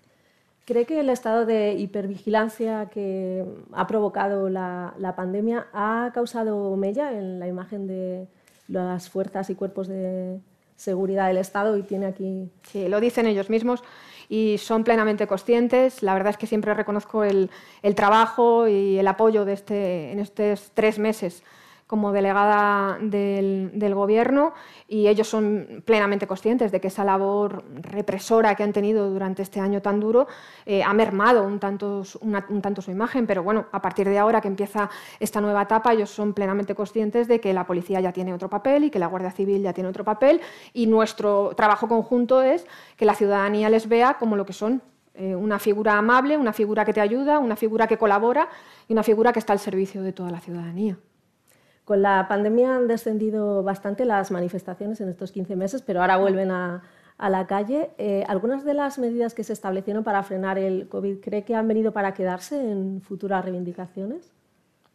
¿Cree 0.65 0.87
que 0.87 1.01
el 1.01 1.11
estado 1.11 1.45
de 1.45 1.75
hipervigilancia 1.75 2.89
que 2.89 3.45
ha 3.73 3.87
provocado 3.89 4.49
la, 4.49 4.95
la, 4.97 5.17
pandemia 5.17 5.67
ha 5.73 6.13
causado 6.15 6.77
mella 6.77 7.13
en 7.13 7.41
la 7.41 7.49
imagen 7.49 7.89
de 7.89 8.29
las 8.69 9.11
fuerzas 9.11 9.51
y 9.51 9.57
cuerpos 9.57 9.89
de 9.89 10.39
seguridad 10.77 11.29
del 11.29 11.39
Estado 11.39 11.77
y 11.77 11.83
tiene 11.83 12.07
aquí... 12.07 12.49
Sí, 12.63 12.89
lo 12.89 13.01
dicen 13.01 13.27
ellos 13.27 13.51
mismos 13.51 13.83
y 14.29 14.57
son 14.59 14.85
plenamente 14.85 15.27
conscientes. 15.27 16.03
La 16.03 16.15
verdad 16.15 16.31
es 16.31 16.37
que 16.37 16.47
siempre 16.47 16.75
reconozco 16.75 17.25
el, 17.25 17.51
el 17.83 17.95
trabajo 17.95 18.69
y 18.69 18.99
el 18.99 19.09
apoyo 19.09 19.45
de 19.45 19.55
este, 19.55 20.13
en 20.13 20.21
estos 20.21 20.71
tres 20.75 20.99
meses 20.99 21.43
como 21.93 22.11
delegada 22.11 22.97
del, 23.03 23.95
Gobierno 23.95 24.55
y 24.89 25.09
ellos 25.09 25.29
son 25.29 25.83
plenamente 25.85 26.27
conscientes 26.27 26.73
de 26.73 26.81
que 26.81 26.89
esa 26.89 27.05
labor 27.05 27.65
represora 27.83 28.55
que 28.55 28.63
han 28.63 28.73
tenido 28.73 29.11
durante 29.11 29.43
este 29.43 29.61
año 29.61 29.83
tan 29.83 30.01
duro 30.01 30.27
eh, 30.65 30.83
ha 30.83 30.95
mermado 30.95 31.43
un 31.43 31.61
tanto, 31.61 32.03
un 32.23 32.63
tanto 32.63 32.81
su 32.81 32.91
imagen, 32.91 33.27
pero 33.27 33.43
bueno, 33.43 33.67
a 33.73 33.83
partir 33.83 34.09
de 34.09 34.19
ahora 34.19 34.41
que 34.41 34.49
empieza 34.49 34.89
esta 35.21 35.43
nueva 35.43 35.61
etapa, 35.61 35.93
ellos 35.93 36.09
son 36.09 36.33
plenamente 36.33 36.75
conscientes 36.75 37.29
de 37.29 37.43
que 37.43 37.53
la 37.53 37.67
policía 37.67 38.01
ya 38.01 38.11
tiene 38.11 38.33
otro 38.33 38.49
papel 38.49 38.85
y 38.85 38.91
que 38.91 38.99
la 38.99 39.09
Guardia 39.09 39.31
Civil 39.31 39.61
ya 39.61 39.75
tiene 39.75 39.91
otro 39.91 40.03
papel 40.03 40.41
y 40.73 40.87
nuestro 40.87 41.53
trabajo 41.55 41.89
conjunto 41.89 42.41
es 42.41 42.65
que 42.97 43.05
la 43.05 43.15
ciudadanía 43.15 43.69
les 43.69 43.87
vea 43.87 44.15
como 44.15 44.37
lo 44.37 44.47
que 44.47 44.55
son, 44.55 44.81
eh, 45.13 45.37
una 45.37 45.59
figura 45.59 45.99
amable, 45.99 46.39
una 46.39 46.55
figura 46.55 46.87
que 46.87 46.95
te 46.95 47.03
ayuda, 47.03 47.39
una 47.39 47.57
figura 47.57 47.87
que 47.87 47.99
colabora 47.99 48.49
y 48.89 48.95
una 48.95 49.03
figura 49.03 49.35
que 49.35 49.41
está 49.41 49.53
al 49.53 49.59
servicio 49.59 50.03
de 50.03 50.15
toda 50.15 50.31
la 50.31 50.41
ciudadanía. 50.41 50.97
Con 51.85 52.03
la 52.03 52.27
pandemia 52.29 52.77
han 52.77 52.87
descendido 52.87 53.63
bastante 53.63 54.05
las 54.05 54.31
manifestaciones 54.31 55.01
en 55.01 55.09
estos 55.09 55.33
15 55.33 55.57
meses, 55.57 55.83
pero 55.83 56.01
ahora 56.01 56.17
vuelven 56.17 56.51
a, 56.51 56.83
la 57.19 57.47
calle. 57.47 57.91
Eh, 57.99 58.25
¿Algunas 58.27 58.65
de 58.65 58.75
las 58.75 58.99
medidas 58.99 59.35
que 59.35 59.45
se 59.45 59.53
establecieron 59.53 60.03
para 60.03 60.23
frenar 60.25 60.59
el 60.59 60.89
COVID 60.89 61.21
cree 61.21 61.45
que 61.45 61.55
han 61.55 61.69
venido 61.69 61.93
para 61.93 62.15
quedarse 62.15 62.59
en 62.71 63.01
futuras 63.01 63.45
reivindicaciones? 63.45 64.33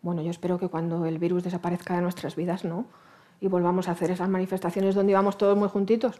Bueno, 0.01 0.21
yo 0.21 0.29
espero 0.29 0.57
que 0.57 0.67
cuando 0.67 1.05
el 1.05 1.19
virus 1.19 1.43
desaparezca 1.43 1.95
de 1.95 2.01
nuestras 2.01 2.35
vidas, 2.35 2.65
no, 2.65 2.85
y 3.39 3.47
volvamos 3.47 3.88
a 3.88 3.91
hacer 3.91 4.11
esas 4.11 4.29
manifestaciones 4.29 4.95
donde 4.95 5.11
íbamos 5.11 5.38
todos 5.38 5.57
muy 5.57 5.69
juntitos. 5.69 6.19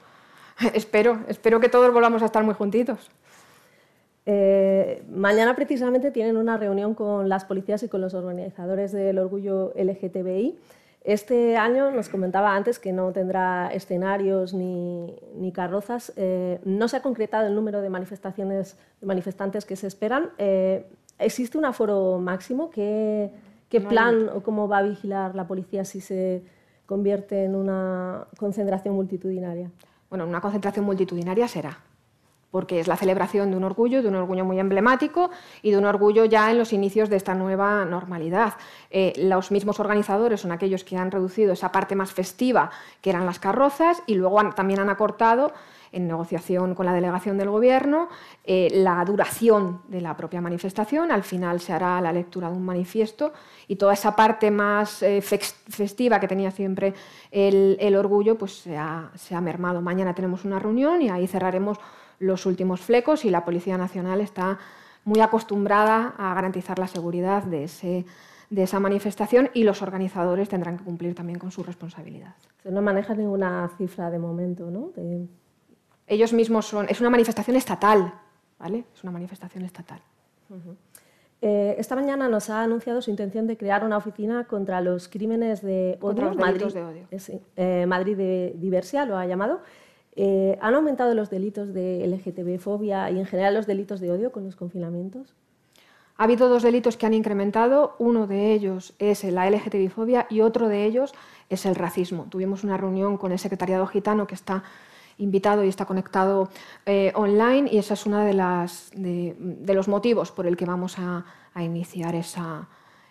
espero, 0.74 1.20
espero 1.28 1.59
que 1.59 1.70
todos 1.70 1.93
volvamos 1.93 2.22
a 2.22 2.26
estar 2.26 2.43
muy 2.43 2.53
juntitos. 2.53 3.09
Eh, 4.30 5.05
mañana 5.09 5.55
precisamente 5.55 6.11
tienen 6.11 6.36
una 6.36 6.57
reunión 6.57 6.93
con 6.95 7.30
las 7.30 7.45
policías 7.45 7.82
y 7.84 7.88
con 7.88 8.01
los 8.01 8.13
organizadores 8.13 8.91
del 8.91 9.19
orgullo 9.19 9.71
LGTBI. 9.73 10.59
Este 11.05 11.55
año 11.55 11.91
nos 11.91 12.09
comentaba 12.09 12.53
antes 12.53 12.78
que 12.78 12.91
no 12.91 13.13
tendrá 13.13 13.69
escenarios 13.71 14.53
ni, 14.53 15.15
carrozas. 15.53 16.11
Eh, 16.17 16.59
no 16.65 16.89
se 16.89 16.97
ha 16.97 17.01
concretado 17.01 17.47
el 17.47 17.55
número 17.55 17.82
de 17.82 17.89
manifestaciones 17.89 18.78
de 18.99 19.07
manifestantes 19.07 19.63
que 19.63 19.78
se 19.78 19.88
esperan. 19.88 20.32
Eh, 20.38 20.86
¿Existe 21.19 21.57
un 21.57 21.63
aforo 21.63 22.19
máximo? 22.19 22.69
¿Qué, 22.69 23.32
qué 23.69 23.80
plan 23.80 24.28
o 24.28 24.43
cómo 24.43 24.67
va 24.67 24.80
a 24.80 24.84
vigilar 24.84 25.36
la 25.36 25.47
policía 25.47 25.86
si 25.86 26.01
se 26.01 26.43
convierte 26.86 27.45
en 27.45 27.55
una 27.55 28.28
concentración 28.38 28.93
multitudinaria? 28.93 29.71
Bueno, 30.09 30.28
una 30.28 30.41
concentración 30.41 30.84
multitudinaria 30.84 31.47
será, 31.47 31.80
porque 32.52 32.80
es 32.80 32.88
la 32.88 32.95
celebración 32.95 33.52
de 33.52 33.58
un 33.58 33.64
orgullo, 33.64 34.02
de 34.02 34.08
un 34.08 34.16
orgullo 34.16 34.45
muy 34.45 34.60
emblemático 34.60 35.30
y 35.62 35.72
de 35.72 35.78
un 35.78 35.86
orgullo 35.86 36.26
ya 36.26 36.50
en 36.52 36.58
los 36.58 36.74
inicios 36.74 37.10
de 37.10 37.18
esta 37.18 37.36
nueva 37.36 37.86
normalidad. 37.86 38.54
Eh, 38.89 39.14
los 39.18 39.52
mismos 39.52 39.80
organizadores 39.80 40.41
son 40.41 40.52
aquellos 40.52 40.84
que 40.84 40.98
han 40.98 41.12
reducido 41.12 41.54
esa 41.54 41.72
parte 41.72 41.95
más 41.95 42.12
festiva, 42.12 42.72
que 43.02 43.10
eran 43.10 43.26
las 43.26 43.39
carrozas, 43.39 44.02
y 44.08 44.16
luego 44.16 44.38
también 44.52 44.80
han 44.80 44.89
acortado, 44.89 45.54
en 45.91 46.08
negociación 46.08 46.76
con 46.76 46.86
la 46.86 46.93
delegación 46.93 47.38
del 47.38 47.50
Gobierno, 47.50 48.10
eh, 48.43 48.70
la 48.72 49.04
duración 49.06 49.82
de 49.88 50.02
la 50.02 50.16
propia 50.18 50.41
manifestación. 50.41 51.12
Al 51.12 51.24
final 51.24 51.60
se 51.60 51.74
hará 51.74 52.02
la 52.02 52.12
lectura 52.12 52.50
de 52.50 52.58
un 52.58 52.66
manifiesto 52.66 53.34
y 53.68 53.78
toda 53.78 53.93
esa 53.93 54.16
parte 54.16 54.52
más 54.52 55.02
eh, 55.02 55.22
festiva 55.22 56.20
que 56.20 56.28
tenía 56.28 56.52
siempre 56.52 56.93
el, 57.32 57.95
orgullo 57.95 58.38
pues 58.38 58.52
se 58.54 58.76
ha 58.78 59.41
mermado. 59.41 59.82
Mañana 59.82 60.14
tenemos 60.14 60.45
una 60.45 60.60
reunión 60.60 61.02
y 61.02 61.10
ahí 61.10 61.26
cerraremos 61.26 61.80
los 62.20 62.45
últimos 62.45 62.82
flecos 62.82 63.26
y 63.26 63.30
la 63.30 63.45
Policía 63.45 63.78
Nacional 63.78 64.22
está 64.22 64.57
muy 65.03 65.22
acostumbrada 65.22 66.13
a 66.18 66.34
garantizar 66.34 66.80
la 66.80 66.88
seguridad 66.88 67.43
de, 67.43 67.63
ese, 67.63 68.05
de 68.49 68.63
esa 68.63 68.80
manifestación 68.80 69.49
y 69.53 69.63
los 69.63 69.82
organizadores 69.82 70.49
tendrán 70.49 70.78
que 70.78 70.84
cumplir 70.84 71.15
también 71.15 71.39
con 71.39 71.51
su 71.51 71.63
responsabilidad. 71.63 72.36
No 72.65 72.82
manejan 72.82 73.18
ninguna 73.18 73.72
cifra 73.78 74.09
de 74.09 74.20
momento, 74.20 74.70
¿no? 74.70 74.91
Ellos 76.07 76.34
mismos 76.34 76.65
son... 76.65 76.88
Es 76.89 76.99
una 76.99 77.09
manifestación 77.09 77.55
estatal, 77.55 78.13
¿vale? 78.59 78.84
Es 78.93 79.03
una 79.03 79.11
manifestación 79.11 79.63
estatal. 79.63 80.01
Eh, 81.41 81.76
esta 81.78 81.95
mañana 81.95 82.28
nos 82.28 82.49
ha 82.49 82.63
anunciado 82.63 83.01
su 83.01 83.11
intención 83.11 83.45
de 83.45 83.57
crear 83.57 83.86
una 83.86 83.97
oficina 83.97 84.45
contra 84.45 84.82
los 84.82 85.07
crímenes 85.07 85.61
de 85.61 85.97
odio. 86.01 86.34
Madrid, 86.34 86.65
de 86.74 86.84
odio. 86.84 87.07
Eh, 87.11 87.41
eh, 87.55 87.86
Madrid 87.86 88.18
de 88.18 88.55
Diversia 88.57 89.05
lo 89.05 89.18
ha 89.18 89.26
llamado. 89.26 89.61
Eh, 90.20 90.57
¿Han 90.61 90.74
aumentado 90.74 91.13
los 91.13 91.30
delitos 91.30 91.76
de 91.76 92.03
LGTB-fobia 92.07 93.11
y 93.11 93.20
en 93.20 93.28
general 93.28 93.53
los 93.53 93.68
delitos 93.68 93.99
de 93.99 94.11
odio 94.11 94.32
con 94.32 94.45
los 94.45 94.55
confinamientos? 94.55 95.36
Ha 96.18 96.24
habido 96.24 96.49
dos 96.49 96.63
delitos 96.63 96.97
que 96.97 97.05
han 97.05 97.13
incrementado. 97.13 97.95
Uno 97.99 98.26
de 98.26 98.51
ellos 98.51 98.95
es 98.97 99.24
la 99.24 99.47
LGTB-fobia 99.47 100.26
y 100.32 100.41
otro 100.41 100.70
de 100.70 100.86
ellos 100.86 101.13
es 101.49 101.68
el 101.68 101.76
racismo. 101.76 102.26
Tuvimos 102.32 102.63
una 102.63 102.78
reunión 102.78 103.18
con 103.18 103.32
el 103.32 103.38
secretariado 103.38 103.86
gitano 103.86 104.26
que 104.26 104.34
está 104.34 104.63
invitado 105.20 105.63
y 105.63 105.70
está 105.70 105.86
conectado 105.86 106.49
eh, 106.88 107.11
online 107.13 107.70
y 107.72 107.78
ese 107.78 107.93
es 107.93 108.05
uno 108.07 108.18
de, 108.18 109.36
de, 109.36 109.74
los 109.76 109.88
motivos 109.88 110.32
por 110.32 110.47
el 110.47 110.57
que 110.57 110.65
vamos 110.65 110.97
a 110.97 111.26
iniciar 111.55 112.15
esa, 112.15 112.68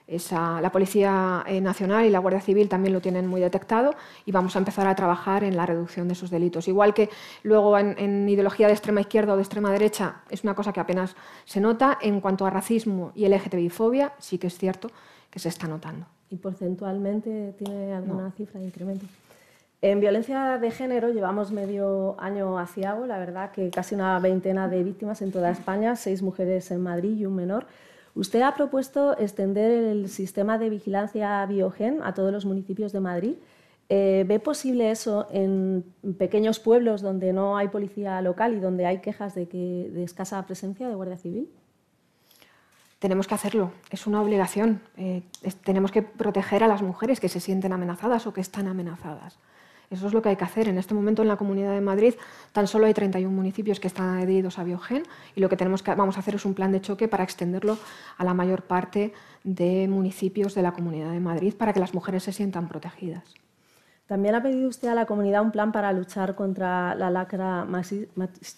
la 0.09 0.71
Policía 0.71 1.43
eh, 1.47 1.61
Nacional 1.61 2.05
y 2.05 2.11
la 2.11 2.21
Guardia 2.21 2.41
Civil 2.41 2.69
también 2.69 2.93
lo 2.93 3.01
tienen 3.01 3.27
muy 3.27 3.41
detectado 3.41 3.95
y 4.25 4.33
vamos 4.33 4.55
a 4.55 4.61
empezar 4.61 4.87
a 4.87 4.95
trabajar 4.95 5.43
en 5.43 5.57
la 5.57 5.67
reducción 5.67 6.07
de 6.07 6.15
esos 6.15 6.31
delitos. 6.31 6.69
Igual 6.69 6.95
que 6.95 7.11
luego 7.43 7.77
en, 7.77 8.29
ideología 8.29 8.69
de 8.69 8.73
extrema 8.73 9.01
izquierda 9.01 9.33
o 9.33 9.37
de 9.37 9.43
extrema 9.43 9.73
derecha 9.73 10.23
es 10.31 10.45
una 10.45 10.55
cosa 10.55 10.73
que 10.73 10.81
apenas 10.81 11.17
se 11.45 11.61
nota, 11.61 11.99
en 12.01 12.21
cuanto 12.21 12.47
a 12.47 12.51
racismo 12.51 13.13
y 13.15 13.27
LGTBI-fobia 13.27 14.13
sí 14.19 14.39
que 14.39 14.47
es 14.47 14.57
cierto 14.57 14.91
que 15.31 15.41
se 15.41 15.49
está 15.49 15.67
notando. 15.67 16.07
¿Y 16.31 16.37
porcentualmente 16.37 17.55
tiene 17.59 17.93
alguna 17.93 18.31
cifra 18.31 18.61
de 18.61 18.67
incremento? 18.67 19.07
En 19.83 20.01
violencia 20.01 20.59
de 20.59 20.71
género 20.71 21.11
llevamos 21.11 21.53
medio 21.53 22.17
año 22.19 22.59
hacia 22.59 22.95
la 22.95 23.19
verdad 23.19 23.51
que 23.51 23.71
casi 23.71 23.95
una 23.95 24.19
veintena 24.19 24.69
de 24.69 24.83
víctimas 24.83 25.21
en 25.21 25.33
toda 25.33 25.51
España, 25.51 25.97
seis 25.97 26.23
mujeres 26.23 26.71
en 26.71 26.81
Madrid 26.81 27.19
y 27.19 27.27
un 27.27 27.35
menor. 27.35 27.67
Usted 28.17 28.41
ha 28.41 28.55
propuesto 28.55 29.17
extender 29.19 29.71
el 29.71 30.09
sistema 30.09 30.57
de 30.57 30.71
vigilancia 30.71 31.45
biogen 31.45 32.01
a 32.03 32.15
todos 32.15 32.33
los 32.33 32.47
municipios 32.47 32.91
de 32.93 33.01
Madrid. 33.01 33.35
Eh, 33.91 34.25
¿Ve 34.27 34.41
posible 34.41 34.91
eso 34.91 35.29
en 35.31 35.85
pequeños 36.19 36.59
pueblos 36.59 37.03
donde 37.03 37.35
no 37.35 37.59
hay 37.59 37.69
policía 37.69 38.23
local 38.23 38.55
y 38.55 38.61
donde 38.61 38.87
hay 38.87 39.03
quejas 39.03 39.35
de, 39.35 39.49
que, 39.49 39.93
escasa 40.03 40.47
presencia 40.47 40.89
de 40.89 40.95
Guardia 40.95 41.19
Civil? 41.19 41.51
Tenemos 43.01 43.27
que 43.27 43.35
hacerlo, 43.35 43.73
es 43.91 44.07
una 44.07 44.23
obligación. 44.23 44.81
Eh, 44.97 45.23
tenemos 45.63 45.93
que 45.93 46.01
proteger 46.01 46.65
a 46.65 46.69
las 46.69 46.81
mujeres 46.81 47.21
que 47.21 47.29
se 47.29 47.39
sienten 47.39 47.75
amenazadas 47.75 48.27
o 48.27 48.33
que 48.33 48.41
están 48.41 48.67
amenazadas. 48.67 49.39
Eso 49.91 50.07
es 50.07 50.13
lo 50.13 50.23
que 50.23 50.31
hay 50.31 50.37
que 50.37 50.45
hacer. 50.45 50.69
En 50.69 50.79
este 50.79 50.95
momento 50.95 51.23
en 51.23 51.29
la 51.29 51.37
Comunidad 51.37 51.73
de 51.73 51.81
Madrid 51.81 52.15
tan 52.53 52.67
solo 52.67 52.87
hay 52.87 52.95
31 52.95 53.35
municipios 53.35 53.81
que 53.81 53.87
están 53.87 54.17
adheridos 54.17 54.59
a 54.59 54.65
Biogen 54.65 55.05
y 55.35 55.41
lo 55.41 55.49
que, 55.49 55.57
tenemos 55.57 55.83
que 55.83 55.95
vamos 55.95 56.17
a 56.17 56.21
hacer 56.21 56.35
es 56.35 56.45
un 56.45 56.55
plan 56.55 56.73
de 56.73 56.81
choque 56.81 57.09
para 57.09 57.25
extenderlo 57.25 57.79
a 58.19 58.25
la 58.25 58.35
mayor 58.35 58.63
parte 58.63 59.13
de 59.45 59.87
municipios 59.89 60.55
de 60.55 60.63
la 60.63 60.73
Comunidad 60.73 61.13
de 61.13 61.21
Madrid 61.21 61.55
para 61.55 61.73
que 61.73 61.81
las 61.81 61.95
mujeres 61.95 62.25
se 62.25 62.33
sientan 62.33 62.69
protegidas. 62.69 63.35
También 64.07 64.37
ha 64.37 64.43
pedido 64.43 64.69
usted 64.69 64.89
a 64.89 64.95
la 64.95 65.07
comunidad 65.07 65.43
un 65.43 65.51
plan 65.51 65.73
para 65.73 65.93
luchar 65.93 66.37
contra 66.37 66.95
la 66.95 67.11
lacra 67.11 67.67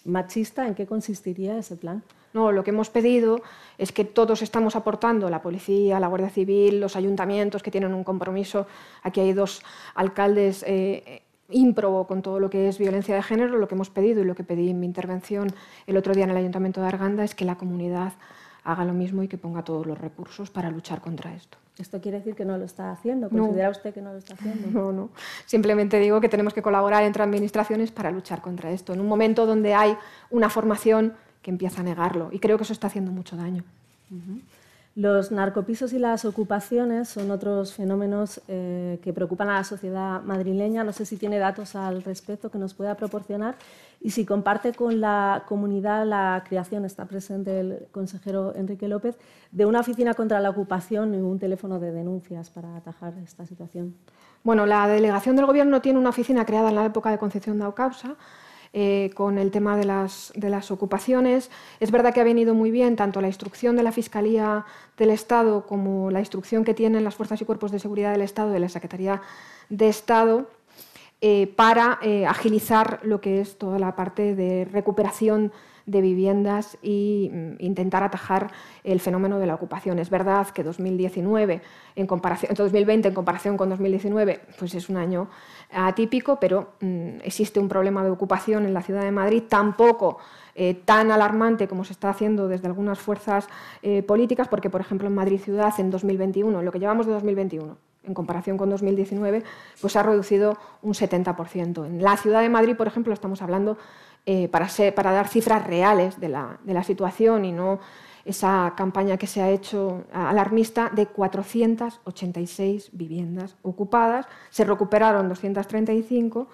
machista. 0.05 0.67
¿En 0.67 0.75
qué 0.75 0.85
consistiría 0.85 1.57
ese 1.57 1.75
plan? 1.75 2.03
No, 2.33 2.51
lo 2.51 2.63
que 2.63 2.69
hemos 2.69 2.89
pedido 2.89 3.41
es 3.77 3.91
que 3.91 4.05
todos 4.05 4.41
estamos 4.41 4.75
aportando, 4.75 5.29
la 5.29 5.41
policía, 5.41 5.99
la 5.99 6.07
Guardia 6.07 6.29
Civil, 6.29 6.79
los 6.79 6.95
ayuntamientos 6.95 7.63
que 7.63 7.71
tienen 7.71 7.93
un 7.93 8.03
compromiso. 8.03 8.67
Aquí 9.03 9.19
hay 9.19 9.33
dos 9.33 9.61
alcaldes 9.95 10.63
eh, 10.67 11.23
ímprobo 11.49 12.05
con 12.07 12.21
todo 12.21 12.39
lo 12.39 12.49
que 12.49 12.67
es 12.67 12.77
violencia 12.77 13.15
de 13.15 13.23
género. 13.23 13.57
Lo 13.57 13.67
que 13.67 13.75
hemos 13.75 13.89
pedido 13.89 14.21
y 14.21 14.25
lo 14.25 14.35
que 14.35 14.43
pedí 14.43 14.69
en 14.69 14.79
mi 14.79 14.85
intervención 14.85 15.51
el 15.87 15.97
otro 15.97 16.13
día 16.13 16.23
en 16.23 16.29
el 16.29 16.37
Ayuntamiento 16.37 16.81
de 16.81 16.87
Arganda 16.87 17.23
es 17.23 17.35
que 17.35 17.45
la 17.45 17.55
comunidad 17.55 18.13
haga 18.63 18.85
lo 18.85 18.93
mismo 18.93 19.23
y 19.23 19.27
que 19.27 19.37
ponga 19.37 19.63
todos 19.63 19.85
los 19.85 19.97
recursos 19.97 20.49
para 20.49 20.69
luchar 20.69 21.01
contra 21.01 21.33
esto. 21.33 21.57
¿Esto 21.77 22.01
quiere 22.01 22.17
decir 22.17 22.35
que 22.35 22.43
no 22.43 22.57
lo 22.57 22.65
está 22.65 22.91
haciendo? 22.91 23.29
¿Considera 23.29 23.69
usted 23.69 23.93
que 23.93 24.01
no 24.01 24.11
lo 24.11 24.17
está 24.17 24.33
haciendo? 24.33 24.69
No, 24.69 24.91
no. 24.91 25.09
Simplemente 25.45 25.97
digo 25.97 26.19
que 26.19 26.27
tenemos 26.27 26.53
que 26.53 26.61
colaborar 26.61 27.03
entre 27.03 27.23
administraciones 27.23 27.91
para 27.91 28.11
luchar 28.11 28.41
contra 28.41 28.69
esto, 28.69 28.93
en 28.93 28.99
un 28.99 29.07
momento 29.07 29.45
donde 29.45 29.73
hay 29.73 29.95
una 30.29 30.49
formación 30.49 31.13
que 31.49 31.51
empieza 31.51 31.81
a 31.81 31.83
negarlo. 31.83 32.29
Y 32.31 32.37
creo 32.37 32.57
que 32.57 32.63
eso 32.63 32.73
está 32.73 32.87
haciendo 32.87 33.11
mucho 33.11 33.35
daño. 33.35 33.63
Los 34.95 35.31
narcopisos 35.31 35.93
y 35.93 35.99
las 35.99 36.25
ocupaciones 36.25 37.09
son 37.09 37.31
otros 37.31 37.73
fenómenos 37.73 38.41
eh, 38.47 38.99
que 39.01 39.13
preocupan 39.13 39.49
a 39.49 39.55
la 39.55 39.63
sociedad 39.63 40.21
madrileña. 40.21 40.83
No 40.83 40.93
sé 40.93 41.05
si 41.05 41.17
tiene 41.17 41.39
datos 41.39 41.75
al 41.75 42.03
respecto 42.03 42.51
que 42.51 42.59
nos 42.59 42.75
pueda 42.75 42.95
proporcionar 42.95 43.55
y 43.99 44.11
si 44.11 44.25
comparte 44.25 44.73
con 44.73 45.01
la 45.01 45.43
comunidad 45.47 46.05
la 46.05 46.43
creación, 46.47 46.85
está 46.85 47.05
presente 47.05 47.59
el 47.59 47.87
consejero 47.91 48.53
Enrique 48.55 48.87
López, 48.87 49.17
de 49.51 49.65
una 49.65 49.79
oficina 49.79 50.13
contra 50.13 50.39
la 50.39 50.51
ocupación 50.51 51.15
y 51.15 51.17
un 51.17 51.39
teléfono 51.39 51.79
de 51.79 51.91
denuncias 51.91 52.49
para 52.49 52.75
atajar 52.75 53.13
esta 53.23 53.45
situación. 53.45 53.95
Bueno, 54.43 54.65
la 54.65 54.87
delegación 54.87 55.35
del 55.35 55.47
Gobierno 55.47 55.81
tiene 55.81 55.99
una 55.99 56.09
oficina 56.09 56.45
creada 56.45 56.69
en 56.69 56.75
la 56.75 56.85
época 56.85 57.09
de 57.09 57.17
Concepción 57.17 57.57
de 57.57 57.65
eh, 58.71 59.09
con 59.15 59.37
el 59.39 59.49
tema 59.49 59.75
de 59.77 59.85
las, 59.85 60.31
de 60.35 60.49
las, 60.49 60.69
ocupaciones. 60.69 61.49
Es 61.79 61.89
verdad 61.89 62.13
que 62.13 62.21
ha 62.21 62.23
venido 62.23 62.53
muy 62.53 62.69
bien 62.69 62.95
tanto 62.95 63.19
la 63.19 63.27
instrucción 63.27 63.75
de 63.75 63.81
la 63.81 63.91
Fiscalía 63.91 64.65
del 64.95 65.09
Estado 65.09 65.65
como 65.65 66.11
la 66.11 66.19
instrucción 66.19 66.63
que 66.63 66.75
tienen 66.75 67.03
las 67.03 67.15
fuerzas 67.15 67.41
y 67.41 67.45
cuerpos 67.45 67.71
de 67.71 67.79
seguridad 67.79 68.11
del 68.11 68.21
Estado 68.21 68.51
de 68.51 68.59
la 68.59 68.69
Secretaría 68.69 69.21
de 69.69 69.89
Estado 69.89 70.47
eh, 71.21 71.51
para 71.55 71.99
eh, 72.01 72.25
agilizar 72.25 72.99
lo 73.03 73.19
que 73.19 73.41
es 73.41 73.57
toda 73.57 73.77
la 73.79 73.95
parte 73.95 74.35
de 74.35 74.65
recuperación 74.65 75.51
de 75.89 76.01
viviendas 76.01 76.77
e 76.83 77.55
intentar 77.59 78.03
atajar 78.03 78.51
el 78.83 78.99
fenómeno 78.99 79.39
de 79.39 79.47
la 79.47 79.55
ocupación. 79.55 79.99
Es 79.99 80.09
verdad 80.09 80.47
que 80.49 80.63
2019 80.63 81.61
en 81.95 82.07
comparación, 82.07 82.53
2020 82.53 83.07
en 83.07 83.13
comparación 83.13 83.57
con 83.57 83.69
2019 83.69 84.41
pues 84.57 84.75
es 84.75 84.89
un 84.89 84.97
año 84.97 85.29
atípico, 85.71 86.39
pero 86.39 86.73
mm, 86.81 87.21
existe 87.23 87.59
un 87.59 87.67
problema 87.67 88.03
de 88.03 88.09
ocupación 88.09 88.65
en 88.65 88.73
la 88.73 88.81
ciudad 88.81 89.03
de 89.03 89.11
Madrid, 89.11 89.43
tampoco 89.47 90.17
eh, 90.55 90.73
tan 90.73 91.11
alarmante 91.11 91.67
como 91.67 91.83
se 91.83 91.93
está 91.93 92.09
haciendo 92.09 92.47
desde 92.47 92.67
algunas 92.67 92.99
fuerzas 92.99 93.47
eh, 93.81 94.03
políticas, 94.03 94.47
porque, 94.47 94.69
por 94.69 94.81
ejemplo, 94.81 95.07
en 95.07 95.15
Madrid 95.15 95.39
Ciudad, 95.39 95.73
en 95.79 95.89
2021, 95.89 96.61
lo 96.61 96.71
que 96.71 96.79
llevamos 96.79 97.05
de 97.05 97.13
2021, 97.13 97.77
en 98.03 98.13
comparación 98.13 98.57
con 98.57 98.69
2019, 98.69 99.43
pues 99.79 99.95
ha 99.95 100.03
reducido 100.03 100.57
un 100.81 100.93
70%. 100.93 101.85
En 101.85 102.01
la 102.01 102.17
ciudad 102.17 102.41
de 102.41 102.49
Madrid, 102.49 102.75
por 102.75 102.87
ejemplo, 102.87 103.13
estamos 103.13 103.41
hablando 103.41 103.77
eh, 104.31 104.47
para, 104.47 105.11
dar 105.11 105.27
cifras 105.27 105.65
reales 105.65 106.19
de 106.19 106.29
la, 106.29 106.59
de 106.63 106.75
la 106.75 106.83
situación 106.83 107.45
y 107.45 107.51
no 107.51 107.79
esa 108.25 108.75
campaña 108.77 109.17
que 109.17 109.25
se 109.25 109.41
ha 109.41 109.49
hecho 109.49 110.03
alarmista 110.13 110.91
de 110.93 111.07
486 111.07 112.91
viviendas 112.91 113.55
ocupadas. 113.63 114.27
Se 114.51 114.65
recuperaron 114.65 115.29
235 115.29 116.47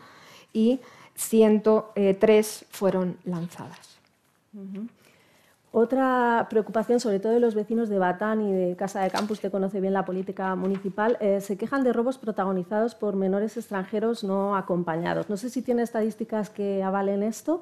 y 0.53 0.79
103 1.15 2.65
fueron 2.69 3.17
lanzadas. 3.25 3.99
Otra 5.77 6.47
preocupación, 6.49 7.01
sobre 7.01 7.19
todo 7.19 7.33
de 7.33 7.41
los 7.41 7.53
vecinos 7.53 7.89
de 7.89 7.99
Batán 7.99 8.39
y 8.39 8.53
de 8.53 8.77
Casa 8.77 9.01
de 9.01 9.09
Campus, 9.09 9.41
que 9.41 9.51
conoce 9.51 9.81
bien 9.81 9.91
la 9.91 10.05
política 10.05 10.55
municipal, 10.55 11.17
eh, 11.19 11.41
se 11.41 11.57
quejan 11.57 11.83
de 11.83 11.91
robos 11.91 12.17
protagonizados 12.17 12.95
por 12.95 13.17
menores 13.17 13.57
extranjeros 13.57 14.23
no 14.23 14.55
acompañados. 14.55 15.29
No 15.29 15.35
sé 15.35 15.49
si 15.49 15.61
tiene 15.61 15.81
estadísticas 15.81 16.49
que 16.49 16.81
avalen 16.81 17.23
esto 17.23 17.59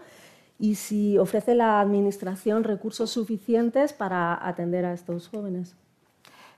y 0.60 0.76
si 0.76 1.18
ofrece 1.18 1.56
la 1.56 1.82
Administración 1.82 2.64
recursos 2.64 3.10
suficientes 3.10 3.94
para 3.94 4.48
atender 4.48 4.86
a 4.86 4.94
estos 4.94 5.30
jóvenes. 5.30 5.76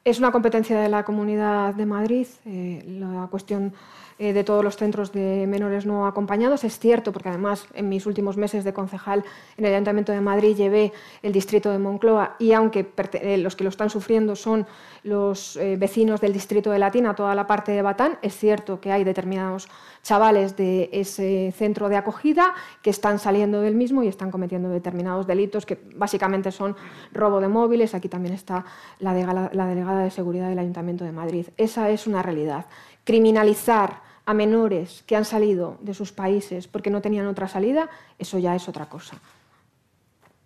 Es 0.04 0.20
una 0.20 0.34
competencia 0.34 0.78
de 0.82 0.90
la 0.90 1.06
Comunidad 1.06 1.74
de 1.74 1.86
Madrid 1.86 2.28
eh, 2.46 2.84
la 2.86 3.30
cuestión 3.32 3.72
eh, 4.18 4.32
de 4.32 4.46
todos 4.46 4.64
los 4.64 4.78
centros 4.78 5.12
de 5.12 5.46
menores 5.46 5.86
no 5.86 6.08
acompañados. 6.08 6.64
Es 6.64 6.80
cierto, 6.80 7.12
porque 7.12 7.28
además 7.28 7.68
en 7.74 7.90
mis 7.90 8.06
últimos 8.06 8.38
meses 8.38 8.64
de 8.64 8.72
concejal 8.72 9.26
en 9.58 9.66
el 9.66 9.74
Ayuntamiento 9.74 10.14
de 10.14 10.22
Madrid 10.22 10.56
llevé 10.56 10.94
el 11.22 11.34
distrito 11.34 11.70
de 11.70 11.80
Moncloa 11.80 12.38
y 12.40 12.54
aunque 12.54 12.88
eh, 13.14 13.38
los 13.38 13.58
que 13.58 13.66
lo 13.66 13.70
están 13.70 13.90
sufriendo 13.90 14.38
son 14.38 14.66
los 15.04 15.58
eh, 15.58 15.76
vecinos 15.78 16.22
del 16.22 16.32
distrito 16.32 16.72
de 16.72 16.80
Latina, 16.80 17.14
toda 17.14 17.36
la 17.36 17.46
parte 17.46 17.74
de 17.74 17.82
Batán, 17.82 18.18
es 18.22 18.38
cierto 18.38 18.80
que 18.80 18.90
hay 18.90 19.04
determinados 19.04 19.68
chavales 20.02 20.56
de 20.56 20.90
ese 20.94 21.52
centro 21.52 21.90
de 21.90 21.98
acogida 21.98 22.54
que 22.82 22.92
están 22.92 23.20
saliendo 23.20 23.60
del 23.60 23.76
mismo 23.76 24.02
y 24.02 24.08
están 24.08 24.32
cometiendo 24.32 24.70
determinados 24.70 25.28
delitos 25.28 25.66
que 25.66 25.78
básicamente 25.94 26.54
son 26.54 26.78
robo 27.12 27.42
de 27.42 27.50
móviles. 27.50 27.94
Aquí 27.94 28.08
también 28.08 28.34
está 28.34 28.64
la, 29.00 29.14
la 29.52 29.66
delegada 29.68 30.04
de 30.04 30.12
seguridad 30.12 30.48
del 30.48 30.60
Ayuntamiento 30.60 31.04
de 31.04 31.12
Madrid. 31.12 31.48
Esa 31.58 31.90
es 31.90 32.08
una 32.08 32.22
realidad 32.22 32.66
criminalizar 33.06 34.05
a 34.26 34.34
menores 34.34 35.04
que 35.06 35.16
han 35.16 35.26
salido 35.26 35.78
de 35.82 35.94
sus 35.94 36.12
países 36.12 36.68
porque 36.68 36.90
no 36.90 37.02
tenían 37.02 37.28
otra 37.28 37.48
salida, 37.48 37.90
eso 38.18 38.40
ya 38.40 38.56
es 38.56 38.68
otra 38.68 38.88
cosa. 38.88 39.18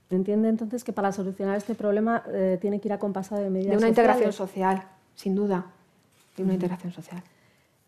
¿Entiende 0.10 0.50
entonces 0.50 0.84
que 0.84 0.92
para 0.92 1.12
solucionar 1.12 1.56
este 1.56 1.76
problema 1.76 2.24
eh, 2.28 2.58
tiene 2.60 2.80
que 2.80 2.88
ir 2.88 2.94
acompasado 2.94 3.42
de 3.42 3.50
medidas 3.50 3.72
De 3.72 3.78
una 3.78 3.90
integración 3.90 4.34
social, 4.34 4.84
sin 5.16 5.36
duda, 5.36 5.68
de 6.36 6.44
una 6.44 6.54
integración 6.54 6.92
social. 6.92 7.22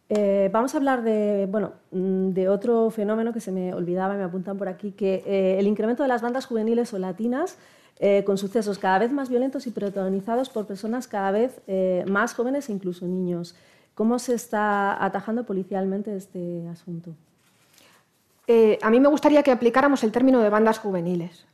Eh, 0.08 0.50
vamos 0.52 0.74
a 0.76 0.78
hablar 0.78 1.04
de, 1.04 1.48
bueno, 1.50 1.72
mm, 1.92 2.30
de 2.30 2.48
otro 2.48 2.90
fenómeno 2.92 3.34
que 3.34 3.40
se 3.40 3.52
me 3.52 3.74
olvidaba, 3.74 4.14
me 4.16 4.24
apuntan 4.24 4.58
por 4.58 4.68
aquí, 4.68 4.92
que 4.92 5.24
eh, 5.26 5.58
el 5.58 5.66
incremento 5.66 6.04
de 6.04 6.10
las 6.10 6.22
bandas 6.22 6.46
juveniles 6.46 6.94
o 6.94 7.00
latinas 7.00 7.58
con 8.26 8.36
sucesos 8.40 8.80
cada 8.80 8.98
vez 8.98 9.12
más 9.12 9.30
violentos 9.30 9.68
y 9.68 9.70
protagonizados 9.70 10.50
por 10.50 10.66
personas 10.66 11.08
cada 11.08 11.30
vez 11.30 11.62
más 12.08 12.34
jóvenes 12.34 12.68
e 12.68 12.72
incluso 12.72 13.06
niños. 13.06 13.54
¿Cómo 13.96 14.20
se 14.20 14.34
está 14.34 15.04
atajando 15.04 15.46
policialmente 15.46 16.16
este 16.16 16.68
asunto? 16.68 17.12
Eh, 18.48 18.80
a 18.82 18.90
mí 18.90 19.00
me 19.00 19.08
gustaría 19.08 19.44
que 19.44 19.52
aplicáramos 19.52 20.04
el 20.04 20.12
término 20.12 20.40
de 20.40 20.50
bandas 20.50 20.80
juveniles, 20.80 21.46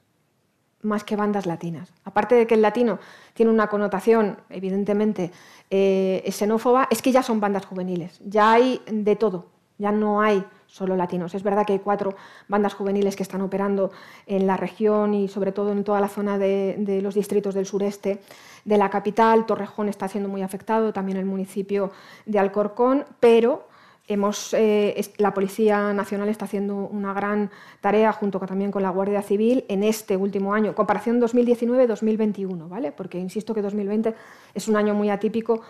más 0.81 1.03
que 1.03 1.15
bandas 1.15 1.45
latinas. 1.45 1.91
Aparte 2.05 2.35
de 2.35 2.47
que 2.47 2.55
el 2.55 2.61
latino 2.61 2.99
tiene 3.33 3.51
una 3.51 3.67
connotación, 3.67 4.37
evidentemente, 4.49 5.31
eh, 5.69 6.23
xenófoba, 6.31 6.87
es 6.89 7.01
que 7.01 7.11
ya 7.11 7.23
son 7.23 7.39
bandas 7.39 7.65
juveniles, 7.65 8.19
ya 8.25 8.53
hay 8.53 8.81
de 8.87 9.15
todo, 9.15 9.47
ya 9.77 9.91
no 9.91 10.21
hay 10.21 10.45
solo 10.67 10.95
latinos. 10.95 11.33
Es 11.33 11.43
verdad 11.43 11.65
que 11.65 11.73
hay 11.73 11.79
cuatro 11.79 12.15
bandas 12.47 12.73
juveniles 12.73 13.15
que 13.15 13.23
están 13.23 13.41
operando 13.41 13.91
en 14.27 14.45
la 14.45 14.57
región 14.57 15.13
y 15.13 15.27
sobre 15.27 15.51
todo 15.51 15.71
en 15.71 15.83
toda 15.83 15.99
la 15.99 16.09
zona 16.09 16.37
de, 16.37 16.99
los 17.01 17.15
distritos 17.15 17.55
del 17.55 17.65
sureste 17.65 18.19
de 18.65 18.77
la 18.77 18.89
capital. 18.89 19.45
Torrejón 19.45 19.89
está 19.89 20.07
siendo 20.07 20.29
muy 20.29 20.41
afectado, 20.43 20.93
también 20.93 21.17
el 21.17 21.25
municipio 21.25 21.91
de 22.25 22.39
Alcorcón, 22.39 23.05
pero 23.19 23.65
Hemos, 24.09 24.53
eh, 24.53 25.13
la 25.17 25.33
Policía 25.33 25.91
Nacional 25.91 26.29
está 26.29 26.45
haciendo 26.45 26.75
una 26.77 27.13
gran 27.13 27.51
tarea 27.81 28.13
junto 28.13 28.39
también 28.39 28.71
con 28.71 28.81
la 28.81 28.89
Guardia 28.89 29.21
Civil 29.21 29.65
en 29.67 29.83
este 29.83 30.15
último 30.15 30.53
año, 30.53 30.73
comparación 30.73 31.19
2019-2021, 31.19 32.69
¿vale? 32.69 32.93
porque 32.93 33.19
insisto 33.19 33.53
que 33.53 33.61
2020 33.61 34.15
es 34.53 34.67
un 34.69 34.77
año 34.77 34.93
muy 34.93 35.09
atípico 35.09 35.61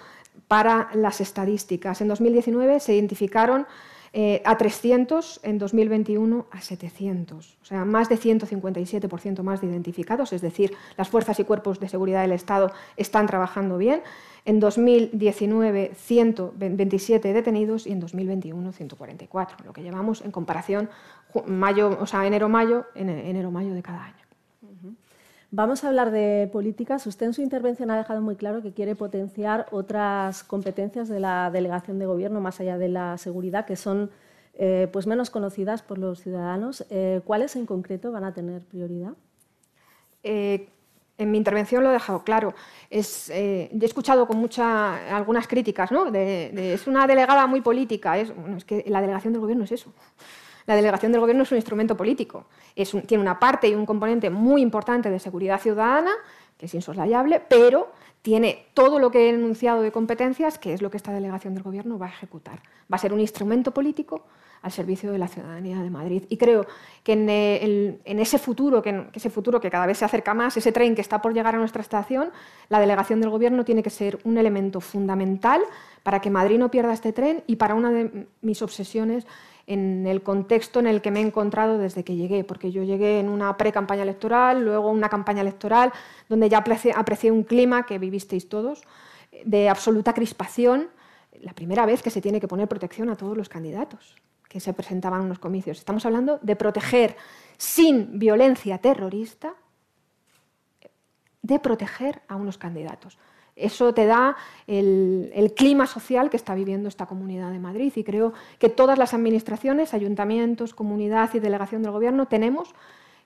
para 0.48 0.90
las 0.94 1.20
estadísticas. 1.20 2.00
En 2.02 2.10
2019 2.10 2.80
se 2.80 2.94
identificaron 2.94 3.66
eh, 4.14 4.42
a 4.46 4.58
300, 4.58 5.40
en 5.44 5.58
2021 5.58 6.48
a 6.52 6.62
700. 6.62 7.58
O 7.62 7.66
sea, 7.66 7.86
más 7.86 8.10
de 8.10 8.18
157% 8.18 9.44
más 9.44 9.62
de 9.62 9.68
identificados, 9.68 10.34
es 10.34 10.42
decir, 10.42 10.74
las 10.98 11.10
fuerzas 11.10 11.40
y 11.40 11.44
cuerpos 11.44 11.80
de 11.80 11.90
seguridad 11.90 12.22
del 12.22 12.32
Estado 12.32 12.72
están 12.96 13.28
trabajando 13.28 13.78
bien. 13.78 14.02
En 14.46 14.62
2019, 14.62 15.92
127 15.94 17.34
detenidos 17.34 17.86
y 17.86 17.92
en 17.92 18.00
2021, 18.00 18.72
144, 18.72 19.58
lo 19.66 19.74
que 19.74 19.84
llevamos 19.84 20.22
en 20.22 20.32
comparación 20.32 20.90
mayo, 21.46 21.98
o 22.00 22.06
sea, 22.06 22.26
enero-mayo, 22.26 22.86
enero-mayo 22.96 23.74
de 23.74 23.84
cada 23.84 24.06
año. 24.06 24.27
Vamos 25.50 25.84
a 25.84 25.88
hablar 25.88 26.12
de 26.12 26.50
políticas. 26.52 27.08
Usted 27.08 27.28
en 27.28 27.34
su 27.34 27.42
intervención 27.42 27.90
ha 27.90 27.98
dejado 27.98 28.22
muy 28.22 28.36
claro 28.36 28.62
que 28.62 28.74
quiere 28.74 28.96
potenciar 28.96 29.68
otras 29.72 30.44
competencias 30.44 31.08
de 31.08 31.22
la 31.22 31.50
delegación 31.52 32.00
de 32.00 32.06
gobierno 32.06 32.42
más 32.42 32.60
allá 32.60 32.78
de 32.78 32.90
la 32.90 33.18
seguridad, 33.18 33.66
que 33.66 33.78
son 33.78 34.12
eh, 34.56 34.90
pues 34.92 35.08
menos 35.08 35.30
conocidas 35.30 35.82
por 35.82 36.00
los 36.00 36.22
ciudadanos. 36.22 36.86
Eh, 36.90 37.22
¿Cuáles 37.24 37.56
en 37.56 37.66
concreto 37.66 38.12
van 38.12 38.26
a 38.26 38.34
tener 38.34 38.62
prioridad? 38.62 39.14
Eh, 40.22 40.68
en 41.18 41.32
mi 41.32 41.38
intervención 41.38 41.82
lo 41.82 41.92
he 41.92 41.94
dejado 41.94 42.26
claro. 42.26 42.54
Es, 42.90 43.30
he 43.30 43.70
escuchado 43.82 44.28
con 44.28 44.38
muchas 44.38 45.00
algunas 45.10 45.48
críticas, 45.48 45.92
¿no? 45.94 46.08
es 46.14 46.88
una 46.88 47.08
delegada 47.08 47.48
muy 47.48 47.62
política. 47.62 48.18
Es, 48.18 48.34
es 48.58 48.66
que 48.66 48.84
la 48.88 49.00
delegación 49.00 49.32
del 49.32 49.42
gobierno 49.42 49.64
es 49.64 49.72
eso. 49.72 49.94
La 50.68 50.76
delegación 50.76 51.14
del 51.14 51.22
gobierno 51.22 51.44
es 51.44 51.52
un 51.52 51.58
instrumento 51.58 51.98
político. 51.98 52.46
tiene 52.76 53.22
una 53.22 53.40
parte 53.40 53.70
y 53.70 53.74
un 53.74 53.86
componente 53.86 54.30
muy 54.30 54.62
importante 54.62 55.10
de 55.10 55.18
seguridad 55.18 55.60
ciudadana, 55.60 56.12
que 56.58 56.66
es 56.66 56.74
insoslayable, 56.76 57.42
pero 57.48 57.92
tiene 58.22 58.68
todo 58.74 59.00
lo 59.00 59.10
que 59.10 59.26
he 59.26 59.30
enunciado 59.30 59.82
de 59.82 59.94
competencias, 59.94 60.60
que 60.60 60.74
es 60.74 60.82
lo 60.82 60.92
que 60.92 60.98
esta 60.98 61.14
delegación 61.14 61.54
del 61.54 61.64
gobierno 61.64 61.98
va 61.98 62.08
a 62.08 62.10
ejecutar. 62.10 62.60
Va 62.92 62.96
a 62.96 62.98
ser 62.98 63.14
un 63.14 63.22
instrumento 63.22 63.72
político 63.72 64.26
al 64.62 64.72
servicio 64.74 65.12
de 65.12 65.18
la 65.18 65.30
ciudadanía 65.30 65.82
de 65.82 65.90
Madrid. 65.90 66.24
Y 66.28 66.36
creo 66.36 66.66
que 67.04 67.14
en, 67.14 68.20
ese 68.20 68.38
futuro, 68.38 68.82
que, 68.82 69.08
ese 69.14 69.30
futuro 69.30 69.62
que 69.62 69.70
cada 69.70 69.86
vez 69.86 70.00
se 70.00 70.06
acerca 70.06 70.34
más, 70.34 70.58
ese 70.58 70.74
tren 70.74 70.96
que 70.96 71.02
está 71.02 71.22
por 71.22 71.34
llegar 71.34 71.56
a 71.56 71.60
nuestra 71.60 71.82
estación, 71.82 72.32
la 72.68 72.82
delegación 72.82 73.22
del 73.22 73.30
Gobierno 73.30 73.64
tiene 73.64 73.84
que 73.84 73.90
ser 73.90 74.20
un 74.26 74.38
elemento 74.38 74.82
fundamental 74.82 75.62
para 76.04 76.20
que 76.20 76.30
Madrid 76.30 76.58
no 76.58 76.70
pierda 76.70 76.92
este 76.92 77.14
tren 77.14 77.44
y 77.48 77.56
para 77.56 77.76
una 77.76 77.92
de 77.92 78.28
mis 78.42 78.62
obsesiones 78.62 79.26
en 79.68 80.08
el 80.08 80.24
contexto 80.24 80.80
en 80.80 80.88
el 80.88 81.02
que 81.02 81.12
me 81.12 81.20
he 81.20 81.24
encontrado 81.24 81.78
desde 81.78 82.04
que 82.04 82.16
llegué, 82.16 82.46
porque 82.46 82.72
yo 82.72 82.84
llegué 82.84 83.20
en 83.20 83.28
una 83.28 83.58
pre-campaña 83.58 84.04
electoral, 84.04 84.64
luego 84.64 84.90
una 84.90 85.10
campaña 85.10 85.42
electoral, 85.42 85.92
donde 86.30 86.50
ya 86.50 86.64
aprecié 86.96 87.32
un 87.32 87.44
clima 87.44 87.86
que 87.86 88.00
vivisteis 88.00 88.48
todos, 88.48 88.84
de 89.46 89.70
absoluta 89.70 90.14
crispación, 90.14 90.90
la 91.42 91.54
primera 91.54 91.86
vez 91.86 92.02
que 92.02 92.10
se 92.10 92.22
tiene 92.22 92.40
que 92.40 92.48
poner 92.48 92.68
protección 92.68 93.10
a 93.10 93.16
todos 93.16 93.38
los 93.38 93.50
candidatos 93.50 94.16
que 94.48 94.62
se 94.62 94.74
presentaban 94.74 95.24
en 95.24 95.30
los 95.30 95.40
comicios. 95.40 95.78
Estamos 95.78 96.06
hablando 96.06 96.40
de 96.42 96.56
proteger 96.56 97.18
sin 97.58 98.18
violencia 98.18 98.78
terrorista, 98.78 99.54
de 101.42 101.60
proteger 101.60 102.22
a 102.30 102.38
unos 102.38 102.58
candidatos. 102.58 103.18
Eso 103.58 103.94
te 103.94 104.06
da 104.06 104.38
el, 104.68 105.32
el, 105.34 105.54
clima 105.54 105.88
social 105.88 106.30
que 106.30 106.38
está 106.38 106.54
viviendo 106.54 106.88
esta 106.88 107.08
comunidad 107.08 107.52
de 107.52 107.60
Madrid 107.60 107.92
y 107.96 108.04
creo 108.04 108.34
que 108.60 108.70
todas 108.70 108.98
las 108.98 109.14
administraciones, 109.14 109.94
ayuntamientos, 109.94 110.74
comunidad 110.74 111.32
y 111.34 111.40
delegación 111.40 111.82
del 111.82 111.92
Gobierno 111.92 112.28
tenemos 112.28 112.74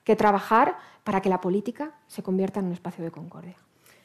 que 0.04 0.16
trabajar 0.16 0.76
para 1.04 1.20
que 1.20 1.28
la 1.28 1.40
política 1.40 1.92
se 2.06 2.22
convierta 2.22 2.60
en 2.60 2.66
un 2.66 2.72
espacio 2.72 3.04
de 3.04 3.10
concordia. 3.10 3.56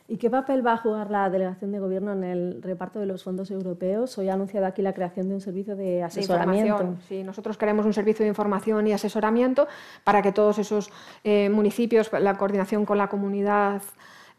¿Y 0.09 0.17
qué 0.17 0.30
papel 0.30 0.65
va 0.65 0.73
a 0.73 0.78
jugar 0.78 1.11
la 1.11 1.30
delegación 1.30 1.73
de 1.73 1.80
gobierno 1.80 2.13
en 2.13 2.23
el 2.23 2.61
reparto 2.61 2.99
de 2.99 3.05
los 3.05 3.23
fondos 3.23 3.51
europeos? 3.51 4.17
Hoy 4.17 4.30
ha 4.30 4.36
anunciado 4.36 4.65
aquí 4.65 4.82
la 4.82 4.93
creación 4.93 5.28
de 5.28 5.36
un 5.36 5.41
servicio 5.41 5.75
de 5.75 6.01
asesoramiento. 6.01 6.95
sí, 7.09 7.23
nosotros 7.23 7.57
queremos 7.57 7.86
un 7.86 7.93
servicio 7.93 8.23
de 8.23 8.30
información 8.30 8.88
y 8.88 8.93
asesoramiento 8.93 9.67
para 10.05 10.21
que 10.21 10.32
todos 10.32 10.59
esos 10.59 10.89
eh, 11.25 11.49
municipios, 11.49 12.09
la 12.13 12.38
coordinación 12.38 12.86
con 12.86 12.97
la 12.97 13.09
comunidad 13.09 13.82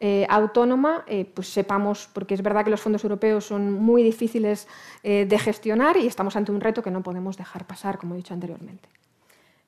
eh, 0.00 0.26
autónoma, 0.28 1.04
eh, 1.06 1.24
pues 1.24 1.48
sepamos, 1.48 2.08
porque 2.12 2.34
es 2.34 2.42
verdad 2.42 2.64
que 2.64 2.70
los 2.70 2.80
fondos 2.80 3.02
europeos 3.04 3.44
son 3.44 3.72
muy 3.72 4.02
difíciles 4.02 4.68
de 5.02 5.38
gestionar 5.38 5.96
y 5.96 6.06
estamos 6.06 6.36
ante 6.36 6.52
un 6.52 6.60
reto 6.60 6.82
que 6.82 6.90
no 6.90 7.02
podemos 7.02 7.36
dejar 7.36 7.66
pasar, 7.66 7.98
como 7.98 8.14
he 8.14 8.18
dicho 8.18 8.34
anteriormente. 8.34 8.88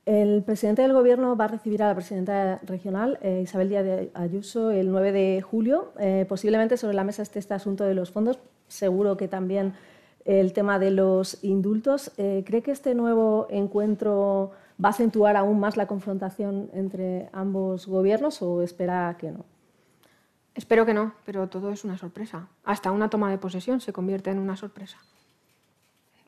El 0.07 0.43
presidente 0.43 0.83
del 0.83 0.93
Gobierno 0.93 1.37
va 1.37 1.45
a 1.45 1.49
recibir 1.49 1.83
a 1.83 1.89
la 1.89 1.95
presidenta 1.95 2.59
regional, 2.65 3.19
eh, 3.23 3.43
Isabel 3.45 3.69
Díaz 3.69 4.09
Ayuso, 4.15 4.71
el 4.71 4.91
9 4.91 5.13
de 5.13 5.43
julio. 5.43 5.93
Eh, 5.99 6.25
posiblemente 6.29 6.77
sobre 6.77 6.95
la 6.95 7.05
mesa 7.05 7.23
esté 7.23 7.39
este 7.39 7.55
asunto 7.55 7.85
de 7.85 7.95
los 7.95 8.11
fondos, 8.11 8.39
seguro 8.67 9.17
que 9.17 9.29
también 9.29 9.75
el 10.25 10.53
tema 10.53 10.79
de 10.79 10.91
los 10.91 11.45
indultos. 11.45 12.13
Eh, 12.17 12.43
¿Cree 12.47 12.63
que 12.63 12.73
este 12.73 12.95
nuevo 12.95 13.47
encuentro 13.51 14.53
va 14.83 14.89
a 14.89 14.93
acentuar 14.93 15.37
aún 15.37 15.61
más 15.61 15.77
la 15.77 15.87
confrontación 15.87 16.71
entre 16.73 17.29
ambos 17.33 17.87
gobiernos 17.87 18.41
o 18.43 18.63
espera 18.63 19.15
que 19.19 19.31
no? 19.31 19.45
Espero 20.61 20.85
que 20.85 20.93
no, 20.93 21.15
pero 21.25 21.49
todo 21.49 21.73
es 21.73 21.85
una 21.85 21.97
sorpresa. 21.97 22.47
Hasta 22.65 22.93
una 22.93 23.09
toma 23.09 23.31
de 23.31 23.39
posesión 23.39 23.81
se 23.81 23.95
convierte 23.95 24.29
en 24.29 24.39
una 24.39 24.59
sorpresa. 24.59 24.99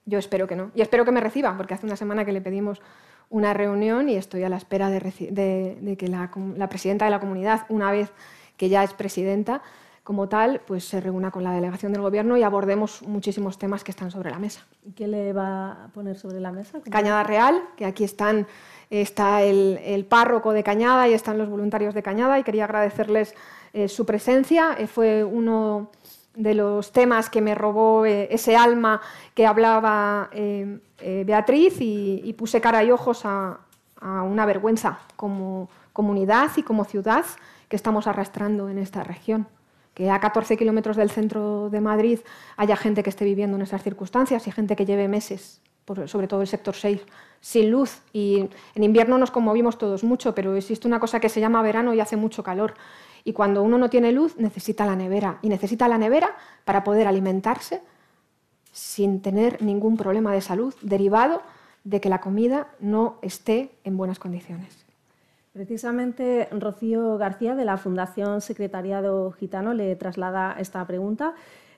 Yo 0.06 0.18
espero 0.18 0.46
que 0.46 0.56
no. 0.56 0.70
Y 0.74 0.80
espero 0.80 1.04
que 1.04 1.12
me 1.12 1.20
reciba, 1.20 1.54
porque 1.54 1.74
hace 1.74 1.84
una 1.84 1.96
semana 1.96 2.24
que 2.24 2.32
le 2.32 2.40
pedimos 2.40 2.80
una 3.28 3.52
reunión 3.52 4.08
y 4.08 4.16
estoy 4.16 4.42
a 4.42 4.48
la 4.48 4.56
espera 4.56 4.88
de, 4.88 5.96
que 5.98 6.08
la, 6.08 6.30
presidenta 6.70 7.04
de 7.04 7.10
la 7.10 7.20
comunidad, 7.20 7.66
una 7.68 7.92
vez 7.92 8.10
que 8.56 8.70
ya 8.70 8.82
es 8.82 8.94
presidenta 8.94 9.60
como 10.02 10.30
tal, 10.30 10.62
pues 10.66 10.88
se 10.88 11.02
reúna 11.02 11.30
con 11.30 11.44
la 11.44 11.52
delegación 11.52 11.92
del 11.92 12.00
gobierno 12.00 12.38
y 12.38 12.42
abordemos 12.42 13.02
muchísimos 13.02 13.58
temas 13.58 13.84
que 13.84 13.90
están 13.90 14.10
sobre 14.10 14.30
la 14.30 14.38
mesa. 14.38 14.62
¿Qué 14.96 15.08
le 15.08 15.34
va 15.34 15.84
a 15.84 15.88
poner 15.88 16.18
sobre 16.18 16.40
la 16.40 16.52
mesa? 16.52 16.80
Cañada 16.90 17.22
Real, 17.22 17.62
que 17.76 17.84
aquí 17.84 18.02
están, 18.02 18.46
está 19.00 19.42
el, 19.42 20.06
párroco 20.08 20.52
de 20.52 20.62
Cañada 20.62 21.08
y 21.08 21.14
están 21.14 21.38
los 21.38 21.48
voluntarios 21.48 21.94
de 21.94 22.02
Cañada 22.02 22.38
y 22.38 22.44
quería 22.44 22.64
agradecerles 22.64 23.34
eh, 23.72 23.88
su 23.88 24.04
presencia. 24.04 24.76
Eh, 24.78 24.86
fue 24.86 25.24
uno 25.24 25.90
de 26.34 26.54
los 26.54 26.92
temas 26.92 27.30
que 27.30 27.40
me 27.40 27.54
robó 27.54 28.04
eh, 28.04 28.28
ese 28.30 28.54
alma 28.54 29.00
que 29.34 29.46
hablaba 29.46 30.28
Beatriz 31.24 31.76
y, 31.80 32.34
puse 32.36 32.60
cara 32.60 32.84
y 32.84 32.90
ojos 32.90 33.22
a, 33.24 33.58
una 34.00 34.44
vergüenza 34.44 34.98
como 35.16 35.70
comunidad 35.92 36.50
y 36.56 36.62
como 36.62 36.84
ciudad 36.84 37.24
que 37.68 37.76
estamos 37.76 38.06
arrastrando 38.06 38.68
en 38.68 38.78
esta 38.78 39.04
región. 39.04 39.46
Que 39.94 40.10
a 40.10 40.20
14 40.20 40.56
kilómetros 40.56 40.96
del 40.96 41.10
centro 41.10 41.70
de 41.70 41.80
Madrid 41.80 42.20
haya 42.56 42.76
gente 42.76 43.02
que 43.02 43.10
esté 43.10 43.24
viviendo 43.24 43.56
en 43.56 43.62
esas 43.62 43.82
circunstancias 43.82 44.46
y 44.46 44.50
gente 44.50 44.74
que 44.74 44.84
lleve 44.84 45.06
meses, 45.06 45.60
sobre 46.06 46.28
todo 46.28 46.40
el 46.40 46.46
sector 46.46 46.74
6, 46.74 47.00
sin 47.42 47.70
luz. 47.70 48.00
Y 48.14 48.48
en 48.74 48.84
invierno 48.84 49.18
nos 49.18 49.30
conmovimos 49.30 49.76
todos 49.76 50.02
mucho, 50.02 50.34
pero 50.34 50.56
existe 50.56 50.88
una 50.88 51.00
cosa 51.00 51.20
que 51.20 51.28
se 51.28 51.40
llama 51.40 51.60
verano 51.60 51.92
y 51.92 52.00
hace 52.00 52.16
mucho 52.16 52.42
calor. 52.42 52.72
Y 53.24 53.34
cuando 53.34 53.62
uno 53.62 53.76
no 53.76 53.90
tiene 53.90 54.12
luz, 54.12 54.38
necesita 54.38 54.86
la 54.86 54.96
nevera. 54.96 55.38
Y 55.42 55.50
necesita 55.50 55.86
la 55.88 55.98
nevera 55.98 56.34
para 56.64 56.82
poder 56.82 57.06
alimentarse 57.06 57.82
sin 58.72 59.20
tener 59.20 59.60
ningún 59.60 59.98
problema 59.98 60.32
de 60.32 60.40
salud 60.40 60.74
derivado 60.80 61.42
de 61.84 62.00
que 62.00 62.08
la 62.08 62.20
comida 62.20 62.68
no 62.80 63.18
esté 63.20 63.72
en 63.84 63.96
buenas 63.96 64.18
condiciones. 64.18 64.86
Precisamente 65.52 66.48
Rocío 66.50 67.18
García 67.18 67.54
de 67.54 67.66
la 67.66 67.76
Fundación 67.76 68.40
Secretariado 68.40 69.32
Gitano 69.32 69.74
le 69.74 69.94
traslada 69.96 70.56
esta 70.58 70.86
pregunta. 70.86 71.34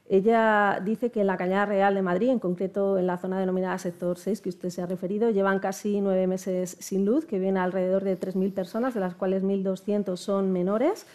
Ella 0.07 0.81
dice 0.85 1.11
que 1.11 1.23
en 1.23 1.27
la 1.27 1.39
Cañada 1.39 1.67
Real 1.67 1.95
de 1.95 2.03
Madrid, 2.03 2.29
en 2.29 2.39
concreto 2.39 2.99
en 2.99 3.07
la 3.07 3.17
zona 3.17 3.41
denominada 3.41 3.79
Sector 3.79 4.19
6, 4.19 4.43
que 4.43 4.51
usted 4.51 4.69
se 4.69 4.83
ha 4.83 4.87
referido, 4.87 5.31
llevan 5.31 5.61
casi 5.61 6.01
nueve 6.01 6.27
meses 6.27 6.77
sin 6.79 7.07
luz, 7.07 7.25
que 7.25 7.39
viene 7.39 7.61
alrededor 7.61 8.05
de 8.05 8.21
3.000 8.21 8.53
personas, 8.53 8.93
de 8.93 9.01
las 9.01 9.15
cuales 9.15 9.43
1.200 9.43 10.17
son 10.17 10.53
menores. 10.53 11.07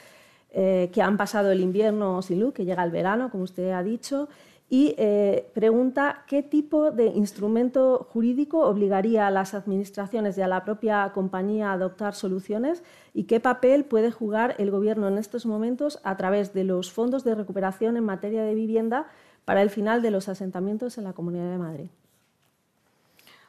Eh, 0.52 0.90
que 0.92 1.04
han 1.04 1.16
pasado 1.16 1.52
el 1.52 1.60
invierno 1.60 2.24
sin 2.24 2.40
luz, 2.40 2.56
que 2.56 2.66
llega 2.66 2.84
el 2.84 2.90
verano, 2.90 3.30
como 3.30 3.44
usted 3.44 3.70
ha 3.70 3.84
dicho, 3.84 4.30
y 4.70 4.94
eh, 5.00 5.50
pregunta 5.56 6.24
qué 6.28 6.44
tipo 6.44 6.92
de 6.92 7.08
instrumento 7.08 8.08
jurídico 8.12 8.60
obligaría 8.60 9.26
a 9.26 9.32
las 9.32 9.56
administraciones 9.56 10.38
y 10.38 10.42
a 10.42 10.48
la 10.48 10.64
propia 10.64 11.12
compañía 11.12 11.72
a 11.72 11.74
adoptar 11.74 12.14
soluciones 12.14 12.84
y 13.16 13.24
qué 13.24 13.40
papel 13.40 13.84
puede 13.84 14.12
jugar 14.12 14.56
el 14.60 14.70
Gobierno 14.70 15.08
en 15.08 15.18
estos 15.18 15.48
momentos 15.48 16.00
a 16.04 16.18
través 16.18 16.54
de 16.54 16.66
los 16.66 16.92
fondos 16.92 17.24
de 17.24 17.34
recuperación 17.34 17.98
en 17.98 18.04
materia 18.04 18.44
de 18.44 18.54
vivienda 18.54 19.08
para 19.44 19.64
el 19.64 19.72
final 19.72 20.04
de 20.04 20.12
los 20.12 20.30
asentamientos 20.30 21.00
en 21.00 21.06
la 21.06 21.14
Comunidad 21.14 21.50
de 21.50 21.58
Madrid. 21.58 21.90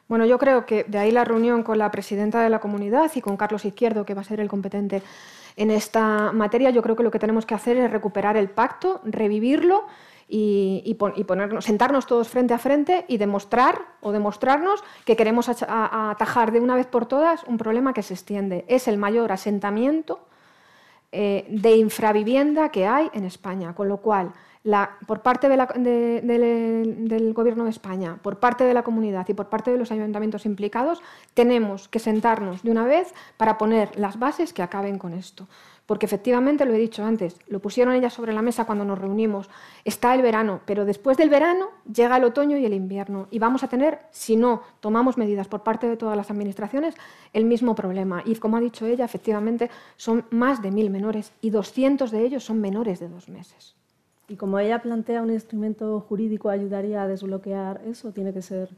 Bueno, 0.07 0.25
yo 0.25 0.39
creo 0.39 0.65
que 0.65 0.83
de 0.85 0.97
ahí 0.97 1.11
la 1.11 1.23
reunión 1.23 1.61
con 1.61 1.77
la 1.77 1.91
presidenta 1.91 2.41
de 2.41 2.49
la 2.49 2.59
comunidad 2.59 3.11
y 3.13 3.21
con 3.21 3.37
Carlos 3.37 3.63
Izquierdo, 3.63 4.05
que 4.05 4.15
va 4.15 4.21
a 4.21 4.25
ser 4.25 4.39
el 4.39 4.49
competente 4.49 5.03
en 5.55 5.69
esta 5.69 6.31
materia, 6.31 6.71
yo 6.71 6.81
creo 6.81 6.95
que 6.95 7.03
lo 7.03 7.11
que 7.11 7.19
tenemos 7.19 7.45
que 7.45 7.53
hacer 7.53 7.77
es 7.77 7.91
recuperar 7.91 8.35
el 8.35 8.49
pacto, 8.49 9.01
revivirlo 9.05 9.85
y, 10.33 10.93
ponernos, 10.95 11.65
sentarnos 11.65 12.07
todos 12.07 12.29
frente 12.29 12.53
a 12.53 12.57
frente 12.57 13.03
y 13.09 13.17
demostrar 13.17 13.81
o 13.99 14.13
demostrarnos 14.13 14.81
que 15.03 15.17
queremos 15.17 15.49
atajar 15.49 16.53
de 16.53 16.61
una 16.61 16.75
vez 16.75 16.87
por 16.87 17.05
todas 17.05 17.43
un 17.43 17.57
problema 17.57 17.93
que 17.93 18.01
se 18.01 18.13
extiende. 18.13 18.63
Es 18.69 18.87
el 18.87 18.97
mayor 18.97 19.33
asentamiento 19.33 20.25
eh, 21.11 21.45
de 21.49 21.75
infravivienda 21.75 22.69
que 22.69 22.87
hay 22.87 23.09
en 23.13 23.25
España, 23.25 23.75
con 23.75 23.89
lo 23.89 23.97
cual 23.97 24.31
por 25.07 25.21
parte 25.21 25.49
del 25.49 27.33
Gobierno 27.33 27.63
de 27.63 27.69
España, 27.69 28.19
por 28.21 28.39
parte 28.39 28.63
de 28.63 28.73
la 28.73 28.83
comunidad 28.83 29.27
y 29.27 29.33
por 29.33 29.49
parte 29.49 29.71
de 29.71 29.77
los 29.77 29.91
ayuntamientos 29.91 30.45
implicados, 30.45 31.01
tenemos 31.33 31.89
que 31.89 31.99
sentarnos 31.99 32.61
de 32.61 32.71
una 32.71 32.85
vez 32.85 33.13
para 33.37 33.57
poner 33.57 33.97
las 33.97 34.19
bases 34.19 34.53
que 34.53 34.61
acaben 34.61 34.97
con 34.97 35.13
esto. 35.13 35.47
Porque 35.91 36.05
efectivamente, 36.05 36.63
lo 36.63 36.73
he 36.73 36.77
dicho 36.77 37.03
antes, 37.03 37.35
lo 37.49 37.59
pusieron 37.59 37.93
ellas 37.93 38.13
sobre 38.13 38.31
la 38.31 38.41
mesa 38.41 38.63
cuando 38.63 38.85
nos 38.85 38.97
reunimos, 38.97 39.49
está 39.83 40.15
el 40.15 40.21
verano, 40.21 40.61
pero 40.65 40.85
después 40.85 41.17
del 41.17 41.29
verano 41.29 41.67
llega 41.93 42.15
el 42.15 42.23
otoño 42.23 42.55
y 42.55 42.65
el 42.65 42.73
invierno 42.73 43.27
y 43.29 43.39
vamos 43.39 43.61
a 43.65 43.67
tener, 43.67 43.99
si 44.09 44.37
no 44.37 44.61
tomamos 44.79 45.17
medidas 45.17 45.49
por 45.49 45.63
parte 45.63 45.87
de 45.87 45.97
todas 45.97 46.15
las 46.15 46.31
administraciones, 46.31 46.95
el 47.33 47.43
mismo 47.43 47.75
problema. 47.75 48.23
Y 48.25 48.35
como 48.35 48.55
ha 48.55 48.61
dicho 48.61 48.85
ella, 48.85 49.03
efectivamente 49.03 49.69
son 49.97 50.23
más 50.29 50.61
de 50.61 50.71
mil 50.71 50.89
menores 50.89 51.33
y 51.41 51.49
200 51.49 52.09
de 52.09 52.21
ellos 52.23 52.45
son 52.45 52.61
menores 52.61 53.01
de 53.01 53.09
dos 53.09 53.27
meses. 53.27 53.75
Y 54.29 54.37
como 54.37 54.59
ella 54.59 54.81
plantea, 54.81 55.21
un 55.21 55.31
instrumento 55.31 55.99
jurídico 56.07 56.47
ayudaría 56.47 57.03
a 57.03 57.07
desbloquear 57.09 57.81
eso, 57.85 58.13
tiene 58.13 58.31
que 58.31 58.41
ser. 58.41 58.69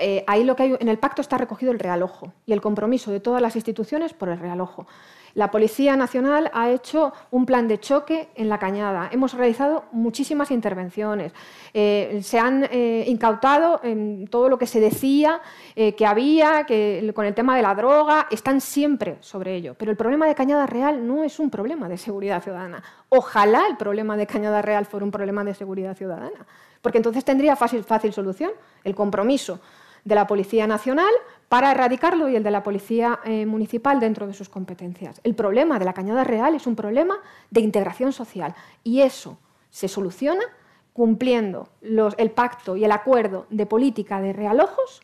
Eh, 0.00 0.22
ahí 0.28 0.44
lo 0.44 0.54
que 0.54 0.62
hay 0.62 0.76
en 0.78 0.88
el 0.88 1.00
pacto 1.00 1.20
está 1.20 1.36
recogido 1.36 1.72
el 1.72 1.80
realojo 1.80 2.32
y 2.46 2.52
el 2.52 2.60
compromiso 2.60 3.10
de 3.10 3.18
todas 3.18 3.42
las 3.42 3.56
instituciones 3.56 4.14
por 4.14 4.28
el 4.28 4.38
realojo. 4.38 4.86
La 5.34 5.50
Policía 5.50 5.96
Nacional 5.96 6.50
ha 6.52 6.70
hecho 6.70 7.12
un 7.30 7.46
plan 7.46 7.68
de 7.68 7.78
choque 7.78 8.28
en 8.34 8.48
la 8.48 8.58
cañada. 8.58 9.08
Hemos 9.12 9.34
realizado 9.34 9.84
muchísimas 9.92 10.50
intervenciones. 10.50 11.32
Eh, 11.72 12.20
se 12.22 12.38
han 12.38 12.64
eh, 12.64 13.04
incautado 13.06 13.80
en 13.82 14.26
todo 14.26 14.48
lo 14.48 14.58
que 14.58 14.66
se 14.66 14.80
decía 14.80 15.40
eh, 15.76 15.94
que 15.94 16.06
había, 16.06 16.64
que 16.64 17.10
con 17.14 17.26
el 17.26 17.34
tema 17.34 17.56
de 17.56 17.62
la 17.62 17.74
droga, 17.74 18.26
están 18.30 18.60
siempre 18.60 19.18
sobre 19.20 19.54
ello. 19.54 19.74
Pero 19.78 19.90
el 19.90 19.96
problema 19.96 20.26
de 20.26 20.34
Cañada 20.34 20.66
Real 20.66 21.06
no 21.06 21.22
es 21.22 21.38
un 21.38 21.50
problema 21.50 21.88
de 21.88 21.98
seguridad 21.98 22.42
ciudadana. 22.42 22.82
Ojalá 23.08 23.66
el 23.68 23.76
problema 23.76 24.16
de 24.16 24.26
Cañada 24.26 24.62
Real 24.62 24.86
fuera 24.86 25.04
un 25.04 25.10
problema 25.12 25.44
de 25.44 25.54
seguridad 25.54 25.96
ciudadana, 25.96 26.46
porque 26.82 26.98
entonces 26.98 27.24
tendría 27.24 27.56
fácil, 27.56 27.84
fácil 27.84 28.12
solución 28.12 28.50
el 28.84 28.94
compromiso 28.94 29.60
de 30.04 30.14
la 30.14 30.26
Policía 30.26 30.66
Nacional 30.66 31.12
para 31.48 31.72
erradicarlo 31.72 32.28
y 32.28 32.36
el 32.36 32.42
de 32.42 32.50
la 32.50 32.62
Policía 32.62 33.20
eh, 33.24 33.46
Municipal 33.46 34.00
dentro 34.00 34.26
de 34.26 34.34
sus 34.34 34.48
competencias. 34.48 35.20
El 35.24 35.34
problema 35.34 35.78
de 35.78 35.84
la 35.84 35.92
Cañada 35.92 36.24
Real 36.24 36.54
es 36.54 36.66
un 36.66 36.76
problema 36.76 37.18
de 37.50 37.60
integración 37.60 38.12
social 38.12 38.54
y 38.84 39.00
eso 39.00 39.38
se 39.70 39.88
soluciona 39.88 40.44
cumpliendo 40.92 41.68
el 41.80 42.30
pacto 42.30 42.76
y 42.76 42.84
el 42.84 42.92
acuerdo 42.92 43.46
de 43.50 43.66
política 43.66 44.20
de 44.20 44.32
realojos 44.32 45.00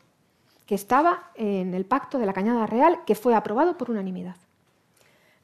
que 0.66 0.74
estaba 0.74 1.30
en 1.34 1.74
el 1.74 1.84
pacto 1.84 2.18
de 2.18 2.26
la 2.26 2.32
Cañada 2.32 2.66
Real 2.66 3.01
que 3.07 3.14
fue 3.14 3.34
aprobado 3.34 3.78
por 3.78 3.90
unanimidad. 3.90 4.36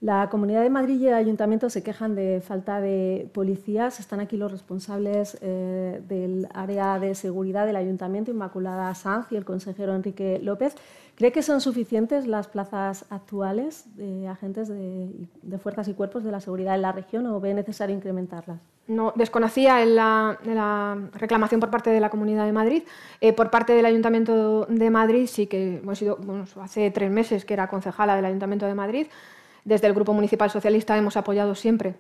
La 0.02 0.28
Comunidad 0.30 0.62
de 0.62 0.68
Madrid 0.68 1.00
y 1.00 1.06
el 1.06 1.14
Ayuntamiento 1.14 1.70
se 1.70 1.84
quejan 1.84 2.16
de 2.16 2.42
falta 2.44 2.80
de 2.80 3.30
policías. 3.32 4.00
Están 4.00 4.18
aquí 4.18 4.36
los 4.36 4.50
responsables 4.50 5.38
eh, 5.42 6.02
del 6.08 6.48
área 6.52 6.98
de 6.98 7.14
seguridad 7.14 7.66
del 7.66 7.76
Ayuntamiento, 7.76 8.32
Inmaculada 8.32 8.92
Sanz 8.96 9.30
y 9.30 9.36
el 9.36 9.44
consejero 9.44 9.94
Enrique 9.94 10.40
López. 10.42 10.74
¿Cree 11.14 11.30
que 11.30 11.40
son 11.40 11.60
suficientes 11.60 12.26
las 12.26 12.48
plazas 12.48 13.04
actuales 13.10 13.84
de 13.96 14.26
agentes 14.26 14.68
de, 14.68 15.58
fuerzas 15.58 15.86
y 15.86 15.94
cuerpos 15.94 16.24
de 16.24 16.32
la 16.32 16.40
seguridad 16.40 16.74
en 16.74 16.82
la 16.82 16.90
región 16.90 17.24
o 17.28 17.38
ve 17.38 17.54
necesario 17.54 17.94
incrementarlas? 17.94 18.58
No, 18.88 19.12
desconocía 19.14 19.84
la, 19.86 20.36
la 20.44 20.98
reclamación 21.14 21.60
por 21.60 21.70
parte 21.70 21.90
de 21.90 22.00
la 22.00 22.10
Comunidad 22.10 22.44
de 22.44 22.52
Madrid. 22.52 22.82
Eh, 23.20 23.32
por 23.32 23.50
parte 23.50 23.72
del 23.72 23.86
Ayuntamiento 23.86 24.66
de 24.68 24.90
Madrid, 24.90 25.28
sí 25.28 25.46
que 25.46 25.76
hemos 25.76 25.96
sido, 25.96 26.18
hace 26.60 26.90
tres 26.90 27.12
meses 27.12 27.44
que 27.44 27.54
era 27.54 27.68
concejala 27.68 28.16
del 28.16 28.24
Ayuntamiento 28.24 28.66
de 28.66 28.74
Madrid. 28.74 29.06
Desde 29.64 29.86
el 29.86 29.94
Grupo 29.94 30.12
Municipal 30.12 30.50
Socialista 30.50 30.96
hemos 30.96 31.16
apoyado 31.16 31.54
siempre 31.54 31.94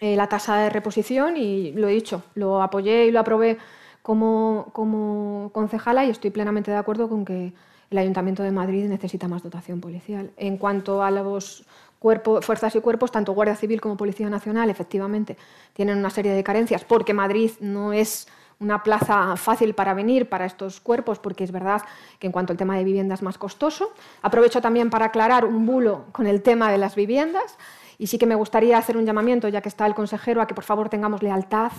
eh, 0.00 0.16
la 0.16 0.28
tasa 0.28 0.56
de 0.56 0.70
reposición 0.70 1.36
y 1.36 1.72
lo 1.72 1.88
he 1.88 1.92
dicho, 1.92 2.22
lo 2.34 2.60
apoyé 2.60 3.06
y 3.06 3.10
lo 3.10 3.20
aprobé 3.20 3.58
como, 4.02 4.70
como 4.72 5.50
concejala 5.52 6.04
y 6.04 6.10
estoy 6.10 6.30
plenamente 6.30 6.70
de 6.70 6.76
acuerdo 6.76 7.08
con 7.08 7.24
que 7.24 7.52
el 7.90 7.98
Ayuntamiento 7.98 8.42
de 8.42 8.50
Madrid 8.50 8.88
necesita 8.88 9.28
más 9.28 9.42
dotación 9.42 9.80
policial. 9.80 10.30
En 10.36 10.56
cuanto 10.56 11.02
a 11.02 11.10
los 11.10 11.64
cuerpos, 11.98 12.44
fuerzas 12.44 12.74
y 12.74 12.80
cuerpos, 12.80 13.12
tanto 13.12 13.32
Guardia 13.32 13.54
Civil 13.54 13.80
como 13.80 13.96
Policía 13.96 14.28
Nacional, 14.28 14.70
efectivamente, 14.70 15.36
tienen 15.72 15.98
una 15.98 16.10
serie 16.10 16.32
de 16.32 16.42
carencias 16.42 16.84
porque 16.84 17.14
Madrid 17.14 17.52
no 17.60 17.92
es 17.92 18.26
una 18.62 18.82
plaza 18.82 19.36
fácil 19.36 19.74
para 19.74 19.92
venir 19.92 20.28
para 20.28 20.46
estos 20.46 20.80
cuerpos, 20.80 21.18
porque 21.18 21.44
es 21.44 21.52
verdad 21.52 21.82
que 22.18 22.28
en 22.28 22.32
cuanto 22.32 22.52
al 22.52 22.56
tema 22.56 22.76
de 22.76 22.84
vivienda 22.84 23.14
es 23.14 23.22
más 23.22 23.36
costoso. 23.36 23.92
Aprovecho 24.22 24.60
también 24.60 24.88
para 24.88 25.06
aclarar 25.06 25.44
un 25.44 25.66
bulo 25.66 26.04
con 26.12 26.26
el 26.26 26.42
tema 26.42 26.70
de 26.70 26.78
las 26.78 26.94
viviendas 26.94 27.58
y 27.98 28.06
sí 28.06 28.18
que 28.18 28.26
me 28.26 28.34
gustaría 28.34 28.78
hacer 28.78 28.96
un 28.96 29.04
llamamiento, 29.04 29.48
ya 29.48 29.60
que 29.60 29.68
está 29.68 29.86
el 29.86 29.94
consejero, 29.94 30.40
a 30.40 30.46
que 30.46 30.54
por 30.54 30.64
favor 30.64 30.88
tengamos 30.88 31.22
lealtad 31.22 31.72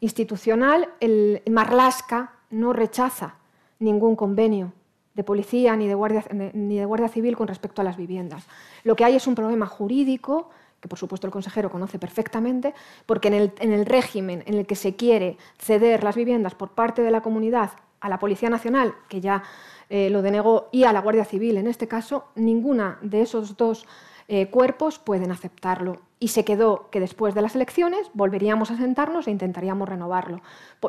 institucional. 0.00 0.88
El 1.00 1.42
Marlasca 1.50 2.32
no 2.50 2.72
rechaza 2.72 3.34
ningún 3.78 4.16
convenio 4.16 4.72
de 5.14 5.24
policía 5.24 5.74
ni 5.76 5.88
de, 5.88 5.94
guardia, 5.94 6.24
ni 6.30 6.78
de 6.78 6.84
Guardia 6.84 7.08
Civil 7.08 7.36
con 7.36 7.48
respecto 7.48 7.80
a 7.80 7.84
las 7.84 7.96
viviendas. 7.96 8.46
Lo 8.84 8.96
que 8.96 9.04
hay 9.04 9.16
es 9.16 9.26
un 9.26 9.34
problema 9.34 9.66
jurídico 9.66 10.50
que 10.80 10.88
por 10.88 10.98
supuesto 10.98 11.26
el 11.26 11.32
consejero 11.32 11.70
conoce 11.70 11.98
perfectamente, 11.98 12.74
porque 13.06 13.28
en 13.28 13.72
el, 13.72 13.86
régimen 13.86 14.42
en 14.46 14.54
el 14.54 14.66
que 14.66 14.76
se 14.76 14.96
quiere 14.96 15.36
ceder 15.58 16.04
las 16.04 16.16
viviendas 16.16 16.54
por 16.54 16.70
parte 16.70 17.02
de 17.02 17.10
la 17.10 17.22
comunidad 17.22 17.70
a 18.00 18.08
la 18.08 18.18
Policía 18.18 18.50
Nacional, 18.50 18.94
que 19.08 19.20
ya 19.20 19.42
eh, 19.88 20.10
lo 20.10 20.22
denegó, 20.22 20.68
y 20.72 20.84
a 20.84 20.92
la 20.92 21.00
Guardia 21.00 21.24
Civil 21.24 21.56
en 21.56 21.66
este 21.66 21.88
caso, 21.88 22.26
ninguna 22.34 22.98
de 23.02 23.22
esos 23.22 23.56
dos 23.56 23.86
eh, 24.28 24.48
cuerpos 24.48 24.98
pueden 24.98 25.30
aceptarlo. 25.30 26.00
Y 26.18 26.28
se 26.28 26.44
quedó 26.44 26.88
que 26.90 26.98
después 26.98 27.34
de 27.34 27.42
las 27.42 27.54
elecciones 27.54 28.10
volveríamos 28.14 28.70
a 28.70 28.76
sentarnos 28.76 29.28
e 29.28 29.30
intentaríamos 29.30 29.88
renovarlo. 29.88 30.40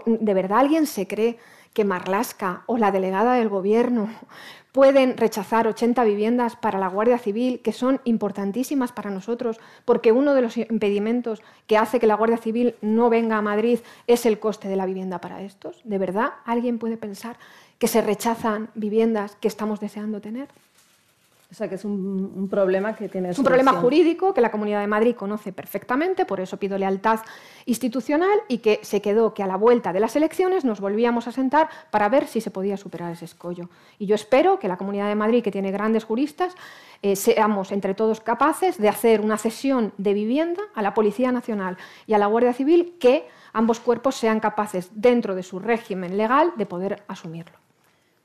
¿De 0.06 0.34
verdad 0.34 0.60
alguien 0.60 0.88
se 0.88 1.06
cree 1.06 1.38
que 1.74 1.84
Marlasca 1.84 2.64
o 2.66 2.78
la 2.78 2.92
delegada 2.92 3.34
del 3.36 3.50
Gobierno 3.50 4.10
pueden 4.78 5.18
rechazar 5.18 5.68
80 5.68 6.04
viviendas 6.04 6.56
para 6.56 6.78
la 6.78 6.88
Guardia 6.88 7.18
Civil, 7.18 7.62
que 7.62 7.72
son 7.74 8.00
importantísimas 8.04 8.92
para 8.92 9.10
nosotros, 9.10 9.60
porque 9.86 10.12
uno 10.12 10.36
de 10.36 10.44
los 10.44 10.56
impedimentos 10.56 11.42
que 11.66 11.80
hace 11.80 12.00
que 12.00 12.06
la 12.06 12.14
Guardia 12.14 12.38
Civil 12.38 12.76
no 12.84 13.10
venga 13.10 13.38
a 13.38 13.42
Madrid 13.42 13.80
es 14.06 14.28
el 14.28 14.38
coste 14.38 14.68
de 14.68 14.76
la 14.76 14.86
vivienda 14.86 15.20
para 15.20 15.42
estos. 15.42 15.82
¿De 15.84 15.98
verdad 15.98 16.34
alguien 16.46 16.78
puede 16.78 16.96
pensar 16.96 17.38
que 17.80 17.88
se 17.88 18.04
rechazan 18.04 18.70
viviendas 18.76 19.36
que 19.38 19.48
estamos 19.48 19.80
deseando 19.80 20.22
tener? 20.22 20.48
O 21.50 21.54
sea, 21.54 21.70
que 21.70 21.76
es 21.76 21.86
un, 21.86 22.48
problema 22.50 22.94
que 22.94 23.08
tiene. 23.08 23.30
Es 23.30 23.40
un 23.40 23.46
problema 23.46 23.72
jurídico 23.74 24.34
que 24.34 24.42
la 24.42 24.52
Comunidad 24.52 24.82
de 24.82 24.88
Madrid 24.88 25.16
conoce 25.16 25.54
perfectamente, 25.54 26.26
por 26.26 26.42
eso 26.42 26.58
pido 26.58 26.78
lealtad 26.78 27.22
institucional 27.66 28.40
y 28.50 28.58
que 28.58 28.82
se 28.84 29.02
quedó 29.02 29.34
que 29.34 29.44
a 29.44 29.48
la 29.48 29.56
vuelta 29.56 29.94
de 29.94 30.02
las 30.02 30.18
elecciones 30.18 30.66
nos 30.66 30.82
volvíamos 30.82 31.26
a 31.28 31.32
sentar 31.32 31.70
para 31.90 32.10
ver 32.10 32.28
si 32.28 32.42
se 32.42 32.52
podía 32.52 32.76
superar 32.76 33.14
ese 33.14 33.24
escollo. 33.24 33.70
Y 33.98 34.08
yo 34.08 34.16
espero 34.16 34.60
que 34.60 34.68
la 34.68 34.76
Comunidad 34.76 35.08
de 35.08 35.16
Madrid, 35.16 35.42
que 35.42 35.52
tiene 35.52 35.72
grandes 35.72 36.04
juristas, 36.04 36.54
eh, 37.02 37.16
seamos 37.16 37.72
entre 37.72 37.94
todos 37.94 38.20
capaces 38.20 38.78
de 38.78 38.90
hacer 38.90 39.22
una 39.22 39.38
cesión 39.38 39.94
de 39.98 40.14
vivienda 40.14 40.64
a 40.76 40.82
la 40.82 40.94
Policía 40.94 41.32
Nacional 41.32 41.78
y 42.08 42.14
a 42.14 42.18
la 42.18 42.26
Guardia 42.26 42.52
Civil 42.52 42.98
que 43.00 43.26
ambos 43.54 43.80
cuerpos 43.80 44.16
sean 44.16 44.42
capaces, 44.42 44.90
dentro 44.94 45.34
de 45.34 45.44
su 45.44 45.60
régimen 45.60 46.18
legal, 46.18 46.52
de 46.58 46.66
poder 46.66 47.04
asumirlo. 47.08 47.67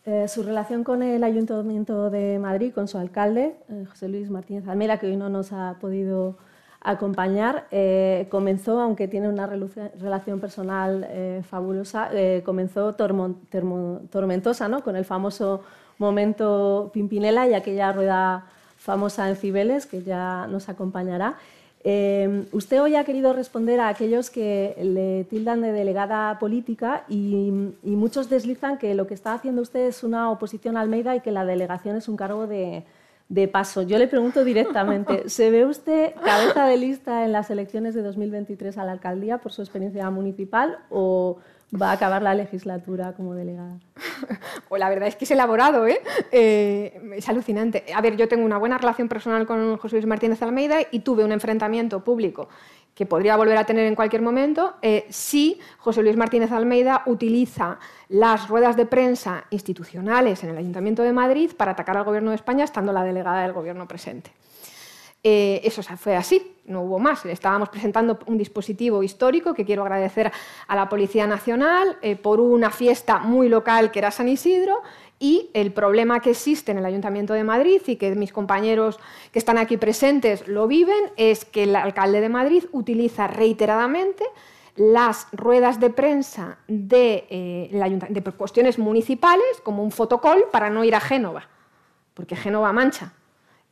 Eh, 0.04 0.26
su 0.26 0.42
relación 0.42 0.82
con 0.82 1.00
el 1.04 1.22
Ayuntamiento 1.22 2.10
de 2.10 2.40
Madrid, 2.40 2.72
con 2.74 2.88
su 2.88 2.98
alcalde, 2.98 3.54
eh, 3.68 3.84
José 3.88 4.08
Luis 4.08 4.30
Martínez 4.30 4.66
Almera, 4.66 4.98
que 4.98 5.06
hoy 5.06 5.16
no 5.16 5.28
nos 5.28 5.52
ha 5.52 5.76
podido 5.80 6.38
acompañar, 6.80 7.68
eh, 7.70 8.26
comenzó, 8.28 8.80
aunque 8.80 9.06
tiene 9.06 9.28
una 9.28 9.46
relación 9.46 10.40
personal 10.40 11.06
fabulosa, 11.48 12.10
comenzó 12.44 12.94
tormentosa, 12.94 14.66
¿no? 14.66 14.82
con 14.82 14.96
el 14.96 15.04
famoso 15.04 15.62
momento 15.98 16.90
Pimpinela 16.92 17.46
y 17.46 17.54
aquella 17.54 17.92
rueda 17.92 18.46
famosa 18.76 19.28
en 19.28 19.36
Cibeles, 19.36 19.86
que 19.86 20.02
ya 20.02 20.48
nos 20.48 20.68
acompañará. 20.68 21.36
Eh, 21.84 22.46
usted 22.52 22.80
hoy 22.80 22.94
ha 22.94 23.04
querido 23.04 23.32
responder 23.32 23.80
a 23.80 23.88
aquellos 23.88 24.30
que 24.30 24.76
le 24.80 25.24
tildan 25.24 25.62
de 25.62 25.72
delegada 25.72 26.38
política 26.38 27.04
y, 27.08 27.50
muchos 27.82 28.28
deslizan 28.30 28.78
que 28.78 28.94
lo 28.94 29.06
que 29.06 29.14
está 29.14 29.34
haciendo 29.34 29.62
usted 29.62 29.86
es 29.86 30.04
una 30.04 30.30
oposición 30.30 30.76
a 30.76 30.80
Almeida 30.80 31.16
y 31.16 31.20
que 31.20 31.32
la 31.32 31.44
delegación 31.44 31.96
es 31.96 32.08
un 32.08 32.16
cargo 32.16 32.46
de, 32.46 32.84
de 33.28 33.48
paso. 33.48 33.82
Yo 33.82 33.98
le 33.98 34.06
pregunto 34.06 34.44
directamente, 34.44 35.24
¿se 35.28 35.50
ve 35.50 35.66
usted 35.66 36.14
cabeza 36.24 36.66
de 36.66 36.76
lista 36.76 37.24
en 37.24 37.32
las 37.32 37.50
elecciones 37.50 37.94
de 37.94 38.02
2023 38.02 38.78
a 38.78 38.84
la 38.84 38.92
alcaldía 38.92 39.38
por 39.38 39.52
su 39.52 39.62
experiencia 39.62 40.08
municipal 40.10 40.78
o 40.90 41.38
va 41.74 41.90
a 41.90 41.92
acabar 41.92 42.22
la 42.22 42.34
legislatura 42.34 43.14
como 43.14 43.34
delegada? 43.34 43.78
Pues 44.68 44.80
la 44.80 44.88
verdad 44.88 45.08
es 45.08 45.16
que 45.16 45.26
es 45.26 45.30
elaborado, 45.30 45.86
¿eh? 45.86 46.00
¿eh? 46.30 46.98
Es 47.14 47.28
alucinante. 47.28 47.84
A 47.94 48.00
ver, 48.00 48.16
yo 48.16 48.26
tengo 48.26 48.44
una 48.44 48.56
buena 48.56 48.78
relación 48.78 49.06
personal 49.06 49.46
con 49.46 49.76
José 49.76 49.96
Luis 49.96 50.06
Martínez 50.06 50.40
Almeida 50.42 50.78
y 50.90 51.00
tuve 51.00 51.24
un 51.24 51.32
enfrentamiento 51.32 52.02
público 52.02 52.48
que 52.94 53.06
podría 53.06 53.36
volver 53.36 53.56
a 53.56 53.64
tener 53.64 53.86
en 53.86 53.94
cualquier 53.94 54.22
momento 54.22 54.74
eh, 54.82 55.06
si 55.08 55.58
José 55.78 56.02
Luis 56.02 56.16
Martínez 56.16 56.52
Almeida 56.52 57.02
utiliza 57.06 57.78
las 58.08 58.48
ruedas 58.48 58.76
de 58.76 58.86
prensa 58.86 59.44
institucionales 59.50 60.42
en 60.44 60.50
el 60.50 60.58
Ayuntamiento 60.58 61.02
de 61.02 61.12
Madrid 61.12 61.50
para 61.56 61.72
atacar 61.72 61.96
al 61.96 62.04
Gobierno 62.04 62.30
de 62.30 62.36
España 62.36 62.64
estando 62.64 62.92
la 62.92 63.04
delegada 63.04 63.42
del 63.42 63.52
Gobierno 63.52 63.88
presente. 63.88 64.30
Eh, 65.24 65.60
eso 65.62 65.82
fue 65.82 66.16
así, 66.16 66.56
no 66.64 66.82
hubo 66.82 66.98
más. 66.98 67.24
Estábamos 67.26 67.68
presentando 67.68 68.18
un 68.26 68.38
dispositivo 68.38 69.02
histórico 69.02 69.54
que 69.54 69.64
quiero 69.64 69.82
agradecer 69.82 70.32
a 70.66 70.76
la 70.76 70.88
Policía 70.88 71.26
Nacional 71.28 71.96
eh, 72.02 72.16
por 72.16 72.40
una 72.40 72.70
fiesta 72.70 73.20
muy 73.20 73.48
local 73.48 73.92
que 73.92 74.00
era 74.00 74.10
San 74.10 74.28
Isidro 74.28 74.82
y 75.20 75.50
el 75.54 75.72
problema 75.72 76.18
que 76.18 76.30
existe 76.30 76.72
en 76.72 76.78
el 76.78 76.84
Ayuntamiento 76.84 77.34
de 77.34 77.44
Madrid 77.44 77.80
y 77.86 77.94
que 77.94 78.16
mis 78.16 78.32
compañeros 78.32 78.98
que 79.30 79.38
están 79.38 79.58
aquí 79.58 79.76
presentes 79.76 80.48
lo 80.48 80.66
viven 80.66 81.12
es 81.16 81.44
que 81.44 81.62
el 81.64 81.76
alcalde 81.76 82.20
de 82.20 82.28
Madrid 82.28 82.64
utiliza 82.72 83.28
reiteradamente 83.28 84.24
las 84.74 85.28
ruedas 85.30 85.78
de 85.78 85.90
prensa 85.90 86.58
de, 86.66 87.26
eh, 87.30 88.08
de 88.08 88.22
cuestiones 88.32 88.80
municipales 88.80 89.60
como 89.62 89.84
un 89.84 89.92
fotocall 89.92 90.46
para 90.50 90.70
no 90.70 90.82
ir 90.82 90.96
a 90.96 91.00
Génova, 91.00 91.46
porque 92.14 92.34
Génova 92.34 92.72
mancha. 92.72 93.12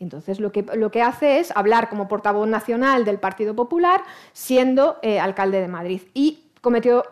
Entonces 0.00 0.40
lo 0.40 0.50
que, 0.50 0.64
lo 0.74 0.90
que 0.90 1.02
hace 1.02 1.38
es 1.38 1.52
hablar 1.54 1.90
como 1.90 2.08
portavoz 2.08 2.48
nacional 2.48 3.04
del 3.04 3.18
Partido 3.18 3.54
Popular 3.54 4.02
siendo 4.32 4.96
eh, 5.02 5.20
alcalde 5.20 5.60
de 5.60 5.68
Madrid. 5.68 6.00
Y 6.14 6.44
cometió 6.62 7.04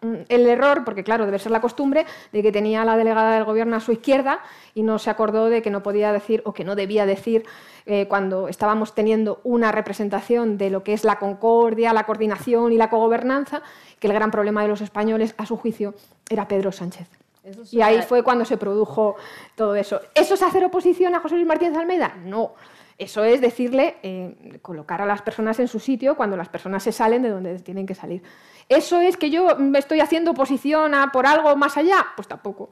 mm, 0.00 0.14
el 0.28 0.46
error, 0.46 0.84
porque 0.84 1.02
claro, 1.02 1.26
debe 1.26 1.40
ser 1.40 1.50
la 1.50 1.60
costumbre, 1.60 2.06
de 2.32 2.42
que 2.42 2.52
tenía 2.52 2.84
la 2.84 2.96
delegada 2.96 3.34
del 3.34 3.44
gobierno 3.44 3.74
a 3.74 3.80
su 3.80 3.90
izquierda 3.90 4.38
y 4.74 4.84
no 4.84 5.00
se 5.00 5.10
acordó 5.10 5.50
de 5.50 5.60
que 5.60 5.70
no 5.70 5.82
podía 5.82 6.12
decir 6.12 6.40
o 6.44 6.54
que 6.54 6.62
no 6.62 6.76
debía 6.76 7.04
decir 7.04 7.44
eh, 7.84 8.06
cuando 8.06 8.46
estábamos 8.46 8.94
teniendo 8.94 9.40
una 9.42 9.72
representación 9.72 10.56
de 10.56 10.70
lo 10.70 10.84
que 10.84 10.92
es 10.92 11.02
la 11.02 11.18
concordia, 11.18 11.92
la 11.92 12.06
coordinación 12.06 12.72
y 12.72 12.76
la 12.76 12.90
cogobernanza, 12.90 13.62
que 13.98 14.06
el 14.06 14.12
gran 14.12 14.30
problema 14.30 14.62
de 14.62 14.68
los 14.68 14.82
españoles, 14.82 15.34
a 15.36 15.46
su 15.46 15.56
juicio, 15.56 15.94
era 16.30 16.46
Pedro 16.46 16.70
Sánchez. 16.70 17.25
Y 17.70 17.80
ahí 17.80 18.02
fue 18.02 18.22
cuando 18.22 18.44
se 18.44 18.56
produjo 18.56 19.16
todo 19.54 19.74
eso. 19.76 20.00
¿Eso 20.14 20.34
es 20.34 20.42
hacer 20.42 20.64
oposición 20.64 21.14
a 21.14 21.20
José 21.20 21.36
Luis 21.36 21.46
Martínez 21.46 21.76
Almeida? 21.76 22.16
No. 22.24 22.54
Eso 22.98 23.24
es 23.24 23.42
decirle, 23.42 23.96
eh, 24.02 24.58
colocar 24.62 25.02
a 25.02 25.06
las 25.06 25.20
personas 25.20 25.58
en 25.60 25.68
su 25.68 25.78
sitio 25.78 26.16
cuando 26.16 26.34
las 26.34 26.48
personas 26.48 26.82
se 26.82 26.92
salen 26.92 27.22
de 27.22 27.28
donde 27.28 27.58
tienen 27.58 27.86
que 27.86 27.94
salir. 27.94 28.22
¿Eso 28.70 29.00
es 29.00 29.18
que 29.18 29.28
yo 29.28 29.54
me 29.58 29.78
estoy 29.78 30.00
haciendo 30.00 30.30
oposición 30.30 30.94
a 30.94 31.12
por 31.12 31.26
algo 31.26 31.54
más 31.56 31.76
allá? 31.76 32.06
Pues 32.16 32.26
tampoco. 32.26 32.70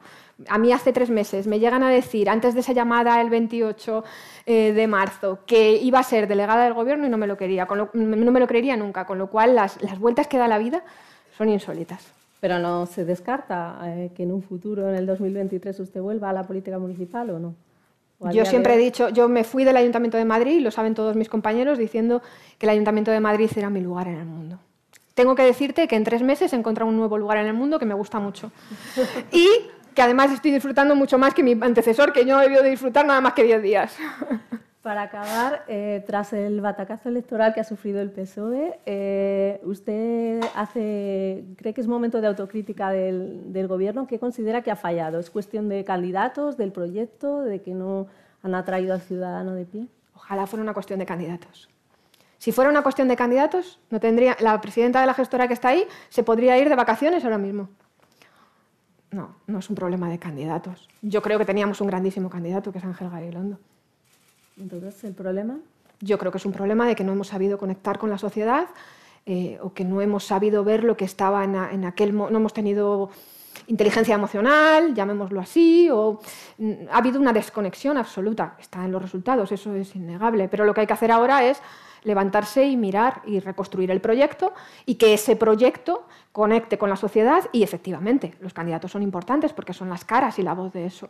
A 0.49 0.57
mí 0.57 0.73
hace 0.73 0.91
tres 0.91 1.11
meses 1.11 1.45
me 1.45 1.59
llegan 1.59 1.83
a 1.83 1.89
decir, 1.89 2.27
antes 2.27 2.55
de 2.55 2.61
esa 2.61 2.73
llamada 2.73 3.21
el 3.21 3.29
28 3.29 4.03
eh, 4.47 4.73
de 4.73 4.87
marzo, 4.87 5.39
que 5.45 5.73
iba 5.73 5.99
a 5.99 6.03
ser 6.03 6.27
delegada 6.27 6.65
del 6.65 6.73
gobierno 6.73 7.05
y 7.05 7.09
no 7.09 7.17
me 7.17 7.27
lo 7.27 7.37
quería, 7.37 7.67
no 7.93 8.31
me 8.31 8.39
lo 8.39 8.47
creería 8.47 8.75
nunca, 8.75 9.05
con 9.05 9.19
lo 9.19 9.29
cual 9.29 9.53
las, 9.53 9.79
las 9.83 9.99
vueltas 9.99 10.27
que 10.27 10.39
da 10.39 10.47
la 10.47 10.57
vida 10.57 10.83
son 11.37 11.49
insólitas. 11.49 12.24
Pero 12.45 12.59
no 12.59 12.85
se 12.85 13.05
descarta 13.05 13.79
eh, 13.85 14.11
que 14.15 14.21
en 14.21 14.31
un 14.31 14.43
futuro, 14.43 14.87
en 14.87 14.93
el 14.93 15.07
2023, 15.07 15.79
usted 15.79 15.99
vuelva 15.99 16.29
a 16.29 16.33
la 16.33 16.43
política 16.43 16.77
municipal 16.77 17.27
o 17.31 17.39
no. 17.39 17.55
Yo 18.31 18.45
siempre 18.45 18.75
he 18.75 18.77
dicho, 18.77 19.09
yo 19.09 19.27
me 19.27 19.43
fui 19.43 19.63
del 19.63 19.75
Ayuntamiento 19.75 20.15
de 20.15 20.25
Madrid, 20.25 20.61
lo 20.61 20.69
saben 20.69 20.93
todos 20.93 21.15
mis 21.15 21.27
compañeros, 21.27 21.79
diciendo 21.79 22.21
que 22.59 22.67
el 22.67 22.69
Ayuntamiento 22.69 23.09
de 23.09 23.19
Madrid 23.19 23.49
era 23.55 23.71
mi 23.71 23.81
lugar 23.81 24.09
en 24.09 24.17
el 24.17 24.25
mundo. 24.25 24.59
Tengo 25.15 25.33
que 25.33 25.41
decirte 25.41 25.87
que 25.87 25.95
en 25.95 26.03
tres 26.03 26.21
meses 26.21 26.53
he 26.53 26.55
encontrado 26.55 26.87
un 26.87 26.97
nuevo 26.97 27.17
lugar 27.17 27.39
en 27.39 27.47
el 27.47 27.55
mundo 27.55 27.79
que 27.79 27.87
me 27.87 27.95
gusta 27.95 28.19
mucho. 28.19 28.51
Y 29.31 29.47
que 29.95 30.03
además 30.03 30.31
estoy 30.31 30.51
disfrutando 30.51 30.95
mucho 30.95 31.17
más 31.17 31.33
que 31.33 31.41
mi 31.41 31.53
antecesor, 31.59 32.13
que 32.13 32.25
yo 32.25 32.39
he 32.39 32.43
debido 32.43 32.61
de 32.61 32.69
disfrutar 32.69 33.07
nada 33.07 33.21
más 33.21 33.33
que 33.33 33.43
diez 33.43 33.63
días. 33.63 33.97
Para 34.85 35.01
acabar, 35.01 35.63
eh, 35.67 36.03
tras 36.05 36.31
el 36.33 36.61
batacazo 36.61 37.09
electoral 37.09 37.55
que 37.55 37.59
ha 37.59 37.63
sufrido 37.63 38.01
el 38.01 38.11
PSOE, 38.11 38.79
eh, 38.85 39.59
¿usted 39.63 40.39
hace, 40.53 41.43
cree 41.57 41.73
que 41.73 41.81
es 41.81 41.87
momento 41.87 42.21
de 42.21 42.27
autocrítica 42.27 42.91
del, 42.91 43.67
Gobierno? 43.67 44.05
¿Qué 44.05 44.19
considera 44.19 44.61
que 44.61 44.69
ha 44.69 44.75
fallado? 44.75 45.17
¿Es 45.17 45.31
cuestión 45.31 45.69
de 45.69 45.83
candidatos, 45.83 46.55
del 46.55 46.71
proyecto, 46.71 47.41
de 47.41 47.63
que 47.63 47.73
no 47.73 48.05
han 48.43 48.53
atraído 48.53 48.93
al 48.93 49.01
ciudadano 49.01 49.55
de 49.55 49.65
pie? 49.65 49.87
Ojalá 50.13 50.45
fuera 50.45 50.61
una 50.61 50.75
cuestión 50.75 50.99
de 50.99 51.07
candidatos. 51.07 51.67
Si 52.37 52.51
fuera 52.51 52.69
una 52.69 52.83
cuestión 52.83 53.07
de 53.07 53.15
candidatos, 53.15 53.79
no 53.89 53.99
tendría, 53.99 54.37
la 54.39 54.61
presidenta 54.61 55.01
de 55.01 55.07
la 55.07 55.15
gestora 55.15 55.47
que 55.47 55.55
está 55.55 55.69
ahí 55.69 55.87
se 56.09 56.21
podría 56.21 56.59
ir 56.59 56.69
de 56.69 56.75
vacaciones 56.75 57.23
ahora 57.23 57.39
mismo. 57.39 57.69
No, 59.09 59.35
no 59.47 59.57
es 59.57 59.67
un 59.67 59.75
problema 59.75 60.11
de 60.11 60.19
candidatos. 60.19 60.87
Yo 61.01 61.23
creo 61.23 61.39
que 61.39 61.45
teníamos 61.45 61.81
un 61.81 61.87
grandísimo 61.87 62.29
candidato, 62.29 62.71
que 62.71 62.77
es 62.77 62.85
Ángel 62.85 63.09
Gabilondo. 63.09 63.57
Entonces, 64.57 65.03
¿el 65.03 65.13
problema? 65.13 65.59
Yo 66.01 66.17
creo 66.17 66.31
que 66.31 66.37
es 66.37 66.45
un 66.45 66.51
problema 66.51 66.87
de 66.87 66.95
que 66.95 67.03
no 67.03 67.13
hemos 67.13 67.27
sabido 67.27 67.57
conectar 67.57 67.97
con 67.97 68.09
la 68.09 68.17
sociedad 68.17 68.67
eh, 69.25 69.57
o 69.61 69.73
que 69.73 69.85
no 69.85 70.01
hemos 70.01 70.23
sabido 70.23 70.63
ver 70.63 70.83
lo 70.83 70.95
que 70.97 71.05
estaba 71.05 71.43
en, 71.43 71.55
en 71.55 71.85
aquel... 71.85 72.15
No 72.15 72.27
hemos 72.27 72.53
tenido 72.53 73.09
inteligencia 73.67 74.15
emocional, 74.15 74.93
llamémoslo 74.93 75.39
así, 75.39 75.89
o 75.91 76.19
mm, 76.57 76.73
ha 76.91 76.97
habido 76.97 77.19
una 77.19 77.33
desconexión 77.33 77.97
absoluta. 77.97 78.55
Está 78.59 78.85
en 78.85 78.91
los 78.91 79.01
resultados, 79.01 79.51
eso 79.51 79.73
es 79.75 79.95
innegable. 79.95 80.47
Pero 80.47 80.65
lo 80.65 80.73
que 80.73 80.81
hay 80.81 80.87
que 80.87 80.93
hacer 80.93 81.11
ahora 81.11 81.45
es 81.45 81.61
levantarse 82.03 82.65
y 82.65 82.77
mirar 82.77 83.21
y 83.25 83.39
reconstruir 83.39 83.91
el 83.91 83.99
proyecto 83.99 84.53
y 84.85 84.95
que 84.95 85.13
ese 85.13 85.35
proyecto 85.35 86.05
conecte 86.31 86.77
con 86.77 86.89
la 86.89 86.95
sociedad 86.95 87.49
y 87.51 87.63
efectivamente 87.63 88.35
los 88.41 88.53
candidatos 88.53 88.91
son 88.91 89.01
importantes 89.01 89.53
porque 89.53 89.73
son 89.73 89.89
las 89.89 90.05
caras 90.05 90.37
y 90.37 90.43
la 90.43 90.53
voz 90.53 90.71
de 90.71 90.85
eso 90.85 91.09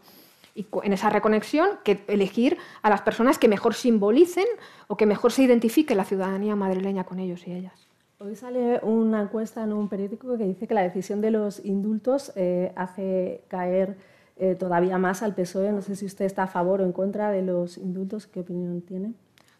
y 0.56 0.66
en 0.84 0.94
esa 0.94 1.10
reconexión 1.10 1.68
que 1.84 2.04
elegir 2.08 2.58
a 2.82 2.90
las 2.90 3.02
personas 3.02 3.38
que 3.38 3.50
mejor 3.50 3.74
simbolicen 3.74 4.46
o 4.88 4.96
que 4.96 5.06
mejor 5.06 5.34
se 5.34 5.44
identifique 5.44 5.94
la 5.94 6.06
ciudadanía 6.06 6.56
madrileña 6.56 7.04
con 7.04 7.20
ellos 7.20 7.46
y 7.46 7.52
ellas. 7.52 7.88
Hoy 8.18 8.36
sale 8.38 8.80
una 8.82 9.22
encuesta 9.22 9.62
en 9.62 9.74
un 9.74 9.90
periódico 9.90 10.38
que 10.38 10.46
dice 10.46 10.66
que 10.66 10.74
la 10.74 10.84
decisión 10.84 11.20
de 11.20 11.32
los 11.32 11.64
indultos 11.66 12.32
eh, 12.38 12.72
hace 12.78 13.44
caer 13.50 13.98
eh, 14.38 14.56
todavía 14.56 14.98
más 14.98 15.22
al 15.22 15.36
PSOE. 15.36 15.74
No 15.74 15.82
sé 15.82 15.98
si 15.98 16.06
usted 16.06 16.24
está 16.24 16.44
a 16.44 16.48
favor 16.48 16.80
o 16.80 16.86
en 16.86 16.94
contra 16.94 17.30
de 17.32 17.42
los 17.42 17.78
indultos. 17.78 18.26
¿Qué 18.26 18.40
opinión 18.40 18.82
tiene? 18.82 19.14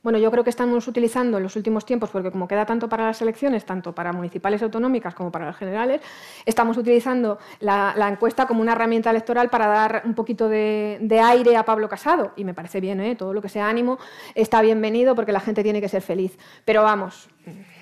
Bueno, 0.06 0.20
yo 0.20 0.30
creo 0.30 0.44
que 0.44 0.52
estamos 0.52 0.88
utilizando 0.88 1.38
en 1.38 1.44
los 1.44 1.56
últimos 1.56 1.84
tiempos, 1.84 2.12
porque 2.12 2.30
como 2.30 2.48
queda 2.48 2.64
tanto 2.64 2.88
para 2.88 3.08
las 3.08 3.20
elecciones, 3.24 3.66
tanto 3.66 3.96
para 3.96 4.14
municipales 4.14 4.62
autonómicas 4.62 5.16
como 5.16 5.32
para 5.32 5.48
las 5.48 5.58
generales, 5.58 6.00
estamos 6.46 6.78
utilizando 6.78 7.40
la, 7.60 7.96
encuesta 8.08 8.46
como 8.46 8.62
una 8.62 8.74
herramienta 8.74 9.10
electoral 9.10 9.50
para 9.50 9.66
dar 9.66 10.04
un 10.06 10.14
poquito 10.14 10.48
de, 10.48 11.20
aire 11.24 11.58
a 11.58 11.66
Pablo 11.66 11.90
Casado. 11.90 12.34
Y 12.36 12.44
me 12.44 12.54
parece 12.54 12.80
bien, 12.82 13.00
¿eh? 13.00 13.16
todo 13.16 13.34
lo 13.34 13.42
que 13.42 13.50
sea 13.50 13.68
ánimo 13.68 13.98
está 14.36 14.62
bienvenido 14.62 15.16
porque 15.16 15.32
la 15.32 15.40
gente 15.40 15.64
tiene 15.64 15.82
que 15.82 15.90
ser 15.90 16.04
feliz. 16.04 16.38
Pero 16.66 16.84
vamos, 16.84 17.28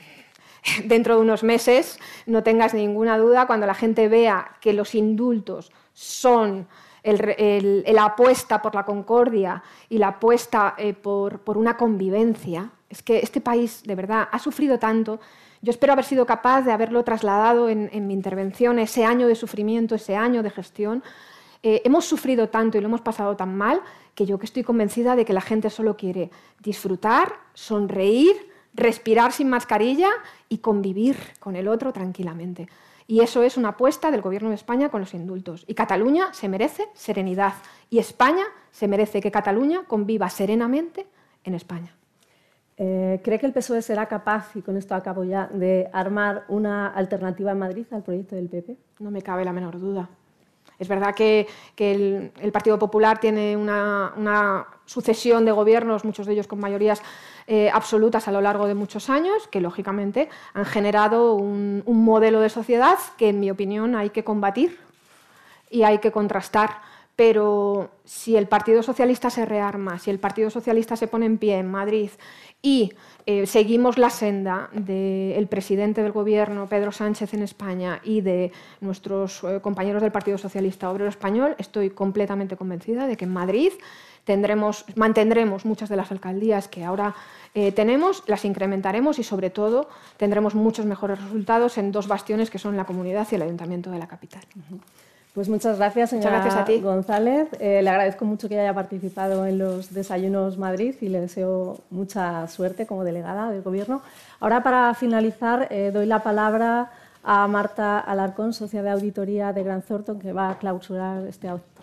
dentro 0.86 1.18
de 1.18 1.22
unos 1.22 1.44
meses, 1.44 2.00
no 2.26 2.42
tengas 2.42 2.74
ninguna 2.74 3.18
duda, 3.18 3.48
cuando 3.48 3.68
la 3.68 3.74
gente 3.74 4.08
vea 4.08 4.56
que 4.62 4.72
los 4.72 4.96
indultos 4.96 5.74
son 5.92 6.70
la 7.04 8.06
apuesta 8.06 8.62
por 8.62 8.76
la 8.76 8.86
concordia 8.86 9.62
y 9.90 9.98
la 9.98 10.10
apuesta 10.10 10.76
eh, 10.78 10.94
por, 10.94 11.42
una 11.58 11.76
convivencia. 11.76 12.72
Es 12.90 13.04
que 13.04 13.20
este 13.20 13.42
país, 13.42 13.84
de 13.84 13.96
verdad, 13.96 14.28
ha 14.32 14.40
sufrido 14.40 14.80
tanto. 14.80 15.20
Yo 15.62 15.72
espero 15.72 15.94
haber 15.94 16.06
sido 16.06 16.26
capaz 16.26 16.62
de 16.62 16.72
haberlo 16.72 17.04
trasladado 17.04 17.70
en, 17.70 18.08
mi 18.08 18.14
intervención, 18.14 18.80
ese 18.80 19.06
año 19.06 19.28
de 19.28 19.36
sufrimiento, 19.36 19.96
ese 19.96 20.16
año 20.16 20.44
de 20.44 20.50
gestión. 20.50 21.04
Eh, 21.62 21.82
hemos 21.86 22.06
sufrido 22.06 22.50
tanto 22.50 22.78
y 22.78 22.82
lo 22.82 22.88
hemos 22.88 23.02
pasado 23.02 23.36
tan 23.36 23.56
mal 23.56 23.82
que 24.16 24.26
yo 24.26 24.38
que 24.38 24.46
estoy 24.46 24.64
convencida 24.64 25.16
de 25.16 25.26
que 25.26 25.34
la 25.34 25.42
gente 25.42 25.70
solo 25.70 25.96
quiere 25.96 26.30
disfrutar, 26.60 27.34
sonreír, 27.54 28.36
respirar 28.74 29.32
sin 29.32 29.50
mascarilla 29.50 30.10
y 30.50 30.60
convivir 30.60 31.18
con 31.40 31.56
el 31.56 31.68
otro 31.68 31.94
tranquilamente. 31.94 32.68
Y 33.08 33.22
eso 33.22 33.44
es 33.44 33.58
una 33.58 33.70
apuesta 33.70 34.12
del 34.12 34.22
Gobierno 34.22 34.50
de 34.50 34.56
España 34.56 34.90
con 34.90 35.02
los 35.02 35.14
indultos. 35.14 35.66
Y 35.68 35.74
Cataluña 35.74 36.34
se 36.34 36.48
merece 36.48 36.88
serenidad. 36.94 37.54
Y 37.90 38.00
España 38.00 38.44
se 38.72 38.88
merece 38.88 39.22
que 39.22 39.32
Cataluña 39.32 39.84
conviva 39.88 40.30
serenamente 40.30 41.08
en 41.44 41.56
España. 41.56 41.96
Eh, 42.78 43.22
¿Cree 43.24 43.40
que 43.40 43.46
el 43.46 43.54
PSOE 43.54 43.82
será 43.82 44.08
capaz, 44.08 44.56
y 44.56 44.62
con 44.62 44.78
esto 44.78 44.96
acabo 44.96 45.24
ya, 45.24 45.48
de 45.48 45.90
armar 45.94 46.46
una 46.48 46.88
alternativa 46.88 47.52
en 47.52 47.60
Madrid 47.60 47.86
al 47.92 48.04
proyecto 48.04 48.36
del 48.36 48.50
PP? 48.50 48.78
No 49.00 49.12
me 49.12 49.22
cabe 49.22 49.46
la 49.46 49.54
menor 49.54 49.80
duda. 49.80 50.10
Es 50.80 50.88
verdad 50.88 51.16
que, 51.16 51.48
el, 51.78 52.52
Partido 52.52 52.80
Popular 52.80 53.20
tiene 53.20 53.56
una, 53.56 54.68
sucesión 54.86 55.46
de 55.46 55.52
gobiernos, 55.52 56.04
muchos 56.04 56.28
de 56.28 56.34
ellos 56.34 56.48
con 56.48 56.60
mayorías 56.60 57.02
eh, 57.48 57.70
absolutas 57.74 58.28
a 58.28 58.32
lo 58.32 58.42
largo 58.42 58.68
de 58.68 58.76
muchos 58.76 59.10
años, 59.10 59.48
que 59.48 59.62
lógicamente 59.62 60.30
han 60.54 60.66
generado 60.66 61.36
un, 61.36 61.84
modelo 61.86 62.42
de 62.42 62.50
sociedad 62.50 62.98
que, 63.18 63.30
en 63.30 63.40
mi 63.40 63.50
opinión, 63.50 63.96
hay 63.96 64.10
que 64.10 64.24
combatir 64.24 64.78
y 65.70 65.84
hay 65.84 66.00
que 66.00 66.12
contrastar. 66.12 66.82
Pero 67.16 67.92
si 68.06 68.36
el 68.36 68.48
Partido 68.48 68.82
Socialista 68.82 69.30
se 69.30 69.46
rearma, 69.46 70.00
si 70.00 70.10
el 70.10 70.20
Partido 70.20 70.50
Socialista 70.50 70.96
se 70.96 71.08
pone 71.08 71.28
en 71.28 71.38
pie 71.38 71.60
en 71.60 71.70
Madrid 71.70 72.10
y 72.66 72.94
eh, 73.26 73.46
seguimos 73.46 73.98
la 73.98 74.10
senda 74.10 74.70
del 74.72 75.48
presidente 75.48 76.02
del 76.02 76.14
Gobierno, 76.14 76.68
Pedro 76.68 76.94
Sánchez, 76.94 77.34
en 77.34 77.44
España 77.44 78.00
y 78.04 78.22
de 78.22 78.52
nuestros 78.80 79.44
eh, 79.44 79.60
compañeros 79.62 80.02
del 80.02 80.14
Partido 80.14 80.38
Socialista 80.38 80.90
Obrero 80.90 81.10
Español, 81.10 81.56
estoy 81.60 81.90
completamente 81.90 82.56
convencida 82.56 83.06
de 83.06 83.18
que 83.18 83.26
en 83.26 83.34
Madrid 83.34 83.74
tendremos, 84.24 84.86
mantendremos 84.96 85.66
muchas 85.66 85.90
de 85.90 85.98
las 85.98 86.12
alcaldías 86.12 86.70
que 86.70 86.86
ahora 86.86 87.14
eh, 87.54 87.74
tenemos, 87.74 88.24
las 88.28 88.46
incrementaremos 88.46 89.20
y 89.20 89.24
sobre 89.24 89.50
todo 89.50 89.90
tendremos 90.16 90.56
muchos 90.56 90.86
mejores 90.86 91.22
resultados 91.22 91.78
en 91.78 91.92
dos 91.92 92.08
bastiones 92.08 92.50
que 92.50 92.60
son 92.60 92.78
la 92.78 92.86
comunidad 92.86 93.28
y 93.30 93.36
el 93.36 93.42
ayuntamiento 93.42 93.92
de 93.92 94.00
la 94.00 94.08
capital. 94.08 94.42
Pues 95.34 95.50
muchas 95.50 95.80
gracias, 95.80 96.12
señora 96.12 96.30
gracias 96.30 96.56
a 96.56 96.64
ti. 96.64 96.80
González. 96.80 97.48
Eh, 97.60 97.82
le 97.82 97.90
agradezco 97.90 98.24
mucho 98.24 98.48
que 98.48 98.60
haya 98.60 98.76
participado 98.76 99.48
en 99.48 99.58
los 99.58 99.92
Desayunos 99.92 100.60
Madrid 100.60 100.94
y 101.02 101.10
le 101.10 101.22
deseo 101.22 101.80
mucha 101.90 102.48
suerte 102.48 102.86
como 102.86 103.04
delegada 103.04 103.50
del 103.50 103.64
Gobierno. 103.64 104.04
Ahora, 104.40 104.62
para 104.62 104.94
finalizar, 104.94 105.68
eh, 105.72 105.90
doy 105.92 106.06
la 106.06 106.22
palabra 106.22 106.92
a 107.24 107.48
Marta 107.48 108.00
Alarcón, 108.00 108.54
socia 108.54 108.84
de 108.84 108.92
auditoría 108.92 109.54
de 109.54 109.64
Gran 109.64 109.82
Thornton, 109.82 110.20
que 110.20 110.34
va 110.34 110.52
a 110.52 110.60
clausurar 110.60 111.26
este 111.26 111.48
acto. 111.50 111.82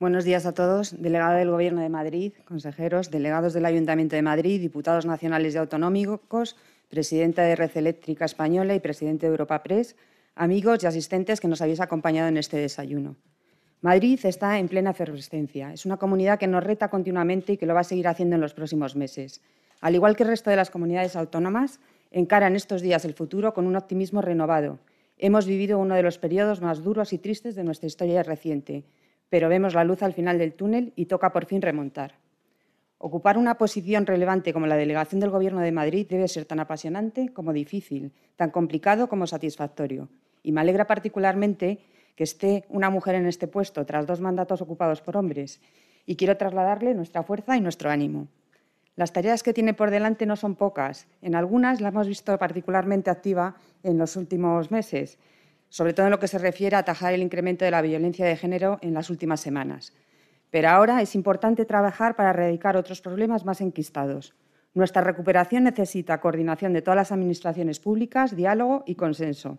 Buenos 0.00 0.24
días 0.24 0.46
a 0.46 0.52
todos. 0.52 1.00
Delegada 1.00 1.36
del 1.36 1.50
Gobierno 1.50 1.82
de 1.82 1.88
Madrid, 1.88 2.32
consejeros, 2.48 3.12
delegados 3.12 3.52
del 3.52 3.66
Ayuntamiento 3.66 4.16
de 4.16 4.22
Madrid, 4.22 4.60
diputados 4.60 5.06
nacionales 5.06 5.54
y 5.54 5.58
autonómicos, 5.58 6.56
presidenta 6.88 7.42
de 7.42 7.54
Red 7.54 7.70
Eléctrica 7.76 8.24
Española 8.24 8.74
y 8.74 8.80
presidente 8.80 9.26
de 9.26 9.30
Europa 9.30 9.62
Press, 9.62 9.94
amigos 10.40 10.82
y 10.82 10.86
asistentes 10.86 11.38
que 11.38 11.48
nos 11.48 11.60
habéis 11.60 11.80
acompañado 11.80 12.26
en 12.28 12.38
este 12.38 12.56
desayuno. 12.56 13.16
Madrid 13.82 14.18
está 14.24 14.58
en 14.58 14.68
plena 14.68 14.92
efervescencia. 14.92 15.70
Es 15.70 15.84
una 15.84 15.98
comunidad 15.98 16.38
que 16.38 16.46
nos 16.46 16.64
reta 16.64 16.88
continuamente 16.88 17.52
y 17.52 17.56
que 17.58 17.66
lo 17.66 17.74
va 17.74 17.80
a 17.80 17.84
seguir 17.84 18.08
haciendo 18.08 18.36
en 18.36 18.40
los 18.40 18.54
próximos 18.54 18.96
meses. 18.96 19.42
Al 19.82 19.94
igual 19.94 20.16
que 20.16 20.22
el 20.22 20.30
resto 20.30 20.48
de 20.48 20.56
las 20.56 20.70
comunidades 20.70 21.14
autónomas, 21.14 21.78
encara 22.10 22.46
en 22.46 22.56
estos 22.56 22.80
días 22.80 23.04
el 23.04 23.12
futuro 23.12 23.52
con 23.52 23.66
un 23.66 23.76
optimismo 23.76 24.22
renovado. 24.22 24.78
Hemos 25.18 25.44
vivido 25.44 25.78
uno 25.78 25.94
de 25.94 26.02
los 26.02 26.16
periodos 26.16 26.62
más 26.62 26.82
duros 26.82 27.12
y 27.12 27.18
tristes 27.18 27.54
de 27.54 27.64
nuestra 27.64 27.88
historia 27.88 28.22
reciente, 28.22 28.84
pero 29.28 29.50
vemos 29.50 29.74
la 29.74 29.84
luz 29.84 30.02
al 30.02 30.14
final 30.14 30.38
del 30.38 30.54
túnel 30.54 30.94
y 30.96 31.04
toca 31.04 31.34
por 31.34 31.44
fin 31.44 31.60
remontar. 31.60 32.14
Ocupar 32.96 33.36
una 33.36 33.58
posición 33.58 34.06
relevante 34.06 34.54
como 34.54 34.66
la 34.66 34.76
delegación 34.76 35.20
del 35.20 35.28
Gobierno 35.28 35.60
de 35.60 35.72
Madrid 35.72 36.06
debe 36.08 36.28
ser 36.28 36.46
tan 36.46 36.60
apasionante 36.60 37.30
como 37.30 37.52
difícil, 37.52 38.12
tan 38.36 38.50
complicado 38.50 39.06
como 39.06 39.26
satisfactorio. 39.26 40.08
Y 40.42 40.52
me 40.52 40.60
alegra 40.60 40.86
particularmente 40.86 41.80
que 42.16 42.24
esté 42.24 42.64
una 42.68 42.90
mujer 42.90 43.14
en 43.14 43.26
este 43.26 43.46
puesto 43.46 43.86
tras 43.86 44.06
dos 44.06 44.20
mandatos 44.20 44.60
ocupados 44.60 45.00
por 45.00 45.16
hombres 45.16 45.60
y 46.06 46.16
quiero 46.16 46.36
trasladarle 46.36 46.94
nuestra 46.94 47.22
fuerza 47.22 47.56
y 47.56 47.60
nuestro 47.60 47.90
ánimo. 47.90 48.28
Las 48.96 49.12
tareas 49.12 49.42
que 49.42 49.54
tiene 49.54 49.74
por 49.74 49.90
delante 49.90 50.26
no 50.26 50.36
son 50.36 50.56
pocas. 50.56 51.06
En 51.22 51.34
algunas 51.34 51.80
la 51.80 51.88
hemos 51.88 52.06
visto 52.06 52.36
particularmente 52.38 53.10
activa 53.10 53.54
en 53.82 53.96
los 53.96 54.16
últimos 54.16 54.70
meses, 54.70 55.18
sobre 55.68 55.94
todo 55.94 56.06
en 56.06 56.10
lo 56.10 56.18
que 56.18 56.28
se 56.28 56.38
refiere 56.38 56.76
a 56.76 56.80
atajar 56.80 57.14
el 57.14 57.22
incremento 57.22 57.64
de 57.64 57.70
la 57.70 57.80
violencia 57.80 58.26
de 58.26 58.36
género 58.36 58.78
en 58.82 58.92
las 58.92 59.08
últimas 59.08 59.40
semanas. 59.40 59.94
Pero 60.50 60.68
ahora 60.68 61.00
es 61.00 61.14
importante 61.14 61.64
trabajar 61.64 62.16
para 62.16 62.30
erradicar 62.30 62.76
otros 62.76 63.00
problemas 63.00 63.44
más 63.44 63.60
enquistados. 63.60 64.34
Nuestra 64.74 65.02
recuperación 65.02 65.64
necesita 65.64 66.20
coordinación 66.20 66.72
de 66.72 66.82
todas 66.82 66.96
las 66.96 67.12
administraciones 67.12 67.80
públicas, 67.80 68.36
diálogo 68.36 68.82
y 68.86 68.96
consenso. 68.96 69.58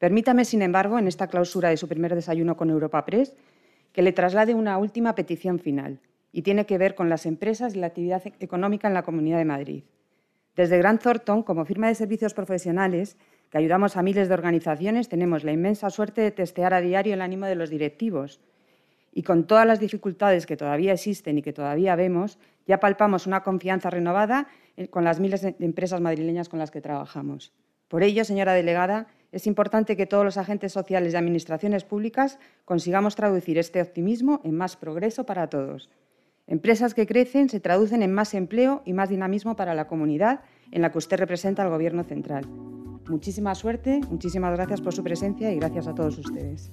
Permítame, 0.00 0.46
sin 0.46 0.62
embargo, 0.62 0.98
en 0.98 1.06
esta 1.06 1.26
clausura 1.26 1.68
de 1.68 1.76
su 1.76 1.86
primer 1.86 2.14
desayuno 2.14 2.56
con 2.56 2.70
Europa 2.70 3.04
Press, 3.04 3.34
que 3.92 4.00
le 4.00 4.12
traslade 4.12 4.54
una 4.54 4.78
última 4.78 5.14
petición 5.14 5.58
final 5.58 6.00
y 6.32 6.40
tiene 6.40 6.64
que 6.64 6.78
ver 6.78 6.94
con 6.94 7.10
las 7.10 7.26
empresas 7.26 7.74
y 7.74 7.80
la 7.80 7.88
actividad 7.88 8.22
económica 8.40 8.88
en 8.88 8.94
la 8.94 9.02
Comunidad 9.02 9.36
de 9.36 9.44
Madrid. 9.44 9.84
Desde 10.56 10.78
Grant 10.78 11.02
Thornton, 11.02 11.42
como 11.42 11.66
firma 11.66 11.88
de 11.88 11.94
servicios 11.94 12.32
profesionales 12.32 13.18
que 13.50 13.58
ayudamos 13.58 13.98
a 13.98 14.02
miles 14.02 14.28
de 14.28 14.34
organizaciones, 14.34 15.10
tenemos 15.10 15.44
la 15.44 15.52
inmensa 15.52 15.90
suerte 15.90 16.22
de 16.22 16.30
testear 16.30 16.72
a 16.72 16.80
diario 16.80 17.12
el 17.12 17.20
ánimo 17.20 17.44
de 17.44 17.56
los 17.56 17.68
directivos. 17.68 18.40
Y 19.12 19.22
con 19.22 19.46
todas 19.46 19.66
las 19.66 19.80
dificultades 19.80 20.46
que 20.46 20.56
todavía 20.56 20.94
existen 20.94 21.36
y 21.36 21.42
que 21.42 21.52
todavía 21.52 21.94
vemos, 21.94 22.38
ya 22.66 22.80
palpamos 22.80 23.26
una 23.26 23.42
confianza 23.42 23.90
renovada 23.90 24.46
con 24.88 25.04
las 25.04 25.20
miles 25.20 25.42
de 25.42 25.54
empresas 25.58 26.00
madrileñas 26.00 26.48
con 26.48 26.58
las 26.58 26.70
que 26.70 26.80
trabajamos. 26.80 27.52
Por 27.88 28.02
ello, 28.02 28.24
señora 28.24 28.54
delegada, 28.54 29.08
es 29.32 29.46
importante 29.46 29.96
que 29.96 30.06
todos 30.06 30.24
los 30.24 30.36
agentes 30.36 30.72
sociales 30.72 31.12
y 31.12 31.16
administraciones 31.16 31.84
públicas 31.84 32.38
consigamos 32.64 33.14
traducir 33.14 33.58
este 33.58 33.80
optimismo 33.80 34.40
en 34.44 34.56
más 34.56 34.76
progreso 34.76 35.24
para 35.24 35.48
todos. 35.48 35.88
Empresas 36.46 36.94
que 36.94 37.06
crecen 37.06 37.48
se 37.48 37.60
traducen 37.60 38.02
en 38.02 38.12
más 38.12 38.34
empleo 38.34 38.82
y 38.84 38.92
más 38.92 39.08
dinamismo 39.08 39.54
para 39.54 39.74
la 39.74 39.86
comunidad 39.86 40.40
en 40.72 40.82
la 40.82 40.90
que 40.90 40.98
usted 40.98 41.18
representa 41.18 41.62
al 41.62 41.70
Gobierno 41.70 42.02
central. 42.02 42.46
Muchísima 43.08 43.54
suerte, 43.54 44.00
muchísimas 44.10 44.56
gracias 44.56 44.80
por 44.80 44.92
su 44.92 45.04
presencia 45.04 45.52
y 45.52 45.56
gracias 45.56 45.86
a 45.86 45.94
todos 45.94 46.18
ustedes. 46.18 46.72